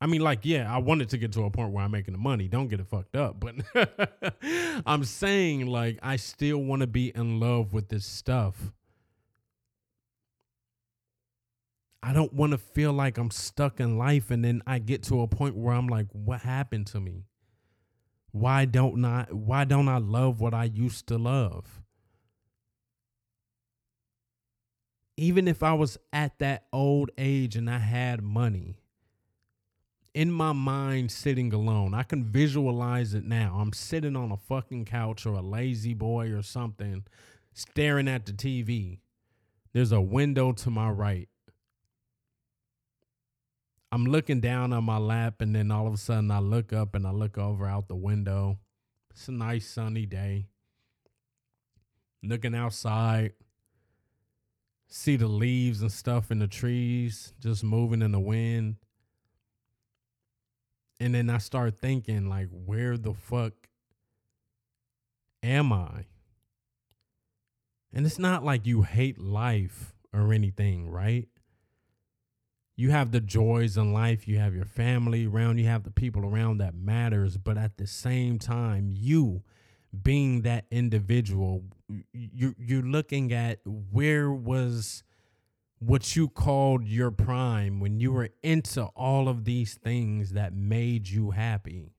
I 0.00 0.06
mean, 0.06 0.20
like, 0.20 0.40
yeah, 0.42 0.72
I 0.72 0.78
wanted 0.78 1.08
to 1.10 1.18
get 1.18 1.32
to 1.32 1.44
a 1.44 1.50
point 1.50 1.72
where 1.72 1.82
I'm 1.82 1.90
making 1.90 2.12
the 2.12 2.18
money. 2.18 2.48
Don't 2.48 2.68
get 2.68 2.80
it 2.80 2.86
fucked 2.86 3.16
up. 3.16 3.40
But 3.40 3.54
I'm 4.86 5.04
saying, 5.04 5.66
like, 5.66 5.98
I 6.02 6.16
still 6.16 6.58
want 6.58 6.80
to 6.80 6.86
be 6.86 7.12
in 7.14 7.40
love 7.40 7.72
with 7.72 7.88
this 7.88 8.04
stuff. 8.04 8.72
I 12.02 12.12
don't 12.12 12.32
want 12.32 12.52
to 12.52 12.58
feel 12.58 12.92
like 12.92 13.18
I'm 13.18 13.30
stuck 13.30 13.80
in 13.80 13.98
life 13.98 14.30
and 14.30 14.44
then 14.44 14.62
I 14.66 14.78
get 14.78 15.02
to 15.04 15.22
a 15.22 15.26
point 15.26 15.56
where 15.56 15.74
I'm 15.74 15.88
like, 15.88 16.06
what 16.12 16.40
happened 16.40 16.86
to 16.88 17.00
me? 17.00 17.24
Why 18.30 18.64
don't 18.64 19.04
I 19.04 19.26
why 19.30 19.64
don't 19.64 19.88
I 19.88 19.98
love 19.98 20.40
what 20.40 20.54
I 20.54 20.64
used 20.64 21.08
to 21.08 21.18
love? 21.18 21.82
Even 25.16 25.48
if 25.48 25.62
I 25.64 25.72
was 25.72 25.98
at 26.12 26.38
that 26.38 26.66
old 26.72 27.10
age 27.18 27.56
and 27.56 27.68
I 27.68 27.78
had 27.78 28.22
money, 28.22 28.76
in 30.16 30.32
my 30.32 30.52
mind 30.52 31.12
sitting 31.12 31.52
alone, 31.52 31.94
I 31.94 32.02
can 32.02 32.24
visualize 32.24 33.14
it 33.14 33.24
now. 33.24 33.58
I'm 33.60 33.72
sitting 33.72 34.16
on 34.16 34.32
a 34.32 34.36
fucking 34.36 34.86
couch 34.86 35.26
or 35.26 35.34
a 35.34 35.42
lazy 35.42 35.94
boy 35.94 36.32
or 36.32 36.42
something, 36.42 37.04
staring 37.52 38.08
at 38.08 38.26
the 38.26 38.32
TV. 38.32 38.98
There's 39.72 39.92
a 39.92 40.00
window 40.00 40.52
to 40.52 40.70
my 40.70 40.90
right 40.90 41.28
I'm 43.92 44.04
looking 44.04 44.40
down 44.40 44.72
on 44.72 44.84
my 44.84 44.98
lap, 44.98 45.40
and 45.40 45.54
then 45.54 45.70
all 45.70 45.86
of 45.86 45.94
a 45.94 45.96
sudden 45.96 46.30
I 46.30 46.40
look 46.40 46.72
up 46.72 46.94
and 46.94 47.06
I 47.06 47.12
look 47.12 47.38
over 47.38 47.66
out 47.66 47.88
the 47.88 47.94
window. 47.94 48.58
It's 49.10 49.28
a 49.28 49.32
nice 49.32 49.66
sunny 49.68 50.06
day. 50.06 50.48
Looking 52.22 52.54
outside, 52.54 53.32
see 54.88 55.16
the 55.16 55.28
leaves 55.28 55.82
and 55.82 55.92
stuff 55.92 56.30
in 56.30 56.40
the 56.40 56.48
trees 56.48 57.32
just 57.40 57.62
moving 57.62 58.02
in 58.02 58.12
the 58.12 58.20
wind. 58.20 58.76
And 60.98 61.14
then 61.14 61.28
I 61.28 61.38
start 61.38 61.78
thinking, 61.78 62.28
like, 62.28 62.48
where 62.50 62.96
the 62.96 63.12
fuck 63.12 63.52
am 65.42 65.72
I? 65.72 66.06
And 67.92 68.06
it's 68.06 68.18
not 68.18 68.44
like 68.44 68.66
you 68.66 68.82
hate 68.82 69.18
life 69.18 69.94
or 70.12 70.32
anything, 70.32 70.88
right? 70.90 71.28
you 72.76 72.90
have 72.90 73.10
the 73.10 73.20
joys 73.20 73.76
in 73.76 73.92
life 73.92 74.28
you 74.28 74.38
have 74.38 74.54
your 74.54 74.64
family 74.64 75.26
around 75.26 75.58
you 75.58 75.66
have 75.66 75.82
the 75.82 75.90
people 75.90 76.24
around 76.24 76.58
that 76.58 76.74
matters 76.74 77.36
but 77.36 77.56
at 77.58 77.76
the 77.78 77.86
same 77.86 78.38
time 78.38 78.90
you 78.92 79.42
being 80.02 80.42
that 80.42 80.66
individual 80.70 81.64
you 82.12 82.54
you're 82.58 82.82
looking 82.82 83.32
at 83.32 83.58
where 83.64 84.30
was 84.30 85.02
what 85.78 86.16
you 86.16 86.28
called 86.28 86.86
your 86.86 87.10
prime 87.10 87.80
when 87.80 88.00
you 88.00 88.12
were 88.12 88.30
into 88.42 88.82
all 88.96 89.28
of 89.28 89.44
these 89.44 89.74
things 89.74 90.32
that 90.32 90.54
made 90.54 91.08
you 91.08 91.32
happy 91.32 91.92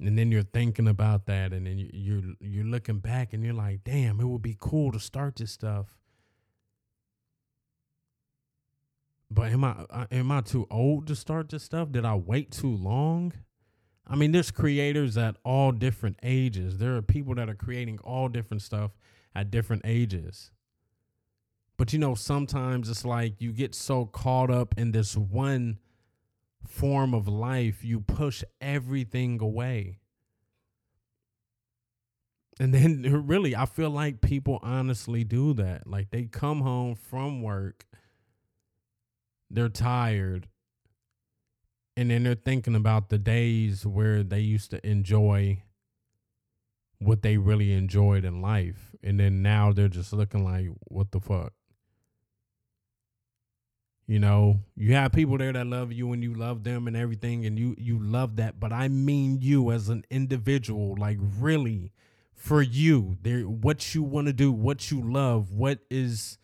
and 0.00 0.18
then 0.18 0.30
you're 0.30 0.42
thinking 0.42 0.88
about 0.88 1.26
that 1.26 1.52
and 1.52 1.66
then 1.66 1.88
you're 1.92 2.22
you're 2.40 2.64
looking 2.64 2.98
back 2.98 3.32
and 3.32 3.44
you're 3.44 3.54
like 3.54 3.82
damn 3.84 4.20
it 4.20 4.24
would 4.24 4.42
be 4.42 4.56
cool 4.58 4.92
to 4.92 5.00
start 5.00 5.36
this 5.36 5.50
stuff 5.50 5.96
But 9.34 9.50
am 9.50 9.64
I 9.64 10.06
am 10.12 10.30
I 10.30 10.42
too 10.42 10.66
old 10.70 11.08
to 11.08 11.16
start 11.16 11.48
this 11.48 11.64
stuff? 11.64 11.90
Did 11.90 12.04
I 12.04 12.14
wait 12.14 12.52
too 12.52 12.74
long? 12.74 13.32
I 14.06 14.16
mean, 14.16 14.32
there's 14.32 14.50
creators 14.50 15.16
at 15.16 15.36
all 15.44 15.72
different 15.72 16.18
ages. 16.22 16.78
There 16.78 16.94
are 16.94 17.02
people 17.02 17.34
that 17.36 17.48
are 17.48 17.54
creating 17.54 17.98
all 18.04 18.28
different 18.28 18.62
stuff 18.62 18.92
at 19.34 19.50
different 19.50 19.82
ages. 19.84 20.52
But 21.76 21.92
you 21.92 21.98
know, 21.98 22.14
sometimes 22.14 22.88
it's 22.88 23.04
like 23.04 23.40
you 23.40 23.52
get 23.52 23.74
so 23.74 24.06
caught 24.06 24.50
up 24.50 24.74
in 24.76 24.92
this 24.92 25.16
one 25.16 25.78
form 26.66 27.14
of 27.14 27.28
life, 27.28 27.84
you 27.84 28.00
push 28.00 28.44
everything 28.60 29.40
away. 29.40 29.98
And 32.60 32.72
then 32.72 33.02
really, 33.26 33.56
I 33.56 33.66
feel 33.66 33.90
like 33.90 34.20
people 34.20 34.60
honestly 34.62 35.24
do 35.24 35.52
that. 35.54 35.86
Like 35.86 36.10
they 36.10 36.24
come 36.24 36.60
home 36.60 36.94
from 36.94 37.42
work 37.42 37.86
they're 39.54 39.68
tired 39.68 40.48
and 41.96 42.10
then 42.10 42.24
they're 42.24 42.34
thinking 42.34 42.74
about 42.74 43.08
the 43.08 43.18
days 43.18 43.86
where 43.86 44.22
they 44.22 44.40
used 44.40 44.70
to 44.72 44.84
enjoy 44.86 45.62
what 46.98 47.22
they 47.22 47.36
really 47.36 47.72
enjoyed 47.72 48.24
in 48.24 48.42
life 48.42 48.94
and 49.02 49.20
then 49.20 49.42
now 49.42 49.72
they're 49.72 49.88
just 49.88 50.12
looking 50.12 50.44
like 50.44 50.66
what 50.88 51.12
the 51.12 51.20
fuck 51.20 51.52
you 54.06 54.18
know 54.18 54.60
you 54.76 54.94
have 54.94 55.12
people 55.12 55.38
there 55.38 55.52
that 55.52 55.66
love 55.66 55.92
you 55.92 56.12
and 56.12 56.22
you 56.22 56.34
love 56.34 56.62
them 56.64 56.86
and 56.86 56.96
everything 56.96 57.46
and 57.46 57.58
you 57.58 57.74
you 57.78 57.98
love 57.98 58.36
that 58.36 58.60
but 58.60 58.72
i 58.72 58.88
mean 58.88 59.40
you 59.40 59.70
as 59.70 59.88
an 59.88 60.04
individual 60.10 60.94
like 60.98 61.18
really 61.38 61.92
for 62.34 62.60
you 62.60 63.16
there 63.22 63.40
what 63.42 63.94
you 63.94 64.02
want 64.02 64.26
to 64.26 64.32
do 64.32 64.52
what 64.52 64.90
you 64.90 65.00
love 65.00 65.52
what 65.52 65.78
is 65.90 66.38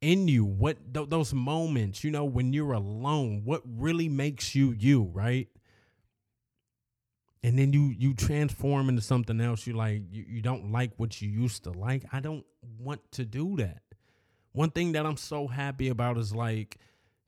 in 0.00 0.28
you 0.28 0.44
what 0.44 0.76
th- 0.94 1.08
those 1.08 1.32
moments 1.34 2.04
you 2.04 2.10
know 2.10 2.24
when 2.24 2.52
you're 2.52 2.72
alone 2.72 3.42
what 3.44 3.62
really 3.64 4.08
makes 4.08 4.54
you 4.54 4.74
you 4.78 5.10
right? 5.12 5.48
And 7.42 7.56
then 7.56 7.72
you 7.72 7.94
you 7.96 8.12
transform 8.12 8.88
into 8.88 9.02
something 9.02 9.40
else 9.40 9.66
you 9.66 9.74
like 9.74 10.02
you, 10.10 10.24
you 10.28 10.42
don't 10.42 10.72
like 10.72 10.92
what 10.96 11.22
you 11.22 11.28
used 11.28 11.64
to 11.64 11.70
like. 11.70 12.04
I 12.12 12.20
don't 12.20 12.44
want 12.78 13.00
to 13.12 13.24
do 13.24 13.56
that 13.58 13.82
one 14.56 14.70
thing 14.70 14.92
that 14.92 15.06
i'm 15.06 15.16
so 15.16 15.46
happy 15.46 15.88
about 15.88 16.16
is 16.16 16.34
like 16.34 16.78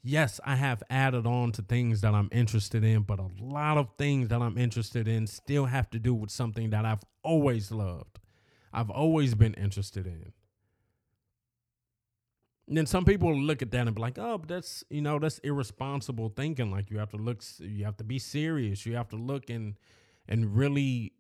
yes 0.03 0.41
i 0.45 0.57
have 0.57 0.83
added 0.91 1.27
on 1.27 1.53
to 1.53 1.63
things 1.63 2.01
that 2.01 2.15
i'm 2.15 2.29
interested 2.33 2.83
in 2.83 3.03
but 3.03 3.19
a 3.19 3.29
lot 3.41 3.77
of 3.77 3.89
things 3.99 4.29
that 4.29 4.41
i'm 4.41 4.57
interested 4.57 5.07
in 5.07 5.27
still 5.27 5.67
have 5.67 5.89
to 5.91 5.99
do 5.99 6.15
with 6.15 6.31
something 6.31 6.71
that 6.71 6.85
i've 6.85 7.03
always 7.23 7.71
loved 7.71 8.19
i've 8.73 8.91
always 8.91 9.35
been 9.35 9.55
interested 9.55 10.07
in 10.07 10.33
and 12.69 12.77
then 12.77 12.87
some 12.87 13.05
people 13.05 13.35
look 13.35 13.63
at 13.63 13.71
that 13.71 13.87
and 13.87 13.97
be 13.97 14.03
like, 14.03 14.19
"Oh, 14.19 14.37
but 14.37 14.49
that's 14.49 14.85
you 14.91 15.01
know 15.01 15.19
that's 15.19 15.39
irresponsible 15.39 16.29
thinking. 16.37 16.71
Like 16.71 16.91
you 16.91 16.99
have 16.99 17.11
to 17.13 17.17
look, 17.17 17.43
you 17.59 17.85
have 17.87 17.97
to 17.97 18.05
be 18.05 18.19
serious. 18.19 18.85
You 18.85 18.95
have 18.97 19.09
to 19.09 19.17
look 19.17 19.49
and 19.49 19.77
and 20.29 20.55
really 20.55 21.15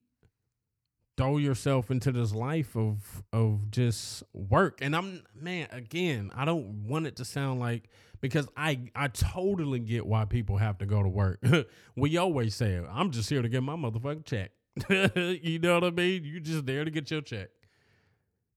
throw 1.19 1.37
yourself 1.37 1.91
into 1.91 2.11
this 2.11 2.33
life 2.33 2.75
of 2.75 3.23
of 3.33 3.71
just 3.71 4.23
work." 4.33 4.79
And 4.81 4.97
I'm 4.97 5.23
man, 5.39 5.69
again, 5.71 6.31
I 6.35 6.47
don't 6.47 6.87
want 6.89 7.07
it 7.07 7.17
to 7.17 7.27
sound 7.27 7.61
like 7.61 7.91
because 8.23 8.49
I 8.57 8.81
I 8.95 9.09
totally 9.09 9.81
get 9.81 10.07
why 10.07 10.25
people 10.25 10.57
have 10.57 10.79
to 10.79 10.87
go 10.87 11.03
to 11.03 11.09
work. 11.11 11.45
we 11.97 12.17
always 12.17 12.55
say, 12.55 12.81
"I'm 12.91 13.11
just 13.11 13.29
here 13.29 13.43
to 13.43 13.49
get 13.51 13.63
my 13.63 13.77
motherfucking 13.77 14.25
check." 14.25 14.53
you 15.43 15.59
know 15.59 15.75
what 15.75 15.85
I 15.85 15.91
mean? 15.91 16.25
You're 16.25 16.41
just 16.41 16.65
there 16.65 16.87
to 16.87 16.91
get 16.91 17.11
your 17.11 17.21
check. 17.21 17.51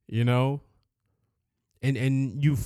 You 0.07 0.23
know, 0.23 0.61
and 1.81 1.97
and 1.97 2.43
you 2.43 2.57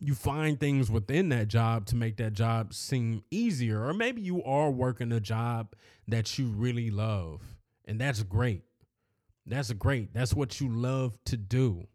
you 0.00 0.14
find 0.14 0.58
things 0.58 0.90
within 0.90 1.28
that 1.30 1.48
job 1.48 1.86
to 1.86 1.96
make 1.96 2.16
that 2.16 2.32
job 2.32 2.74
seem 2.74 3.22
easier 3.30 3.84
or 3.84 3.94
maybe 3.94 4.20
you 4.20 4.42
are 4.44 4.70
working 4.70 5.12
a 5.12 5.20
job 5.20 5.74
that 6.08 6.38
you 6.38 6.48
really 6.48 6.90
love 6.90 7.40
and 7.84 8.00
that's 8.00 8.22
great 8.22 8.62
that's 9.46 9.72
great. 9.72 10.12
That's 10.12 10.34
what 10.34 10.60
you 10.60 10.68
love 10.68 11.18
to 11.26 11.36
do. 11.36 11.86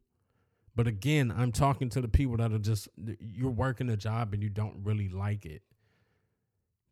But 0.73 0.87
again 0.87 1.33
i'm 1.35 1.51
talking 1.51 1.89
to 1.89 2.01
the 2.01 2.07
people 2.07 2.37
that 2.37 2.53
are 2.53 2.57
just 2.57 2.87
you're 3.19 3.51
working 3.51 3.89
a 3.89 3.97
job 3.97 4.33
and 4.33 4.41
you 4.41 4.49
don't 4.49 4.79
really 4.83 5.09
like 5.09 5.45
it. 5.45 5.63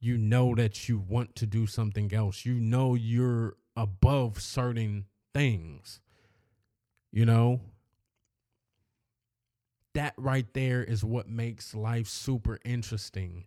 You 0.02 0.18
know 0.18 0.56
that 0.56 0.88
you 0.88 1.00
want 1.00 1.36
to 1.36 1.46
do 1.46 1.66
something 1.66 2.14
else. 2.14 2.46
You 2.46 2.56
know 2.56 2.96
you're 2.96 3.56
above 3.76 4.42
certain 4.42 5.06
things 5.34 6.02
you 7.12 7.26
know? 7.26 7.62
That 9.94 10.14
right 10.18 10.46
there 10.54 10.84
is 10.84 11.04
what 11.04 11.28
makes 11.28 11.74
life 11.74 12.08
super 12.08 12.60
interesting. 12.64 13.46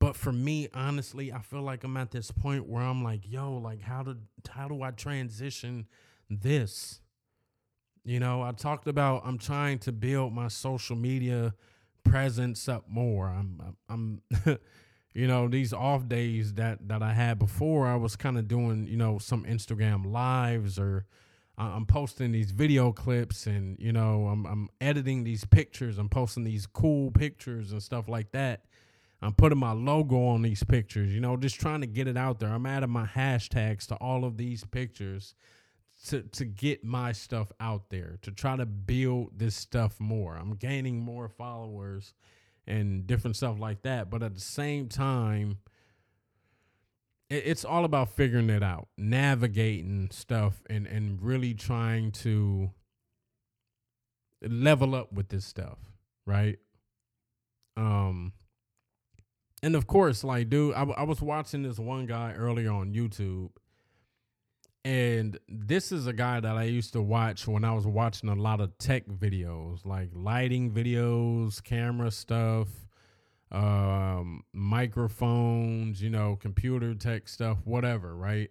But 0.00 0.16
for 0.16 0.32
me, 0.32 0.66
honestly, 0.72 1.30
I 1.30 1.40
feel 1.40 1.60
like 1.60 1.84
I'm 1.84 1.96
at 1.98 2.10
this 2.10 2.30
point 2.30 2.66
where 2.66 2.82
I'm 2.82 3.04
like, 3.04 3.30
yo, 3.30 3.52
like 3.52 3.82
how 3.82 4.02
do 4.02 4.16
how 4.48 4.66
do 4.66 4.82
I 4.82 4.90
transition 4.90 5.86
this? 6.28 7.00
You 8.02 8.18
know, 8.18 8.42
I 8.42 8.52
talked 8.52 8.88
about 8.88 9.22
I'm 9.26 9.38
trying 9.38 9.78
to 9.80 9.92
build 9.92 10.32
my 10.32 10.48
social 10.48 10.96
media 10.96 11.54
presence 12.02 12.66
up 12.66 12.88
more. 12.88 13.28
I'm 13.28 13.76
I'm 13.90 14.22
you 15.12 15.26
know, 15.26 15.48
these 15.48 15.74
off 15.74 16.08
days 16.08 16.54
that 16.54 16.88
that 16.88 17.02
I 17.02 17.12
had 17.12 17.38
before, 17.38 17.86
I 17.86 17.96
was 17.96 18.16
kind 18.16 18.38
of 18.38 18.48
doing, 18.48 18.86
you 18.86 18.96
know, 18.96 19.18
some 19.18 19.44
Instagram 19.44 20.10
lives 20.10 20.78
or 20.78 21.04
I'm 21.58 21.84
posting 21.84 22.32
these 22.32 22.52
video 22.52 22.90
clips 22.90 23.46
and 23.46 23.78
you 23.78 23.92
know 23.92 24.28
I'm 24.28 24.46
I'm 24.46 24.68
editing 24.80 25.24
these 25.24 25.44
pictures. 25.44 25.98
I'm 25.98 26.08
posting 26.08 26.44
these 26.44 26.66
cool 26.66 27.10
pictures 27.10 27.72
and 27.72 27.82
stuff 27.82 28.08
like 28.08 28.32
that. 28.32 28.64
I'm 29.22 29.34
putting 29.34 29.58
my 29.58 29.72
logo 29.72 30.24
on 30.28 30.42
these 30.42 30.64
pictures, 30.64 31.12
you 31.12 31.20
know, 31.20 31.36
just 31.36 31.60
trying 31.60 31.82
to 31.82 31.86
get 31.86 32.08
it 32.08 32.16
out 32.16 32.40
there. 32.40 32.48
I'm 32.48 32.64
adding 32.66 32.90
my 32.90 33.06
hashtags 33.06 33.86
to 33.88 33.96
all 33.96 34.24
of 34.24 34.36
these 34.38 34.64
pictures 34.64 35.34
to 36.06 36.22
to 36.22 36.44
get 36.46 36.84
my 36.84 37.12
stuff 37.12 37.52
out 37.60 37.90
there, 37.90 38.18
to 38.22 38.30
try 38.30 38.56
to 38.56 38.64
build 38.64 39.38
this 39.38 39.54
stuff 39.54 40.00
more. 40.00 40.36
I'm 40.36 40.54
gaining 40.54 41.00
more 41.00 41.28
followers 41.28 42.14
and 42.66 43.06
different 43.06 43.36
stuff 43.36 43.58
like 43.58 43.82
that, 43.82 44.10
but 44.10 44.22
at 44.22 44.34
the 44.34 44.40
same 44.40 44.88
time 44.88 45.58
it, 47.28 47.42
it's 47.46 47.64
all 47.64 47.84
about 47.84 48.10
figuring 48.10 48.48
it 48.48 48.62
out, 48.62 48.88
navigating 48.96 50.08
stuff 50.10 50.62
and 50.70 50.86
and 50.86 51.20
really 51.22 51.52
trying 51.54 52.10
to 52.12 52.70
level 54.42 54.94
up 54.94 55.12
with 55.12 55.28
this 55.28 55.44
stuff, 55.44 55.78
right? 56.24 56.58
Um 57.76 58.32
and 59.62 59.76
of 59.76 59.86
course, 59.86 60.24
like, 60.24 60.48
dude, 60.48 60.74
I, 60.74 60.82
I 60.82 61.02
was 61.02 61.20
watching 61.20 61.62
this 61.62 61.78
one 61.78 62.06
guy 62.06 62.32
earlier 62.32 62.72
on 62.72 62.92
YouTube, 62.92 63.50
and 64.84 65.38
this 65.48 65.92
is 65.92 66.06
a 66.06 66.12
guy 66.12 66.40
that 66.40 66.56
I 66.56 66.64
used 66.64 66.94
to 66.94 67.02
watch 67.02 67.46
when 67.46 67.64
I 67.64 67.74
was 67.74 67.86
watching 67.86 68.30
a 68.30 68.34
lot 68.34 68.60
of 68.60 68.76
tech 68.78 69.06
videos, 69.06 69.84
like 69.84 70.08
lighting 70.14 70.70
videos, 70.70 71.62
camera 71.62 72.10
stuff, 72.10 72.68
um, 73.52 74.42
microphones, 74.52 76.02
you 76.02 76.08
know, 76.08 76.36
computer 76.36 76.94
tech 76.94 77.28
stuff, 77.28 77.58
whatever, 77.64 78.14
right? 78.14 78.50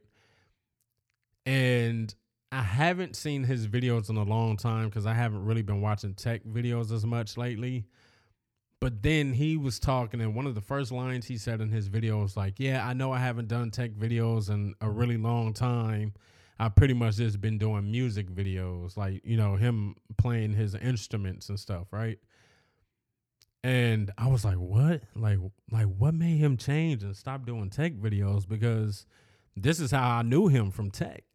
And 1.45 2.13
I 2.51 2.61
haven't 2.61 3.15
seen 3.15 3.43
his 3.43 3.67
videos 3.67 4.09
in 4.09 4.17
a 4.17 4.23
long 4.23 4.57
time 4.57 4.89
because 4.89 5.05
I 5.05 5.13
haven't 5.13 5.45
really 5.45 5.61
been 5.61 5.81
watching 5.81 6.13
tech 6.13 6.43
videos 6.43 6.91
as 6.91 7.05
much 7.05 7.37
lately. 7.37 7.85
But 8.81 9.03
then 9.03 9.33
he 9.33 9.57
was 9.57 9.77
talking, 9.77 10.21
and 10.21 10.33
one 10.33 10.47
of 10.47 10.55
the 10.55 10.61
first 10.61 10.91
lines 10.91 11.27
he 11.27 11.37
said 11.37 11.59
in 11.59 11.69
his 11.69 11.87
video 11.87 12.21
was 12.21 12.37
like, 12.37 12.59
Yeah, 12.59 12.87
I 12.87 12.93
know 12.93 13.11
I 13.11 13.19
haven't 13.19 13.49
done 13.49 13.71
tech 13.71 13.91
videos 13.91 14.49
in 14.49 14.73
a 14.79 14.89
really 14.89 15.17
long 15.17 15.53
time. 15.53 16.13
I 16.57 16.69
pretty 16.69 16.93
much 16.93 17.17
just 17.17 17.39
been 17.41 17.57
doing 17.57 17.89
music 17.89 18.29
videos, 18.29 18.97
like, 18.97 19.21
you 19.25 19.37
know, 19.37 19.55
him 19.55 19.95
playing 20.17 20.53
his 20.53 20.75
instruments 20.75 21.49
and 21.49 21.59
stuff, 21.59 21.87
right? 21.91 22.19
And 23.63 24.11
I 24.17 24.27
was 24.27 24.45
like, 24.45 24.57
What? 24.57 25.01
Like, 25.13 25.39
like 25.71 25.87
what 25.87 26.13
made 26.13 26.37
him 26.37 26.55
change 26.55 27.03
and 27.03 27.17
stop 27.17 27.45
doing 27.45 27.69
tech 27.69 27.93
videos? 27.95 28.47
Because 28.47 29.05
this 29.57 29.81
is 29.81 29.91
how 29.91 30.09
I 30.09 30.21
knew 30.21 30.47
him 30.47 30.71
from 30.71 30.89
tech. 30.89 31.25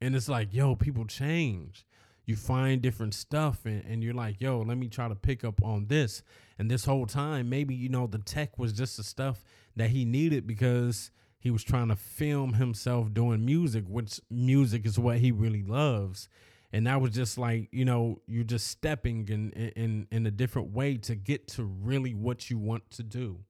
And 0.00 0.16
it's 0.16 0.28
like, 0.28 0.52
yo, 0.52 0.74
people 0.74 1.04
change 1.04 1.84
you 2.30 2.36
find 2.36 2.80
different 2.80 3.12
stuff 3.12 3.66
and, 3.66 3.84
and 3.84 4.04
you're 4.04 4.14
like, 4.14 4.40
yo, 4.40 4.60
let 4.60 4.78
me 4.78 4.88
try 4.88 5.08
to 5.08 5.16
pick 5.16 5.44
up 5.44 5.62
on 5.64 5.86
this. 5.88 6.22
And 6.58 6.70
this 6.70 6.84
whole 6.84 7.04
time, 7.04 7.48
maybe, 7.48 7.74
you 7.74 7.88
know, 7.88 8.06
the 8.06 8.18
tech 8.18 8.56
was 8.56 8.72
just 8.72 8.96
the 8.96 9.02
stuff 9.02 9.44
that 9.74 9.90
he 9.90 10.04
needed 10.04 10.46
because 10.46 11.10
he 11.40 11.50
was 11.50 11.64
trying 11.64 11.88
to 11.88 11.96
film 11.96 12.54
himself 12.54 13.12
doing 13.12 13.44
music, 13.44 13.84
which 13.88 14.20
music 14.30 14.86
is 14.86 14.96
what 14.96 15.18
he 15.18 15.32
really 15.32 15.64
loves. 15.64 16.28
And 16.72 16.86
that 16.86 17.00
was 17.00 17.10
just 17.10 17.36
like, 17.36 17.68
you 17.72 17.84
know, 17.84 18.20
you're 18.28 18.44
just 18.44 18.68
stepping 18.68 19.26
in 19.28 19.50
in 19.50 20.06
in 20.12 20.24
a 20.24 20.30
different 20.30 20.70
way 20.70 20.98
to 20.98 21.16
get 21.16 21.48
to 21.48 21.64
really 21.64 22.14
what 22.14 22.48
you 22.48 22.58
want 22.58 22.88
to 22.92 23.02
do. 23.02 23.40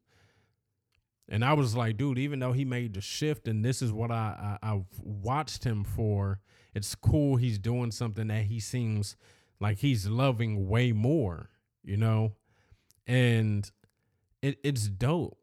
And 1.31 1.45
I 1.45 1.53
was 1.53 1.76
like, 1.76 1.97
dude, 1.97 2.18
even 2.18 2.41
though 2.41 2.53
he 2.53 2.64
made 2.64 2.95
the 2.95 3.01
shift, 3.01 3.47
and 3.47 3.64
this 3.64 3.81
is 3.83 3.93
what 3.93 4.11
I, 4.11 4.59
I 4.62 4.72
I've 4.72 4.87
watched 5.01 5.62
him 5.62 5.85
for, 5.85 6.41
it's 6.74 6.95
cool 6.97 7.37
he's 7.37 7.59
doing 7.59 7.93
something 7.93 8.26
that 8.26 8.45
he 8.45 8.59
seems 8.59 9.16
like 9.61 9.78
he's 9.78 10.09
loving 10.09 10.68
way 10.68 10.91
more, 10.91 11.51
you 11.85 11.97
know? 11.97 12.33
And 13.07 13.70
it 14.43 14.59
it's 14.64 14.89
dope. 14.89 15.39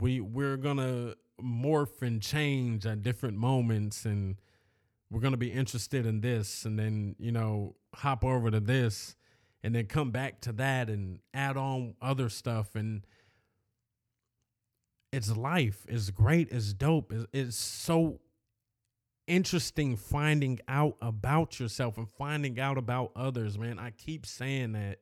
We 0.00 0.20
we're 0.20 0.56
gonna 0.56 1.14
morph 1.40 2.02
and 2.02 2.20
change 2.20 2.84
at 2.84 3.02
different 3.02 3.36
moments 3.36 4.04
and 4.04 4.36
we're 5.10 5.20
gonna 5.20 5.36
be 5.36 5.52
interested 5.52 6.04
in 6.04 6.20
this 6.20 6.64
and 6.64 6.78
then, 6.78 7.14
you 7.18 7.30
know, 7.30 7.76
hop 7.94 8.24
over 8.24 8.50
to 8.50 8.60
this 8.60 9.14
and 9.62 9.74
then 9.74 9.86
come 9.86 10.10
back 10.10 10.40
to 10.42 10.52
that 10.52 10.88
and 10.88 11.20
add 11.32 11.56
on 11.56 11.94
other 12.02 12.28
stuff 12.28 12.74
and 12.74 13.06
it's 15.12 15.36
life. 15.36 15.86
It's 15.88 16.10
great. 16.10 16.48
It's 16.50 16.72
dope. 16.72 17.12
It's, 17.12 17.26
it's 17.32 17.56
so 17.56 18.20
interesting 19.28 19.96
finding 19.96 20.58
out 20.66 20.96
about 21.00 21.60
yourself 21.60 21.98
and 21.98 22.08
finding 22.08 22.58
out 22.58 22.78
about 22.78 23.12
others, 23.14 23.58
man. 23.58 23.78
I 23.78 23.90
keep 23.90 24.26
saying 24.26 24.72
that. 24.72 24.98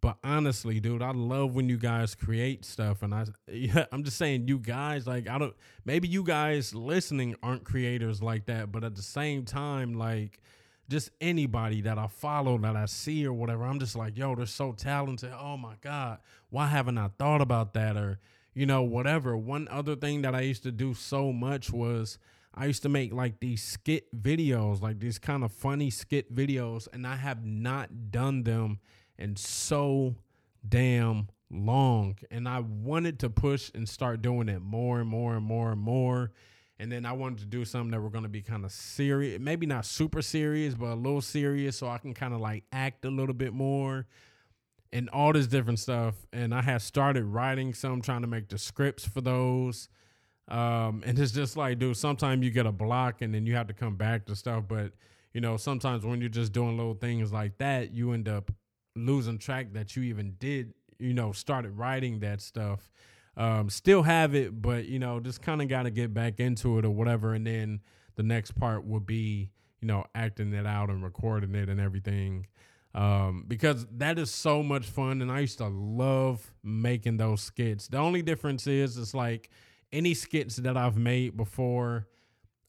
But 0.00 0.18
honestly, 0.22 0.80
dude, 0.80 1.00
I 1.00 1.12
love 1.12 1.54
when 1.54 1.70
you 1.70 1.78
guys 1.78 2.14
create 2.14 2.66
stuff 2.66 3.02
and 3.02 3.14
I 3.14 3.24
yeah, 3.50 3.86
I'm 3.90 4.04
just 4.04 4.18
saying 4.18 4.48
you 4.48 4.58
guys 4.58 5.06
like 5.06 5.28
I 5.28 5.38
don't 5.38 5.54
maybe 5.86 6.08
you 6.08 6.22
guys 6.22 6.74
listening 6.74 7.34
aren't 7.42 7.64
creators 7.64 8.22
like 8.22 8.46
that, 8.46 8.70
but 8.70 8.84
at 8.84 8.96
the 8.96 9.02
same 9.02 9.46
time 9.46 9.94
like 9.94 10.42
just 10.90 11.10
anybody 11.22 11.80
that 11.80 11.98
I 11.98 12.08
follow 12.08 12.58
that 12.58 12.76
I 12.76 12.84
see 12.84 13.26
or 13.26 13.32
whatever, 13.32 13.64
I'm 13.64 13.78
just 13.78 13.96
like, 13.96 14.18
yo, 14.18 14.34
they're 14.34 14.44
so 14.44 14.72
talented. 14.72 15.32
Oh 15.32 15.56
my 15.56 15.76
god, 15.80 16.18
why 16.50 16.66
haven't 16.66 16.98
I 16.98 17.08
thought 17.18 17.40
about 17.40 17.72
that 17.72 17.96
or 17.96 18.20
you 18.54 18.66
know, 18.66 18.82
whatever. 18.82 19.36
One 19.36 19.68
other 19.70 19.96
thing 19.96 20.22
that 20.22 20.34
I 20.34 20.42
used 20.42 20.62
to 20.62 20.72
do 20.72 20.94
so 20.94 21.32
much 21.32 21.70
was 21.70 22.18
I 22.54 22.66
used 22.66 22.82
to 22.82 22.88
make 22.88 23.12
like 23.12 23.40
these 23.40 23.62
skit 23.62 24.14
videos, 24.16 24.80
like 24.80 25.00
these 25.00 25.18
kind 25.18 25.42
of 25.42 25.52
funny 25.52 25.90
skit 25.90 26.34
videos, 26.34 26.86
and 26.92 27.06
I 27.06 27.16
have 27.16 27.44
not 27.44 28.12
done 28.12 28.44
them 28.44 28.78
in 29.18 29.36
so 29.36 30.14
damn 30.66 31.28
long. 31.50 32.16
And 32.30 32.48
I 32.48 32.60
wanted 32.60 33.18
to 33.20 33.30
push 33.30 33.70
and 33.74 33.88
start 33.88 34.22
doing 34.22 34.48
it 34.48 34.62
more 34.62 35.00
and 35.00 35.08
more 35.08 35.34
and 35.34 35.44
more 35.44 35.72
and 35.72 35.80
more. 35.80 36.30
And 36.78 36.90
then 36.90 37.06
I 37.06 37.12
wanted 37.12 37.38
to 37.38 37.46
do 37.46 37.64
something 37.64 37.90
that 37.92 38.00
were 38.00 38.10
going 38.10 38.24
to 38.24 38.28
be 38.28 38.42
kind 38.42 38.64
of 38.64 38.72
serious, 38.72 39.40
maybe 39.40 39.66
not 39.66 39.86
super 39.86 40.22
serious, 40.22 40.74
but 40.74 40.86
a 40.86 40.94
little 40.94 41.20
serious, 41.20 41.76
so 41.76 41.88
I 41.88 41.98
can 41.98 42.14
kind 42.14 42.34
of 42.34 42.40
like 42.40 42.64
act 42.72 43.04
a 43.04 43.10
little 43.10 43.34
bit 43.34 43.52
more 43.52 44.06
and 44.94 45.10
all 45.10 45.32
this 45.32 45.48
different 45.48 45.80
stuff. 45.80 46.14
And 46.32 46.54
I 46.54 46.62
had 46.62 46.80
started 46.80 47.24
writing 47.24 47.74
some, 47.74 48.00
trying 48.00 48.20
to 48.20 48.28
make 48.28 48.48
the 48.48 48.58
scripts 48.58 49.04
for 49.04 49.20
those. 49.20 49.88
Um, 50.46 51.02
and 51.04 51.18
it's 51.18 51.32
just 51.32 51.56
like, 51.56 51.80
dude, 51.80 51.96
sometimes 51.96 52.44
you 52.44 52.50
get 52.52 52.64
a 52.64 52.72
block 52.72 53.20
and 53.20 53.34
then 53.34 53.44
you 53.44 53.56
have 53.56 53.66
to 53.66 53.74
come 53.74 53.96
back 53.96 54.24
to 54.26 54.36
stuff. 54.36 54.64
But, 54.68 54.92
you 55.32 55.40
know, 55.40 55.56
sometimes 55.56 56.06
when 56.06 56.20
you're 56.20 56.30
just 56.30 56.52
doing 56.52 56.76
little 56.76 56.94
things 56.94 57.32
like 57.32 57.58
that, 57.58 57.92
you 57.92 58.12
end 58.12 58.28
up 58.28 58.52
losing 58.94 59.36
track 59.36 59.72
that 59.72 59.96
you 59.96 60.04
even 60.04 60.36
did, 60.38 60.72
you 61.00 61.12
know, 61.12 61.32
started 61.32 61.76
writing 61.76 62.20
that 62.20 62.40
stuff. 62.40 62.92
Um, 63.36 63.68
still 63.70 64.04
have 64.04 64.36
it, 64.36 64.62
but, 64.62 64.84
you 64.86 65.00
know, 65.00 65.18
just 65.18 65.42
kind 65.42 65.60
of 65.60 65.66
got 65.66 65.82
to 65.82 65.90
get 65.90 66.14
back 66.14 66.38
into 66.38 66.78
it 66.78 66.84
or 66.84 66.90
whatever. 66.90 67.34
And 67.34 67.44
then 67.44 67.80
the 68.14 68.22
next 68.22 68.52
part 68.52 68.84
would 68.84 69.06
be, 69.06 69.50
you 69.80 69.88
know, 69.88 70.04
acting 70.14 70.52
it 70.52 70.66
out 70.68 70.88
and 70.88 71.02
recording 71.02 71.56
it 71.56 71.68
and 71.68 71.80
everything 71.80 72.46
um, 72.94 73.44
because 73.48 73.86
that 73.96 74.18
is 74.18 74.30
so 74.30 74.62
much 74.62 74.86
fun, 74.86 75.20
and 75.20 75.30
I 75.30 75.40
used 75.40 75.58
to 75.58 75.68
love 75.68 76.54
making 76.62 77.16
those 77.16 77.40
skits. 77.40 77.88
The 77.88 77.98
only 77.98 78.22
difference 78.22 78.66
is, 78.66 78.96
it's 78.96 79.14
like 79.14 79.50
any 79.92 80.14
skits 80.14 80.56
that 80.56 80.76
I've 80.76 80.96
made 80.96 81.36
before. 81.36 82.06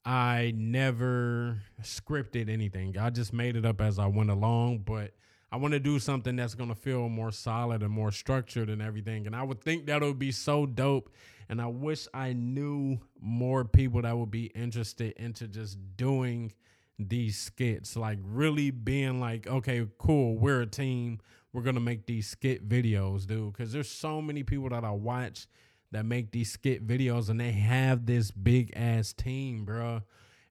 I 0.07 0.53
never 0.55 1.61
scripted 1.81 2.47
anything. 2.47 2.95
I 2.97 3.09
just 3.09 3.33
made 3.33 3.55
it 3.55 3.65
up 3.65 3.81
as 3.81 3.97
I 3.97 4.05
went 4.05 4.29
along, 4.29 4.79
but 4.79 5.13
I 5.51 5.57
want 5.57 5.73
to 5.73 5.79
do 5.79 5.99
something 5.99 6.35
that's 6.35 6.53
going 6.53 6.69
to 6.69 6.75
feel 6.75 7.09
more 7.09 7.31
solid 7.31 7.81
and 7.81 7.91
more 7.91 8.11
structured 8.11 8.69
and 8.69 8.81
everything. 8.81 9.25
And 9.25 9.35
I 9.35 9.41
would 9.41 9.61
think 9.61 9.85
that 9.87 10.01
would 10.01 10.19
be 10.19 10.31
so 10.31 10.65
dope. 10.65 11.09
And 11.49 11.61
I 11.61 11.67
wish 11.67 12.07
I 12.13 12.33
knew 12.33 12.99
more 13.19 13.63
people 13.63 14.01
that 14.01 14.17
would 14.17 14.31
be 14.31 14.47
interested 14.47 15.13
into 15.13 15.47
just 15.47 15.77
doing 15.97 16.53
these 16.97 17.37
skits, 17.37 17.95
like 17.95 18.19
really 18.23 18.71
being 18.71 19.19
like, 19.19 19.47
okay, 19.47 19.85
cool, 19.97 20.37
we're 20.37 20.61
a 20.61 20.67
team. 20.67 21.19
We're 21.53 21.61
gonna 21.61 21.79
make 21.79 22.05
these 22.05 22.27
skit 22.27 22.67
videos, 22.67 23.25
dude. 23.25 23.53
Because 23.53 23.71
there's 23.71 23.89
so 23.89 24.21
many 24.21 24.43
people 24.43 24.69
that 24.69 24.83
I 24.83 24.91
watch 24.91 25.47
that 25.91 26.05
make 26.05 26.31
these 26.31 26.51
skit 26.51 26.85
videos, 26.85 27.29
and 27.29 27.39
they 27.39 27.51
have 27.51 28.05
this 28.05 28.31
big 28.31 28.73
ass 28.75 29.13
team, 29.13 29.65
bro. 29.65 30.01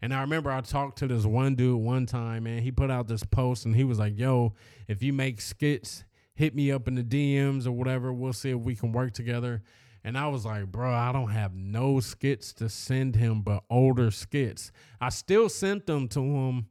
And 0.00 0.12
I 0.12 0.20
remember 0.20 0.50
I 0.50 0.60
talked 0.60 0.98
to 0.98 1.06
this 1.06 1.24
one 1.24 1.54
dude 1.54 1.80
one 1.80 2.06
time, 2.06 2.44
man. 2.44 2.62
He 2.62 2.70
put 2.70 2.90
out 2.90 3.08
this 3.08 3.24
post, 3.24 3.64
and 3.64 3.74
he 3.74 3.84
was 3.84 3.98
like, 3.98 4.18
"Yo, 4.18 4.54
if 4.88 5.02
you 5.02 5.12
make 5.12 5.40
skits, 5.40 6.04
hit 6.34 6.54
me 6.54 6.70
up 6.70 6.88
in 6.88 6.94
the 6.94 7.02
DMs 7.02 7.66
or 7.66 7.72
whatever. 7.72 8.12
We'll 8.12 8.32
see 8.32 8.50
if 8.50 8.58
we 8.60 8.74
can 8.74 8.92
work 8.92 9.12
together." 9.12 9.62
And 10.04 10.18
I 10.18 10.28
was 10.28 10.44
like, 10.44 10.70
bro, 10.70 10.92
I 10.92 11.12
don't 11.12 11.30
have 11.30 11.54
no 11.54 11.98
skits 11.98 12.52
to 12.54 12.68
send 12.68 13.16
him, 13.16 13.40
but 13.40 13.64
older 13.70 14.10
skits. 14.10 14.70
I 15.00 15.08
still 15.08 15.48
sent 15.48 15.86
them 15.86 16.08
to 16.08 16.20
him, 16.20 16.66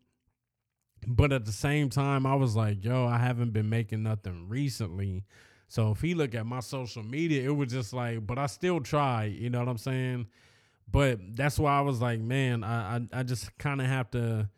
but 1.07 1.33
at 1.33 1.45
the 1.45 1.51
same 1.51 1.89
time, 1.89 2.27
I 2.27 2.35
was 2.35 2.55
like, 2.55 2.85
yo, 2.85 3.07
I 3.07 3.17
haven't 3.17 3.51
been 3.51 3.69
making 3.69 4.03
nothing 4.03 4.47
recently. 4.47 5.25
So 5.67 5.89
if 5.89 6.01
he 6.01 6.13
look 6.13 6.35
at 6.35 6.45
my 6.45 6.59
social 6.59 7.01
media, 7.01 7.43
it 7.43 7.55
was 7.55 7.71
just 7.71 7.91
like, 7.91 8.25
but 8.27 8.37
I 8.37 8.45
still 8.45 8.79
try, 8.79 9.23
you 9.23 9.49
know 9.49 9.59
what 9.59 9.67
I'm 9.67 9.79
saying? 9.79 10.27
But 10.91 11.19
that's 11.35 11.57
why 11.57 11.75
I 11.75 11.81
was 11.81 11.99
like, 11.99 12.19
man, 12.19 12.63
I 12.63 12.97
I, 12.97 13.01
I 13.11 13.23
just 13.23 13.57
kind 13.57 13.81
of 13.81 13.87
have 13.87 14.11
to 14.11 14.49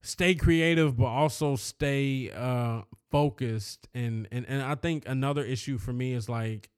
stay 0.00 0.34
creative, 0.34 0.96
but 0.96 1.06
also 1.06 1.54
stay 1.54 2.32
uh 2.34 2.82
focused. 3.12 3.86
And 3.94 4.26
and 4.32 4.44
and 4.48 4.62
I 4.62 4.74
think 4.74 5.04
another 5.06 5.44
issue 5.44 5.78
for 5.78 5.92
me 5.92 6.14
is 6.14 6.28
like 6.28 6.70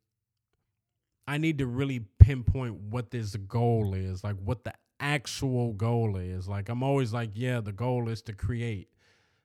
I 1.26 1.38
need 1.38 1.58
to 1.58 1.66
really 1.66 2.00
pinpoint 2.18 2.74
what 2.74 3.10
this 3.10 3.34
goal 3.36 3.94
is, 3.94 4.22
like 4.22 4.36
what 4.36 4.64
the 4.64 4.74
actual 5.00 5.72
goal 5.72 6.16
is. 6.16 6.48
Like 6.48 6.68
I'm 6.68 6.82
always 6.82 7.12
like, 7.12 7.30
yeah, 7.34 7.60
the 7.60 7.72
goal 7.72 8.08
is 8.08 8.22
to 8.22 8.32
create. 8.32 8.88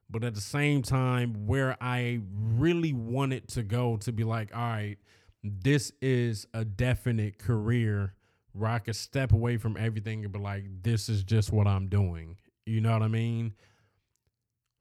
But 0.10 0.24
at 0.24 0.34
the 0.34 0.42
same 0.42 0.82
time, 0.82 1.46
where 1.46 1.78
I 1.80 2.22
really 2.34 2.94
want 2.94 3.32
it 3.32 3.48
to 3.50 3.64
go 3.64 3.98
to 3.98 4.12
be 4.12 4.24
like, 4.24 4.56
all 4.56 4.62
right, 4.62 4.98
this 5.44 5.92
is 6.02 6.48
a 6.54 6.66
definite 6.66 7.38
career 7.38 8.16
where 8.54 8.72
I 8.72 8.80
could 8.80 8.96
step 8.96 9.32
away 9.32 9.58
from 9.58 9.78
everything 9.78 10.24
and 10.24 10.34
be 10.34 10.40
like, 10.40 10.66
this 10.82 11.10
is 11.10 11.24
just 11.24 11.52
what 11.52 11.68
I'm 11.68 11.88
doing. 11.88 12.38
You 12.66 12.82
know 12.82 12.92
what 12.92 13.04
I 13.04 13.08
mean? 13.08 13.54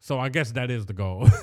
So 0.00 0.18
I 0.18 0.28
guess 0.30 0.52
that 0.52 0.70
is 0.70 0.86
the 0.86 0.92
goal 0.92 1.24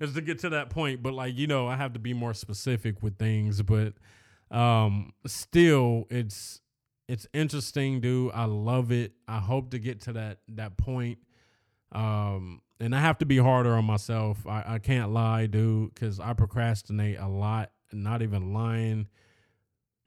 is 0.00 0.14
to 0.14 0.20
get 0.20 0.38
to 0.40 0.50
that 0.50 0.70
point. 0.70 1.02
But 1.02 1.14
like, 1.14 1.36
you 1.36 1.46
know, 1.46 1.66
I 1.66 1.76
have 1.76 1.94
to 1.94 1.98
be 1.98 2.14
more 2.14 2.34
specific 2.34 3.02
with 3.02 3.18
things, 3.18 3.62
but 3.62 3.94
um 4.50 5.12
still 5.26 6.06
it's 6.10 6.60
it's 7.08 7.26
interesting, 7.32 8.00
dude. 8.00 8.32
I 8.34 8.44
love 8.44 8.92
it. 8.92 9.12
I 9.26 9.38
hope 9.38 9.70
to 9.70 9.78
get 9.78 10.00
to 10.02 10.12
that 10.14 10.38
that 10.48 10.76
point. 10.76 11.18
Um 11.92 12.60
and 12.80 12.94
I 12.94 13.00
have 13.00 13.18
to 13.18 13.26
be 13.26 13.38
harder 13.38 13.74
on 13.74 13.84
myself. 13.84 14.46
I, 14.46 14.74
I 14.74 14.78
can't 14.78 15.12
lie, 15.12 15.46
dude, 15.46 15.94
because 15.94 16.20
I 16.20 16.32
procrastinate 16.32 17.18
a 17.18 17.26
lot, 17.26 17.72
not 17.92 18.22
even 18.22 18.52
lying. 18.52 19.08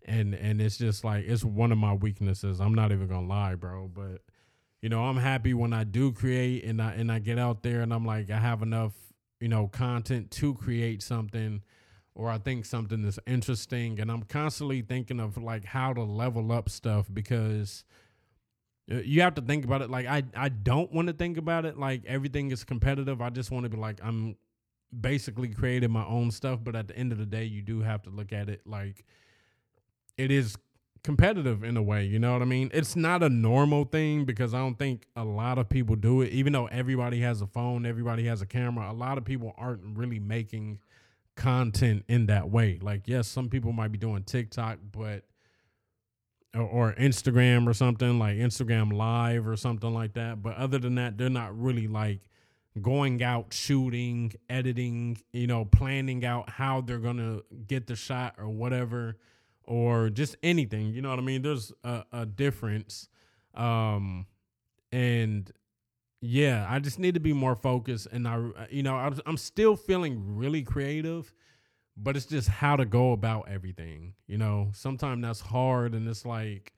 And 0.06 0.34
and 0.34 0.62
it's 0.62 0.78
just 0.78 1.04
like 1.04 1.26
it's 1.26 1.44
one 1.44 1.72
of 1.72 1.78
my 1.78 1.94
weaknesses. 1.94 2.60
I'm 2.60 2.74
not 2.74 2.92
even 2.92 3.08
gonna 3.08 3.28
lie, 3.28 3.56
bro. 3.56 3.90
But 3.94 4.22
you 4.82 4.90
know, 4.90 5.04
I'm 5.04 5.18
happy 5.18 5.54
when 5.54 5.74
I 5.74 5.84
do 5.84 6.12
create 6.12 6.64
and 6.64 6.82
I 6.82 6.94
and 6.94 7.12
I 7.12 7.20
get 7.20 7.38
out 7.38 7.62
there 7.62 7.82
and 7.82 7.94
I'm 7.94 8.06
like 8.06 8.32
I 8.32 8.40
have 8.40 8.64
enough, 8.64 8.94
you 9.40 9.48
know, 9.48 9.68
content 9.68 10.32
to 10.32 10.56
create 10.56 11.04
something 11.04 11.62
or 12.16 12.30
I 12.30 12.38
think 12.38 12.66
something 12.66 13.06
is 13.06 13.20
interesting 13.26 14.00
and 14.00 14.12
I'm 14.12 14.24
constantly 14.24 14.82
thinking 14.82 15.20
of 15.20 15.38
like 15.38 15.66
how 15.66 15.94
to 15.94 16.04
level 16.04 16.52
up 16.52 16.70
stuff 16.70 17.08
because 17.12 17.84
uh, 18.92 18.96
you 18.98 19.22
have 19.22 19.36
to 19.36 19.42
think 19.42 19.64
about 19.66 19.82
it 19.82 19.90
like 19.90 20.06
I 20.08 20.24
I 20.36 20.50
don't 20.50 20.92
want 20.92 21.08
to 21.08 21.14
think 21.14 21.38
about 21.38 21.66
it 21.66 21.78
like 21.78 22.04
everything 22.06 22.52
is 22.52 22.64
competitive. 22.64 23.22
I 23.22 23.30
just 23.30 23.52
want 23.52 23.64
to 23.64 23.70
be 23.70 23.78
like 23.78 24.00
I'm 24.04 24.36
basically 25.00 25.50
creating 25.50 25.92
my 25.92 26.06
own 26.06 26.32
stuff, 26.32 26.60
but 26.64 26.76
at 26.76 26.88
the 26.88 26.98
end 26.98 27.12
of 27.12 27.18
the 27.18 27.26
day 27.26 27.46
you 27.46 27.62
do 27.62 27.82
have 27.82 28.04
to 28.04 28.10
look 28.10 28.34
at 28.34 28.50
it 28.50 28.62
like 28.66 29.06
it 30.18 30.32
is 30.32 30.58
competitive 31.04 31.64
in 31.64 31.78
a 31.78 31.82
way, 31.82 32.06
you 32.06 32.20
know 32.20 32.34
what 32.34 32.42
I 32.42 32.46
mean? 32.46 32.70
It's 32.74 32.96
not 32.96 33.24
a 33.24 33.30
normal 33.30 33.86
thing 33.86 34.26
because 34.26 34.54
I 34.54 34.60
don't 34.60 34.78
think 34.78 35.08
a 35.16 35.24
lot 35.24 35.58
of 35.58 35.68
people 35.68 35.96
do 35.96 36.22
it. 36.22 36.32
Even 36.32 36.54
though 36.54 36.68
everybody 36.68 37.22
has 37.22 37.42
a 37.42 37.48
phone, 37.48 37.86
everybody 37.86 38.26
has 38.26 38.42
a 38.42 38.46
camera, 38.46 38.92
a 38.92 38.94
lot 38.94 39.18
of 39.18 39.26
people 39.26 39.56
aren't 39.58 39.98
really 39.98 40.20
making 40.20 40.80
content 41.36 42.04
in 42.08 42.28
that 42.28 42.50
way. 42.50 42.80
Like, 42.82 43.08
yes, 43.08 43.28
some 43.28 43.50
people 43.50 43.72
might 43.72 43.92
be 43.92 43.98
doing 43.98 44.24
TikTok, 44.24 44.80
but 44.92 45.24
or, 46.56 46.62
or 46.62 46.94
Instagram 46.94 47.68
or 47.68 47.74
something 47.74 48.20
like 48.20 48.38
Instagram 48.38 48.94
Live 48.94 49.48
or 49.48 49.56
something 49.56 49.94
like 49.94 50.14
that. 50.14 50.42
But 50.42 50.56
other 50.58 50.80
than 50.80 50.96
that, 50.96 51.18
they're 51.18 51.30
not 51.30 51.58
really 51.58 51.88
like 51.88 52.20
going 52.82 53.22
out 53.22 53.54
shooting, 53.54 54.34
editing, 54.50 55.18
you 55.34 55.48
know, 55.48 55.66
planning 55.66 56.26
out 56.26 56.50
how 56.50 56.82
they're 56.82 57.00
gonna 57.00 57.42
get 57.68 57.88
the 57.88 57.96
shot 57.96 58.36
or 58.38 58.50
whatever 58.50 59.18
or 59.64 60.10
just 60.10 60.36
anything. 60.44 60.94
You 60.94 61.02
know 61.02 61.10
what 61.10 61.20
I 61.20 61.22
mean? 61.22 61.42
There's 61.42 61.72
a, 61.84 62.04
a 62.12 62.26
difference. 62.26 63.10
Um, 63.54 64.26
and 64.92 65.52
yeah, 66.22 66.66
I 66.70 66.80
just 66.80 67.00
need 67.00 67.16
to 67.16 67.20
be 67.20 67.34
more 67.34 67.56
focused. 67.56 68.08
And 68.12 68.28
I, 68.28 68.36
uh, 68.36 68.66
you 68.70 68.84
know, 68.84 68.96
I'm, 68.96 69.20
I'm 69.26 69.38
still 69.38 69.76
feeling 69.76 70.36
really 70.36 70.64
creative, 70.64 71.34
but 71.98 72.16
it's 72.16 72.26
just 72.26 72.48
how 72.48 72.76
to 72.76 72.86
go 72.86 73.12
about 73.12 73.50
everything. 73.50 74.14
You 74.28 74.38
know, 74.38 74.70
sometimes 74.74 75.24
that's 75.24 75.42
hard, 75.42 75.94
and 75.94 76.08
it's 76.08 76.26
like, 76.26 76.74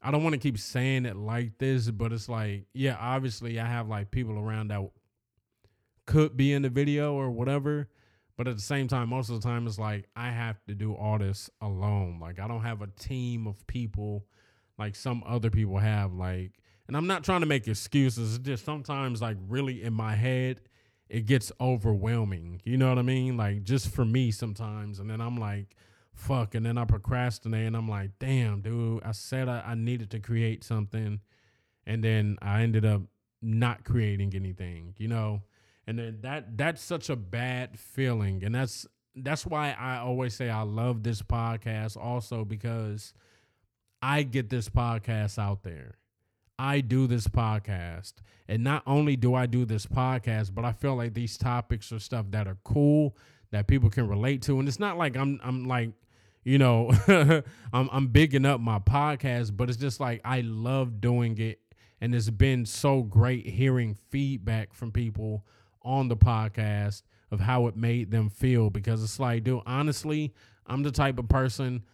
I 0.00 0.10
don't 0.10 0.22
want 0.22 0.34
to 0.34 0.40
keep 0.40 0.58
saying 0.58 1.06
it 1.06 1.16
like 1.16 1.58
this, 1.58 1.90
but 1.90 2.12
it's 2.12 2.28
like, 2.28 2.66
yeah, 2.72 2.96
obviously 2.98 3.60
I 3.60 3.66
have 3.66 3.88
like 3.88 4.10
people 4.10 4.38
around 4.38 4.68
that 4.68 4.82
could 6.06 6.36
be 6.36 6.52
in 6.52 6.62
the 6.62 6.70
video 6.70 7.14
or 7.14 7.30
whatever 7.30 7.88
but 8.36 8.48
at 8.48 8.56
the 8.56 8.62
same 8.62 8.88
time, 8.88 9.10
most 9.10 9.28
of 9.28 9.40
the 9.40 9.46
time, 9.46 9.66
it's 9.66 9.78
like 9.78 10.08
I 10.16 10.30
have 10.30 10.62
to 10.64 10.74
do 10.74 10.94
all 10.94 11.18
this 11.18 11.50
alone. 11.60 12.18
Like 12.20 12.38
I 12.40 12.48
don't 12.48 12.62
have 12.62 12.82
a 12.82 12.86
team 12.86 13.46
of 13.46 13.66
people 13.66 14.26
like 14.78 14.96
some 14.96 15.22
other 15.26 15.50
people 15.50 15.78
have. 15.78 16.12
Like, 16.14 16.52
and 16.92 16.96
I'm 16.96 17.06
not 17.06 17.24
trying 17.24 17.40
to 17.40 17.46
make 17.46 17.66
excuses. 17.66 18.36
It's 18.36 18.44
just 18.44 18.64
sometimes, 18.66 19.22
like, 19.22 19.38
really 19.48 19.82
in 19.82 19.94
my 19.94 20.14
head, 20.14 20.60
it 21.08 21.24
gets 21.24 21.50
overwhelming. 21.58 22.60
You 22.64 22.76
know 22.76 22.90
what 22.90 22.98
I 22.98 23.02
mean? 23.02 23.38
Like, 23.38 23.62
just 23.62 23.88
for 23.94 24.04
me 24.04 24.30
sometimes. 24.30 24.98
And 24.98 25.08
then 25.08 25.20
I'm 25.20 25.38
like, 25.38 25.74
fuck. 26.14 26.54
And 26.54 26.66
then 26.66 26.76
I 26.76 26.84
procrastinate 26.84 27.66
and 27.66 27.76
I'm 27.76 27.88
like, 27.88 28.10
damn, 28.18 28.60
dude, 28.60 29.02
I 29.04 29.12
said 29.12 29.48
I, 29.48 29.62
I 29.66 29.74
needed 29.74 30.10
to 30.10 30.20
create 30.20 30.64
something. 30.64 31.20
And 31.86 32.04
then 32.04 32.36
I 32.42 32.60
ended 32.62 32.84
up 32.84 33.02
not 33.40 33.84
creating 33.84 34.34
anything, 34.34 34.94
you 34.98 35.08
know? 35.08 35.42
and 35.86 35.98
then 35.98 36.18
that 36.20 36.56
that's 36.56 36.82
such 36.82 37.10
a 37.10 37.16
bad 37.16 37.78
feeling 37.78 38.44
and 38.44 38.54
that's 38.54 38.86
that's 39.16 39.44
why 39.44 39.74
i 39.78 39.98
always 39.98 40.34
say 40.34 40.48
i 40.48 40.62
love 40.62 41.02
this 41.02 41.22
podcast 41.22 41.96
also 41.96 42.44
because 42.44 43.12
i 44.00 44.22
get 44.22 44.48
this 44.48 44.68
podcast 44.68 45.38
out 45.38 45.62
there 45.62 45.96
i 46.62 46.80
do 46.80 47.08
this 47.08 47.26
podcast. 47.26 48.14
And 48.48 48.62
not 48.62 48.82
only 48.86 49.16
do 49.16 49.34
i 49.34 49.46
do 49.46 49.64
this 49.64 49.84
podcast 49.86 50.54
but 50.54 50.64
i 50.64 50.72
feel 50.72 50.94
like 50.94 51.14
these 51.14 51.36
topics 51.36 51.92
are 51.92 51.98
stuff 51.98 52.26
that 52.30 52.46
are 52.46 52.58
cool 52.62 53.16
that 53.50 53.66
people 53.66 53.90
can 53.90 54.06
relate 54.08 54.42
to. 54.42 54.58
And 54.58 54.68
it's 54.68 54.78
not 54.78 54.96
like 54.96 55.16
i'm 55.16 55.40
i'm 55.42 55.66
like 55.66 55.90
you 56.44 56.58
know 56.58 56.90
i'm 57.72 57.88
i'm 57.92 58.06
bigging 58.08 58.46
up 58.46 58.60
my 58.60 58.78
podcast 58.78 59.56
but 59.56 59.68
it's 59.68 59.78
just 59.78 60.00
like 60.00 60.20
i 60.24 60.40
love 60.42 61.00
doing 61.00 61.36
it. 61.38 61.58
And 62.00 62.14
it's 62.14 62.30
been 62.30 62.66
so 62.66 63.02
great 63.02 63.46
hearing 63.46 63.96
feedback 64.10 64.74
from 64.74 64.90
people 64.90 65.44
on 65.82 66.08
the 66.08 66.16
podcast 66.16 67.02
of 67.30 67.40
how 67.40 67.66
it 67.68 67.76
made 67.76 68.10
them 68.10 68.28
feel. 68.28 68.70
Because 68.70 69.02
it's 69.04 69.20
like, 69.20 69.44
dude, 69.44 69.62
honestly, 69.66 70.34
I'm 70.66 70.82
the 70.82 70.90
type 70.90 71.18
of 71.18 71.28
person. 71.28 71.84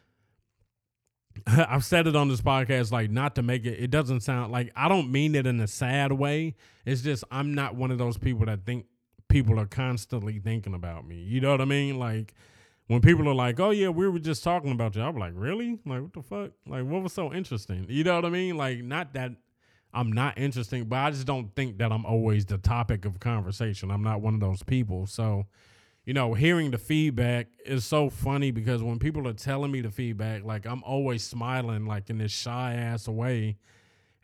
I've 1.46 1.84
said 1.84 2.06
it 2.06 2.16
on 2.16 2.28
this 2.28 2.40
podcast, 2.40 2.92
like 2.92 3.10
not 3.10 3.34
to 3.36 3.42
make 3.42 3.64
it. 3.64 3.82
It 3.82 3.90
doesn't 3.90 4.20
sound 4.20 4.52
like 4.52 4.72
I 4.76 4.88
don't 4.88 5.10
mean 5.10 5.34
it 5.34 5.46
in 5.46 5.60
a 5.60 5.66
sad 5.66 6.12
way. 6.12 6.54
It's 6.84 7.02
just 7.02 7.24
I'm 7.30 7.54
not 7.54 7.74
one 7.74 7.90
of 7.90 7.98
those 7.98 8.18
people 8.18 8.46
that 8.46 8.64
think 8.64 8.86
people 9.28 9.58
are 9.60 9.66
constantly 9.66 10.38
thinking 10.38 10.74
about 10.74 11.06
me. 11.06 11.16
You 11.16 11.40
know 11.40 11.50
what 11.50 11.60
I 11.60 11.66
mean? 11.66 11.98
Like 11.98 12.34
when 12.86 13.00
people 13.00 13.28
are 13.28 13.34
like, 13.34 13.60
"Oh 13.60 13.70
yeah, 13.70 13.88
we 13.88 14.08
were 14.08 14.18
just 14.18 14.42
talking 14.42 14.72
about 14.72 14.96
you," 14.96 15.02
I'm 15.02 15.16
like, 15.16 15.32
"Really? 15.34 15.78
Like 15.84 16.02
what 16.02 16.12
the 16.12 16.22
fuck? 16.22 16.50
Like 16.66 16.84
what 16.84 17.02
was 17.02 17.12
so 17.12 17.32
interesting?" 17.32 17.86
You 17.88 18.04
know 18.04 18.16
what 18.16 18.24
I 18.24 18.30
mean? 18.30 18.56
Like 18.56 18.82
not 18.82 19.12
that 19.14 19.32
I'm 19.92 20.12
not 20.12 20.38
interesting, 20.38 20.84
but 20.84 20.96
I 20.96 21.10
just 21.10 21.26
don't 21.26 21.54
think 21.54 21.78
that 21.78 21.92
I'm 21.92 22.04
always 22.04 22.46
the 22.46 22.58
topic 22.58 23.04
of 23.04 23.20
conversation. 23.20 23.90
I'm 23.90 24.02
not 24.02 24.20
one 24.20 24.34
of 24.34 24.40
those 24.40 24.62
people. 24.62 25.06
So, 25.06 25.46
you 26.08 26.14
know, 26.14 26.32
hearing 26.32 26.70
the 26.70 26.78
feedback 26.78 27.48
is 27.66 27.84
so 27.84 28.08
funny 28.08 28.50
because 28.50 28.82
when 28.82 28.98
people 28.98 29.28
are 29.28 29.34
telling 29.34 29.70
me 29.70 29.82
the 29.82 29.90
feedback, 29.90 30.42
like 30.42 30.64
I'm 30.64 30.82
always 30.82 31.22
smiling 31.22 31.84
like 31.84 32.08
in 32.08 32.16
this 32.16 32.32
shy 32.32 32.72
ass 32.72 33.06
way. 33.06 33.58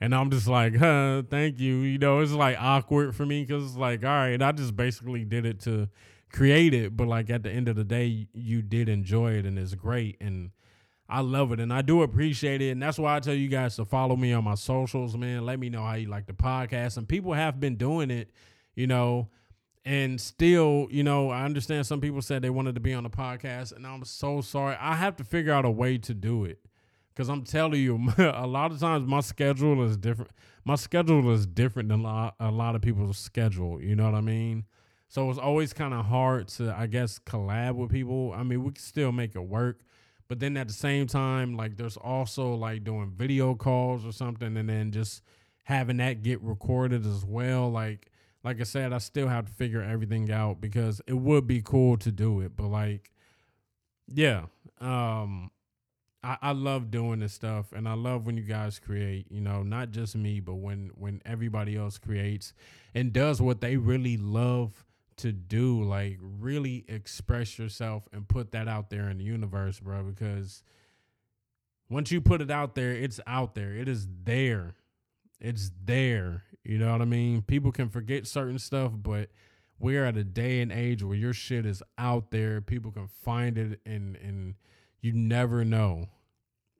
And 0.00 0.14
I'm 0.14 0.30
just 0.30 0.48
like, 0.48 0.74
huh, 0.76 1.24
thank 1.28 1.60
you. 1.60 1.80
You 1.80 1.98
know, 1.98 2.20
it's 2.20 2.32
like 2.32 2.56
awkward 2.58 3.14
for 3.14 3.26
me 3.26 3.44
because 3.44 3.64
it's 3.64 3.76
like, 3.76 4.02
all 4.02 4.08
right, 4.08 4.40
I 4.40 4.52
just 4.52 4.74
basically 4.74 5.26
did 5.26 5.44
it 5.44 5.60
to 5.64 5.90
create 6.32 6.72
it. 6.72 6.96
But 6.96 7.06
like 7.06 7.28
at 7.28 7.42
the 7.42 7.50
end 7.50 7.68
of 7.68 7.76
the 7.76 7.84
day, 7.84 8.28
you 8.32 8.62
did 8.62 8.88
enjoy 8.88 9.32
it 9.32 9.44
and 9.44 9.58
it's 9.58 9.74
great. 9.74 10.16
And 10.22 10.52
I 11.06 11.20
love 11.20 11.52
it 11.52 11.60
and 11.60 11.70
I 11.70 11.82
do 11.82 12.00
appreciate 12.00 12.62
it. 12.62 12.70
And 12.70 12.82
that's 12.82 12.98
why 12.98 13.14
I 13.14 13.20
tell 13.20 13.34
you 13.34 13.48
guys 13.48 13.76
to 13.76 13.84
follow 13.84 14.16
me 14.16 14.32
on 14.32 14.42
my 14.42 14.54
socials, 14.54 15.18
man. 15.18 15.44
Let 15.44 15.58
me 15.58 15.68
know 15.68 15.84
how 15.84 15.96
you 15.96 16.08
like 16.08 16.28
the 16.28 16.32
podcast. 16.32 16.96
And 16.96 17.06
people 17.06 17.34
have 17.34 17.60
been 17.60 17.76
doing 17.76 18.10
it, 18.10 18.30
you 18.74 18.86
know, 18.86 19.28
and 19.84 20.20
still, 20.20 20.88
you 20.90 21.02
know, 21.02 21.30
I 21.30 21.44
understand 21.44 21.86
some 21.86 22.00
people 22.00 22.22
said 22.22 22.42
they 22.42 22.50
wanted 22.50 22.74
to 22.74 22.80
be 22.80 22.94
on 22.94 23.04
the 23.04 23.10
podcast, 23.10 23.74
and 23.74 23.86
I'm 23.86 24.04
so 24.04 24.40
sorry. 24.40 24.76
I 24.80 24.94
have 24.94 25.16
to 25.16 25.24
figure 25.24 25.52
out 25.52 25.64
a 25.64 25.70
way 25.70 25.98
to 25.98 26.14
do 26.14 26.44
it. 26.44 26.60
Cause 27.14 27.28
I'm 27.28 27.44
telling 27.44 27.80
you, 27.80 27.94
a 28.18 28.46
lot 28.46 28.72
of 28.72 28.80
times 28.80 29.06
my 29.06 29.20
schedule 29.20 29.84
is 29.84 29.96
different. 29.96 30.32
My 30.64 30.74
schedule 30.74 31.32
is 31.32 31.46
different 31.46 31.90
than 31.90 32.04
a 32.04 32.50
lot 32.50 32.74
of 32.74 32.82
people's 32.82 33.18
schedule. 33.18 33.80
You 33.80 33.94
know 33.94 34.04
what 34.04 34.14
I 34.14 34.20
mean? 34.20 34.64
So 35.06 35.30
it's 35.30 35.38
always 35.38 35.72
kind 35.72 35.94
of 35.94 36.06
hard 36.06 36.48
to, 36.48 36.74
I 36.76 36.88
guess, 36.88 37.20
collab 37.20 37.76
with 37.76 37.92
people. 37.92 38.32
I 38.34 38.42
mean, 38.42 38.64
we 38.64 38.72
can 38.72 38.82
still 38.82 39.12
make 39.12 39.36
it 39.36 39.42
work, 39.42 39.82
but 40.26 40.40
then 40.40 40.56
at 40.56 40.66
the 40.66 40.74
same 40.74 41.06
time, 41.06 41.56
like 41.56 41.76
there's 41.76 41.96
also 41.96 42.54
like 42.54 42.82
doing 42.82 43.12
video 43.14 43.54
calls 43.54 44.04
or 44.04 44.10
something, 44.10 44.56
and 44.56 44.68
then 44.68 44.90
just 44.90 45.22
having 45.64 45.98
that 45.98 46.22
get 46.22 46.42
recorded 46.42 47.06
as 47.06 47.24
well. 47.24 47.70
Like 47.70 48.10
like 48.44 48.60
I 48.60 48.64
said, 48.64 48.92
I 48.92 48.98
still 48.98 49.28
have 49.28 49.46
to 49.46 49.52
figure 49.52 49.82
everything 49.82 50.30
out 50.30 50.60
because 50.60 51.00
it 51.06 51.14
would 51.14 51.46
be 51.46 51.62
cool 51.62 51.96
to 51.98 52.12
do 52.12 52.40
it, 52.40 52.56
but 52.56 52.66
like, 52.68 53.10
yeah, 54.06 54.44
um, 54.80 55.50
I, 56.22 56.36
I 56.40 56.52
love 56.52 56.90
doing 56.90 57.20
this 57.20 57.32
stuff, 57.32 57.72
and 57.72 57.88
I 57.88 57.94
love 57.94 58.26
when 58.26 58.36
you 58.36 58.42
guys 58.42 58.78
create. 58.78 59.26
You 59.30 59.40
know, 59.40 59.62
not 59.62 59.90
just 59.90 60.16
me, 60.16 60.40
but 60.40 60.54
when 60.54 60.90
when 60.94 61.22
everybody 61.24 61.76
else 61.76 61.98
creates 61.98 62.52
and 62.94 63.12
does 63.12 63.40
what 63.40 63.60
they 63.60 63.76
really 63.76 64.16
love 64.16 64.84
to 65.16 65.32
do. 65.32 65.82
Like 65.82 66.18
really 66.20 66.84
express 66.88 67.58
yourself 67.58 68.08
and 68.12 68.26
put 68.26 68.52
that 68.52 68.68
out 68.68 68.90
there 68.90 69.08
in 69.10 69.18
the 69.18 69.24
universe, 69.24 69.80
bro. 69.80 70.02
Because 70.02 70.62
once 71.90 72.10
you 72.10 72.20
put 72.20 72.40
it 72.40 72.50
out 72.50 72.74
there, 72.74 72.92
it's 72.92 73.20
out 73.26 73.54
there. 73.54 73.74
It 73.74 73.88
is 73.88 74.06
there. 74.24 74.74
It's 75.40 75.70
there. 75.84 76.44
You 76.64 76.78
know 76.78 76.92
what 76.92 77.02
I 77.02 77.04
mean? 77.04 77.42
People 77.42 77.72
can 77.72 77.88
forget 77.88 78.26
certain 78.26 78.58
stuff, 78.58 78.92
but 78.96 79.28
we're 79.78 80.04
at 80.04 80.16
a 80.16 80.24
day 80.24 80.60
and 80.60 80.72
age 80.72 81.02
where 81.02 81.16
your 81.16 81.34
shit 81.34 81.66
is 81.66 81.82
out 81.98 82.30
there. 82.30 82.60
People 82.60 82.90
can 82.90 83.06
find 83.06 83.58
it 83.58 83.80
and 83.84 84.16
and 84.16 84.54
you 85.00 85.12
never 85.12 85.64
know. 85.64 86.08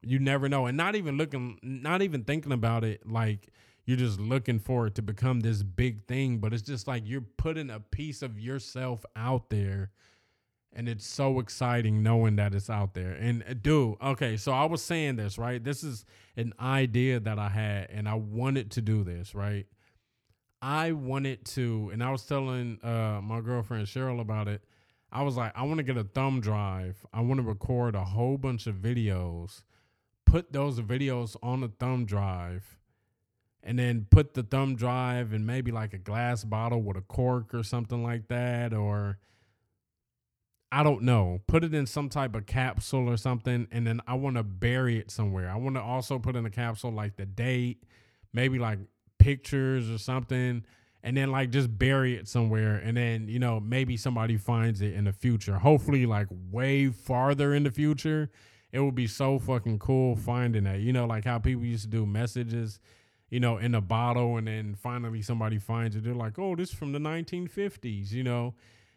You 0.02 0.18
never 0.18 0.48
know. 0.48 0.66
And 0.66 0.76
not 0.76 0.96
even 0.96 1.16
looking 1.18 1.58
not 1.62 2.02
even 2.02 2.24
thinking 2.24 2.52
about 2.52 2.84
it 2.84 3.06
like 3.06 3.48
you're 3.84 3.98
just 3.98 4.18
looking 4.18 4.58
for 4.58 4.86
it 4.86 4.94
to 4.94 5.02
become 5.02 5.40
this 5.40 5.62
big 5.62 6.06
thing, 6.06 6.38
but 6.38 6.54
it's 6.54 6.62
just 6.62 6.88
like 6.88 7.02
you're 7.04 7.20
putting 7.36 7.68
a 7.68 7.80
piece 7.80 8.22
of 8.22 8.40
yourself 8.40 9.04
out 9.14 9.50
there 9.50 9.90
and 10.74 10.88
it's 10.88 11.06
so 11.06 11.38
exciting 11.38 12.02
knowing 12.02 12.36
that 12.36 12.54
it's 12.54 12.68
out 12.68 12.94
there. 12.94 13.12
And 13.12 13.44
uh, 13.48 13.54
dude, 13.54 13.96
okay, 14.02 14.36
so 14.36 14.52
I 14.52 14.64
was 14.64 14.82
saying 14.82 15.16
this, 15.16 15.38
right? 15.38 15.62
This 15.62 15.84
is 15.84 16.04
an 16.36 16.52
idea 16.60 17.20
that 17.20 17.38
I 17.38 17.48
had 17.48 17.90
and 17.90 18.08
I 18.08 18.14
wanted 18.14 18.70
to 18.72 18.82
do 18.82 19.04
this, 19.04 19.34
right? 19.34 19.66
I 20.66 20.92
wanted 20.92 21.44
to, 21.44 21.90
and 21.92 22.02
I 22.02 22.10
was 22.10 22.22
telling 22.24 22.78
uh, 22.82 23.20
my 23.22 23.42
girlfriend 23.42 23.86
Cheryl 23.86 24.18
about 24.18 24.48
it. 24.48 24.62
I 25.12 25.20
was 25.20 25.36
like, 25.36 25.52
I 25.54 25.64
want 25.64 25.76
to 25.76 25.82
get 25.82 25.98
a 25.98 26.04
thumb 26.04 26.40
drive. 26.40 27.04
I 27.12 27.20
want 27.20 27.38
to 27.38 27.46
record 27.46 27.94
a 27.94 28.02
whole 28.02 28.38
bunch 28.38 28.66
of 28.66 28.76
videos, 28.76 29.62
put 30.24 30.54
those 30.54 30.80
videos 30.80 31.36
on 31.42 31.62
a 31.62 31.68
thumb 31.68 32.06
drive, 32.06 32.78
and 33.62 33.78
then 33.78 34.06
put 34.10 34.32
the 34.32 34.42
thumb 34.42 34.74
drive 34.74 35.34
in 35.34 35.44
maybe 35.44 35.70
like 35.70 35.92
a 35.92 35.98
glass 35.98 36.44
bottle 36.44 36.80
with 36.80 36.96
a 36.96 37.02
cork 37.02 37.52
or 37.52 37.62
something 37.62 38.02
like 38.02 38.28
that, 38.28 38.72
or 38.72 39.18
I 40.72 40.82
don't 40.82 41.02
know, 41.02 41.42
put 41.46 41.62
it 41.62 41.74
in 41.74 41.84
some 41.84 42.08
type 42.08 42.34
of 42.34 42.46
capsule 42.46 43.06
or 43.06 43.18
something, 43.18 43.68
and 43.70 43.86
then 43.86 44.00
I 44.06 44.14
want 44.14 44.36
to 44.36 44.42
bury 44.42 44.96
it 44.98 45.10
somewhere. 45.10 45.50
I 45.50 45.56
want 45.56 45.76
to 45.76 45.82
also 45.82 46.18
put 46.18 46.36
in 46.36 46.46
a 46.46 46.50
capsule 46.50 46.90
like 46.90 47.16
the 47.16 47.26
date, 47.26 47.84
maybe 48.32 48.58
like 48.58 48.78
pictures 49.24 49.90
or 49.90 49.98
something, 49.98 50.64
and 51.02 51.16
then 51.16 51.30
like 51.30 51.50
just 51.50 51.78
bury 51.78 52.14
it 52.14 52.28
somewhere, 52.28 52.76
and 52.76 52.96
then 52.96 53.28
you 53.28 53.38
know 53.38 53.60
maybe 53.60 53.96
somebody 53.96 54.36
finds 54.36 54.82
it 54.82 54.94
in 54.94 55.04
the 55.04 55.12
future. 55.12 55.58
Hopefully, 55.58 56.06
like 56.06 56.28
way 56.50 56.88
farther 56.88 57.54
in 57.54 57.62
the 57.62 57.70
future, 57.70 58.30
it 58.72 58.80
would 58.80 58.94
be 58.94 59.06
so 59.06 59.38
fucking 59.38 59.78
cool 59.78 60.16
finding 60.16 60.64
that. 60.64 60.80
You 60.80 60.92
know, 60.92 61.06
like 61.06 61.24
how 61.24 61.38
people 61.38 61.64
used 61.64 61.84
to 61.84 61.90
do 61.90 62.06
messages 62.06 62.80
you 63.30 63.40
know, 63.40 63.58
in 63.58 63.74
a 63.74 63.80
bottle, 63.80 64.36
and 64.36 64.46
then 64.46 64.76
finally 64.76 65.20
somebody 65.20 65.58
finds 65.58 65.96
it. 65.96 66.04
They're 66.04 66.14
like, 66.14 66.38
"Oh, 66.38 66.54
this 66.54 66.68
is 66.68 66.74
from 66.74 66.92
the 66.92 67.00
1950s," 67.00 68.12
you 68.12 68.22
know, 68.22 68.54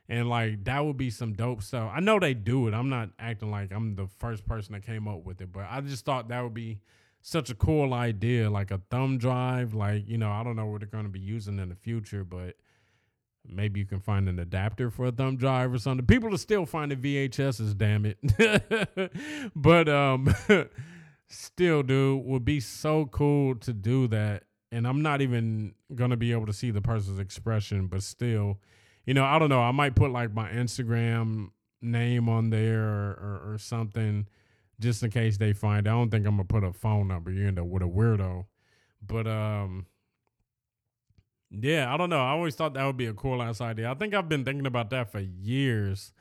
and 0.09 0.29
like 0.29 0.63
that 0.65 0.85
would 0.85 0.97
be 0.97 1.09
some 1.09 1.33
dope 1.33 1.63
stuff. 1.63 1.91
I 1.93 1.99
know 1.99 2.19
they 2.19 2.33
do 2.33 2.67
it. 2.67 2.73
I'm 2.73 2.89
not 2.89 3.09
acting 3.17 3.51
like 3.51 3.71
I'm 3.71 3.95
the 3.95 4.07
first 4.19 4.45
person 4.45 4.73
that 4.73 4.85
came 4.85 5.07
up 5.07 5.25
with 5.25 5.41
it, 5.41 5.51
but 5.51 5.65
I 5.69 5.81
just 5.81 6.05
thought 6.05 6.27
that 6.27 6.41
would 6.41 6.53
be 6.53 6.79
such 7.27 7.49
a 7.49 7.55
cool 7.55 7.93
idea, 7.93 8.49
like 8.49 8.71
a 8.71 8.79
thumb 8.89 9.17
drive. 9.17 9.73
Like 9.73 10.07
you 10.07 10.17
know, 10.17 10.31
I 10.31 10.43
don't 10.43 10.55
know 10.55 10.65
what 10.65 10.79
they're 10.79 10.87
going 10.87 11.03
to 11.03 11.09
be 11.09 11.19
using 11.19 11.59
in 11.59 11.67
the 11.67 11.75
future, 11.75 12.23
but 12.23 12.55
maybe 13.45 13.81
you 13.81 13.85
can 13.85 13.99
find 13.99 14.29
an 14.29 14.39
adapter 14.39 14.89
for 14.89 15.07
a 15.07 15.11
thumb 15.11 15.35
drive 15.35 15.73
or 15.73 15.77
something. 15.77 16.05
People 16.05 16.33
are 16.33 16.37
still 16.37 16.65
finding 16.65 16.99
VHSs, 16.99 17.77
damn 17.77 18.05
it. 18.05 19.51
but 19.55 19.89
um, 19.89 20.33
still, 21.27 21.83
dude, 21.83 22.23
would 22.23 22.45
be 22.45 22.61
so 22.61 23.07
cool 23.07 23.55
to 23.55 23.73
do 23.73 24.07
that. 24.07 24.43
And 24.71 24.87
I'm 24.87 25.01
not 25.01 25.21
even 25.21 25.75
gonna 25.93 26.15
be 26.15 26.31
able 26.31 26.45
to 26.45 26.53
see 26.53 26.71
the 26.71 26.81
person's 26.81 27.19
expression, 27.19 27.87
but 27.87 28.03
still 28.03 28.59
you 29.05 29.13
know, 29.13 29.25
I 29.25 29.37
don't 29.37 29.49
know. 29.49 29.61
I 29.61 29.71
might 29.71 29.95
put 29.95 30.11
like 30.11 30.33
my 30.33 30.49
Instagram 30.49 31.49
name 31.81 32.29
on 32.29 32.51
there 32.51 32.83
or, 32.83 33.11
or, 33.11 33.53
or 33.53 33.57
something 33.57 34.27
just 34.79 35.03
in 35.03 35.11
case 35.11 35.37
they 35.37 35.53
find. 35.53 35.87
I 35.87 35.91
don't 35.91 36.09
think 36.09 36.25
I'm 36.25 36.33
gonna 36.37 36.45
put 36.45 36.63
a 36.63 36.73
phone 36.73 37.07
number. 37.07 37.31
You 37.31 37.47
end 37.47 37.59
up 37.59 37.65
with 37.65 37.81
a 37.81 37.87
weirdo. 37.87 38.45
But 39.05 39.27
um, 39.27 39.85
yeah, 41.49 41.93
I 41.93 41.97
don't 41.97 42.09
know. 42.09 42.19
I 42.19 42.31
always 42.31 42.55
thought 42.55 42.73
that 42.73 42.85
would 42.85 42.97
be 42.97 43.05
a 43.07 43.13
cool 43.13 43.41
ass 43.41 43.61
idea. 43.61 43.89
I 43.89 43.93
think 43.93 44.13
I've 44.13 44.29
been 44.29 44.45
thinking 44.45 44.67
about 44.67 44.89
that 44.91 45.11
for 45.11 45.19
years. 45.19 46.13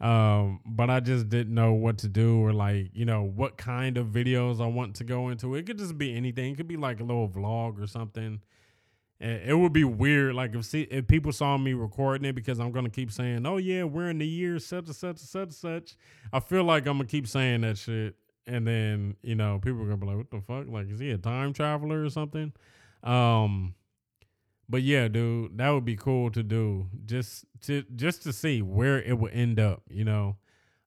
Um, 0.00 0.60
but 0.66 0.90
I 0.90 0.98
just 0.98 1.28
didn't 1.28 1.54
know 1.54 1.74
what 1.74 1.98
to 1.98 2.08
do 2.08 2.44
or 2.44 2.52
like, 2.52 2.90
you 2.92 3.04
know, 3.04 3.22
what 3.22 3.56
kind 3.56 3.96
of 3.96 4.08
videos 4.08 4.60
I 4.60 4.66
want 4.66 4.96
to 4.96 5.04
go 5.04 5.28
into. 5.28 5.54
It 5.54 5.64
could 5.64 5.78
just 5.78 5.96
be 5.96 6.16
anything. 6.16 6.52
It 6.52 6.56
could 6.56 6.66
be 6.66 6.76
like 6.76 6.98
a 6.98 7.04
little 7.04 7.28
vlog 7.28 7.80
or 7.80 7.86
something 7.86 8.40
it 9.22 9.56
would 9.56 9.72
be 9.72 9.84
weird, 9.84 10.34
like 10.34 10.54
if 10.54 10.64
see 10.64 10.82
if 10.82 11.06
people 11.06 11.32
saw 11.32 11.56
me 11.56 11.74
recording 11.74 12.24
it 12.24 12.34
because 12.34 12.58
I'm 12.58 12.72
gonna 12.72 12.90
keep 12.90 13.12
saying, 13.12 13.46
"Oh 13.46 13.56
yeah, 13.56 13.84
we're 13.84 14.10
in 14.10 14.18
the 14.18 14.26
year 14.26 14.58
such 14.58 14.86
and 14.86 14.96
such 14.96 15.20
and 15.20 15.20
such 15.20 15.42
and 15.42 15.54
such." 15.54 15.96
I 16.32 16.40
feel 16.40 16.64
like 16.64 16.86
I'm 16.86 16.96
gonna 16.96 17.08
keep 17.08 17.28
saying 17.28 17.60
that 17.60 17.78
shit, 17.78 18.16
and 18.46 18.66
then 18.66 19.16
you 19.22 19.36
know 19.36 19.60
people 19.62 19.82
are 19.82 19.84
gonna 19.84 19.98
be 19.98 20.06
like, 20.06 20.16
"What 20.16 20.30
the 20.30 20.40
fuck? 20.40 20.66
Like, 20.68 20.90
is 20.90 20.98
he 20.98 21.10
a 21.10 21.18
time 21.18 21.52
traveler 21.52 22.02
or 22.02 22.10
something?" 22.10 22.52
Um, 23.04 23.74
but 24.68 24.82
yeah, 24.82 25.06
dude, 25.06 25.56
that 25.58 25.70
would 25.70 25.84
be 25.84 25.96
cool 25.96 26.30
to 26.32 26.42
do 26.42 26.88
just 27.06 27.44
to 27.62 27.84
just 27.94 28.24
to 28.24 28.32
see 28.32 28.60
where 28.60 29.00
it 29.00 29.18
would 29.18 29.32
end 29.32 29.60
up. 29.60 29.82
You 29.88 30.04
know, 30.04 30.36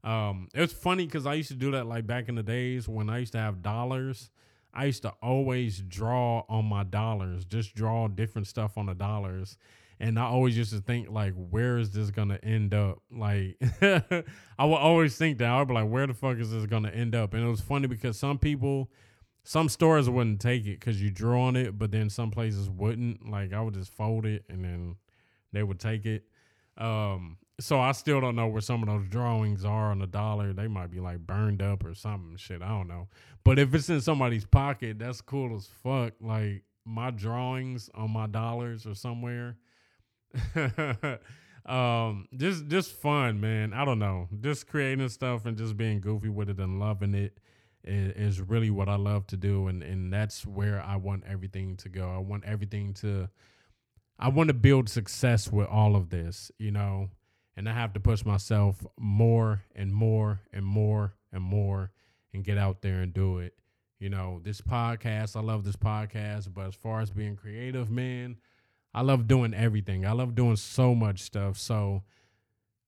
um, 0.04 0.50
it's 0.54 0.74
funny 0.74 1.06
because 1.06 1.26
I 1.26 1.36
used 1.36 1.50
to 1.50 1.56
do 1.56 1.72
that 1.72 1.86
like 1.86 2.06
back 2.06 2.28
in 2.28 2.36
the 2.36 2.44
days 2.44 2.88
when 2.90 3.10
I 3.10 3.20
used 3.20 3.32
to 3.32 3.40
have 3.40 3.62
dollars 3.62 4.30
I 4.76 4.86
used 4.86 5.04
to 5.04 5.14
always 5.22 5.80
draw 5.80 6.44
on 6.50 6.66
my 6.66 6.84
dollars, 6.84 7.46
just 7.46 7.76
draw 7.76 8.08
different 8.08 8.48
stuff 8.48 8.78
on 8.78 8.88
the 8.88 8.94
dollars. 8.94 9.58
And 10.00 10.20
I 10.20 10.24
always 10.24 10.58
used 10.58 10.74
to 10.74 10.82
think 10.82 11.10
like, 11.10 11.34
where 11.34 11.78
is 11.78 11.92
this 11.92 12.12
gonna 12.12 12.40
end 12.44 12.74
up? 12.74 13.02
Like, 13.10 13.58
I 13.82 14.66
would 14.66 14.76
always 14.76 15.18
think 15.18 15.38
that 15.38 15.48
I 15.48 15.60
would 15.60 15.70
be 15.70 15.74
like, 15.74 15.90
where 15.90 16.06
the 16.06 16.14
fuck 16.14 16.38
is 16.38 16.52
this 16.52 16.66
gonna 16.66 16.90
end 16.90 17.16
up? 17.16 17.34
And 17.34 17.44
it 17.44 17.48
was 17.48 17.62
funny 17.62 17.88
because 17.88 18.20
some 18.20 18.38
people, 18.38 18.92
some 19.44 19.70
stores 19.70 20.10
wouldn't 20.10 20.42
take 20.42 20.66
it 20.66 20.80
because 20.80 21.02
you 21.02 21.10
draw 21.10 21.44
on 21.44 21.56
it, 21.56 21.78
but 21.78 21.92
then 21.92 22.10
some 22.10 22.30
places 22.30 22.70
wouldn't. 22.70 23.30
Like, 23.30 23.54
I 23.54 23.62
would 23.62 23.74
just 23.74 23.94
fold 23.94 24.26
it 24.26 24.44
and 24.50 24.66
then 24.66 24.98
they 25.54 25.64
would 25.64 25.80
take 25.80 26.06
it. 26.06 26.26
Um, 26.78 27.38
so 27.60 27.80
I 27.80 27.94
still 27.94 28.20
don't 28.20 28.36
know 28.36 28.48
where 28.48 28.62
some 28.62 28.84
of 28.84 28.90
those 28.90 29.08
drawings 29.08 29.64
are 29.64 29.92
on 29.92 30.00
the 30.00 30.08
dollar. 30.08 30.52
They 30.52 30.68
might 30.68 30.92
be 30.92 31.00
like 31.00 31.20
burned 31.20 31.62
up 31.62 31.86
or 31.86 31.94
something. 31.94 32.36
Shit, 32.38 32.62
I 32.62 32.70
don't 32.70 32.88
know. 32.88 33.08
But 33.44 33.60
if 33.60 33.74
it's 33.74 33.90
in 33.90 34.02
somebody's 34.02 34.46
pocket, 34.46 35.00
that's 35.00 35.22
cool 35.22 35.56
as 35.56 35.68
fuck. 35.68 36.14
Like 36.20 36.64
my 36.86 37.12
drawings 37.12 37.90
on 37.96 38.12
my 38.12 38.28
dollars 38.28 38.86
or 38.86 38.94
somewhere. 38.94 39.56
um, 41.66 42.28
just 42.36 42.68
just 42.68 42.92
fun, 42.92 43.40
man. 43.40 43.74
I 43.74 43.86
don't 43.86 44.00
know. 44.00 44.28
Just 44.42 44.68
creating 44.68 45.08
stuff 45.10 45.46
and 45.46 45.58
just 45.58 45.78
being 45.78 46.02
goofy 46.02 46.30
with 46.30 46.50
it 46.50 46.60
and 46.60 46.78
loving 46.80 47.16
it 47.16 47.38
is, 47.86 48.40
is 48.40 48.42
really 48.42 48.70
what 48.70 48.90
I 48.90 48.96
love 48.96 49.28
to 49.28 49.38
do, 49.38 49.68
and 49.68 49.82
and 49.82 50.12
that's 50.12 50.46
where 50.46 50.82
I 50.82 50.98
want 50.98 51.24
everything 51.26 51.78
to 51.78 51.90
go. 51.90 52.10
I 52.10 52.18
want 52.18 52.44
everything 52.44 52.94
to. 52.96 53.30
I 54.20 54.30
want 54.30 54.48
to 54.48 54.54
build 54.54 54.90
success 54.90 55.52
with 55.52 55.68
all 55.68 55.96
of 55.96 56.10
this, 56.10 56.52
you 56.58 56.72
know 56.72 57.10
and 57.56 57.70
I 57.70 57.74
have 57.74 57.94
to 57.94 58.00
push 58.00 58.26
myself 58.26 58.86
more 59.00 59.64
and 59.76 59.94
more 59.94 60.42
and 60.52 60.66
more 60.66 61.16
and 61.32 61.44
more 61.44 61.92
and 62.34 62.44
get 62.44 62.58
out 62.58 62.82
there 62.82 63.02
and 63.02 63.14
do 63.14 63.40
it. 63.40 63.54
You 64.00 64.10
know, 64.10 64.42
this 64.44 64.62
podcast, 64.62 65.36
I 65.36 65.40
love 65.40 65.64
this 65.64 65.78
podcast, 65.78 66.54
but 66.54 66.68
as 66.68 66.76
far 66.76 67.00
as 67.00 67.12
being 67.12 67.36
creative, 67.36 67.90
man, 67.90 68.38
I 68.94 69.02
love 69.02 69.28
doing 69.28 69.54
everything. 69.54 70.06
I 70.06 70.12
love 70.12 70.36
doing 70.36 70.58
so 70.58 70.94
much 70.94 71.22
stuff. 71.22 71.58
So 71.58 72.04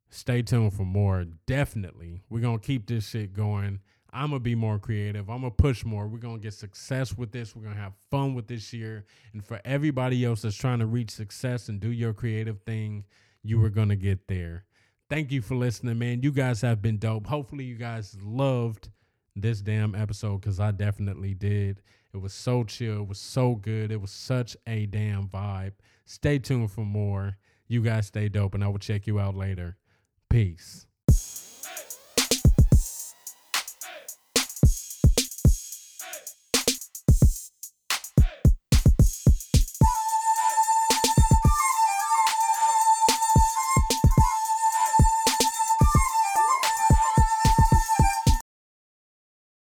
stay 0.09 0.41
tuned 0.41 0.73
for 0.73 0.83
more. 0.83 1.25
Definitely. 1.45 2.23
We're 2.29 2.41
going 2.41 2.59
to 2.59 2.65
keep 2.65 2.87
this 2.87 3.09
shit 3.09 3.33
going. 3.33 3.79
I'm 4.11 4.29
going 4.29 4.39
to 4.39 4.43
be 4.43 4.55
more 4.55 4.79
creative. 4.79 5.29
I'm 5.29 5.41
going 5.41 5.51
to 5.51 5.57
push 5.57 5.85
more. 5.85 6.07
We're 6.07 6.17
going 6.17 6.37
to 6.37 6.41
get 6.41 6.53
success 6.53 7.17
with 7.17 7.31
this. 7.31 7.55
We're 7.55 7.63
going 7.63 7.75
to 7.75 7.81
have 7.81 7.93
fun 8.09 8.33
with 8.33 8.47
this 8.47 8.73
year. 8.73 9.05
And 9.33 9.45
for 9.45 9.61
everybody 9.63 10.25
else 10.25 10.41
that's 10.41 10.55
trying 10.55 10.79
to 10.79 10.85
reach 10.85 11.11
success 11.11 11.69
and 11.69 11.79
do 11.79 11.91
your 11.91 12.13
creative 12.13 12.61
thing, 12.61 13.05
you 13.47 13.59
were 13.59 13.69
going 13.69 13.89
to 13.89 13.95
get 13.95 14.27
there. 14.27 14.65
Thank 15.09 15.31
you 15.31 15.41
for 15.41 15.55
listening, 15.55 15.99
man. 15.99 16.21
You 16.21 16.31
guys 16.31 16.61
have 16.61 16.81
been 16.81 16.97
dope. 16.97 17.27
Hopefully, 17.27 17.63
you 17.63 17.75
guys 17.75 18.17
loved 18.21 18.89
this 19.35 19.61
damn 19.61 19.95
episode 19.95 20.41
because 20.41 20.59
I 20.59 20.71
definitely 20.71 21.33
did. 21.33 21.81
It 22.13 22.17
was 22.17 22.33
so 22.33 22.63
chill. 22.63 23.01
It 23.01 23.07
was 23.07 23.19
so 23.19 23.55
good. 23.55 23.91
It 23.91 24.01
was 24.01 24.11
such 24.11 24.57
a 24.65 24.85
damn 24.85 25.27
vibe. 25.27 25.73
Stay 26.05 26.39
tuned 26.39 26.71
for 26.71 26.85
more. 26.85 27.37
You 27.67 27.81
guys 27.81 28.07
stay 28.07 28.29
dope, 28.29 28.55
and 28.55 28.63
I 28.63 28.67
will 28.67 28.79
check 28.79 29.07
you 29.07 29.19
out 29.19 29.35
later. 29.35 29.77
Peace. 30.29 30.86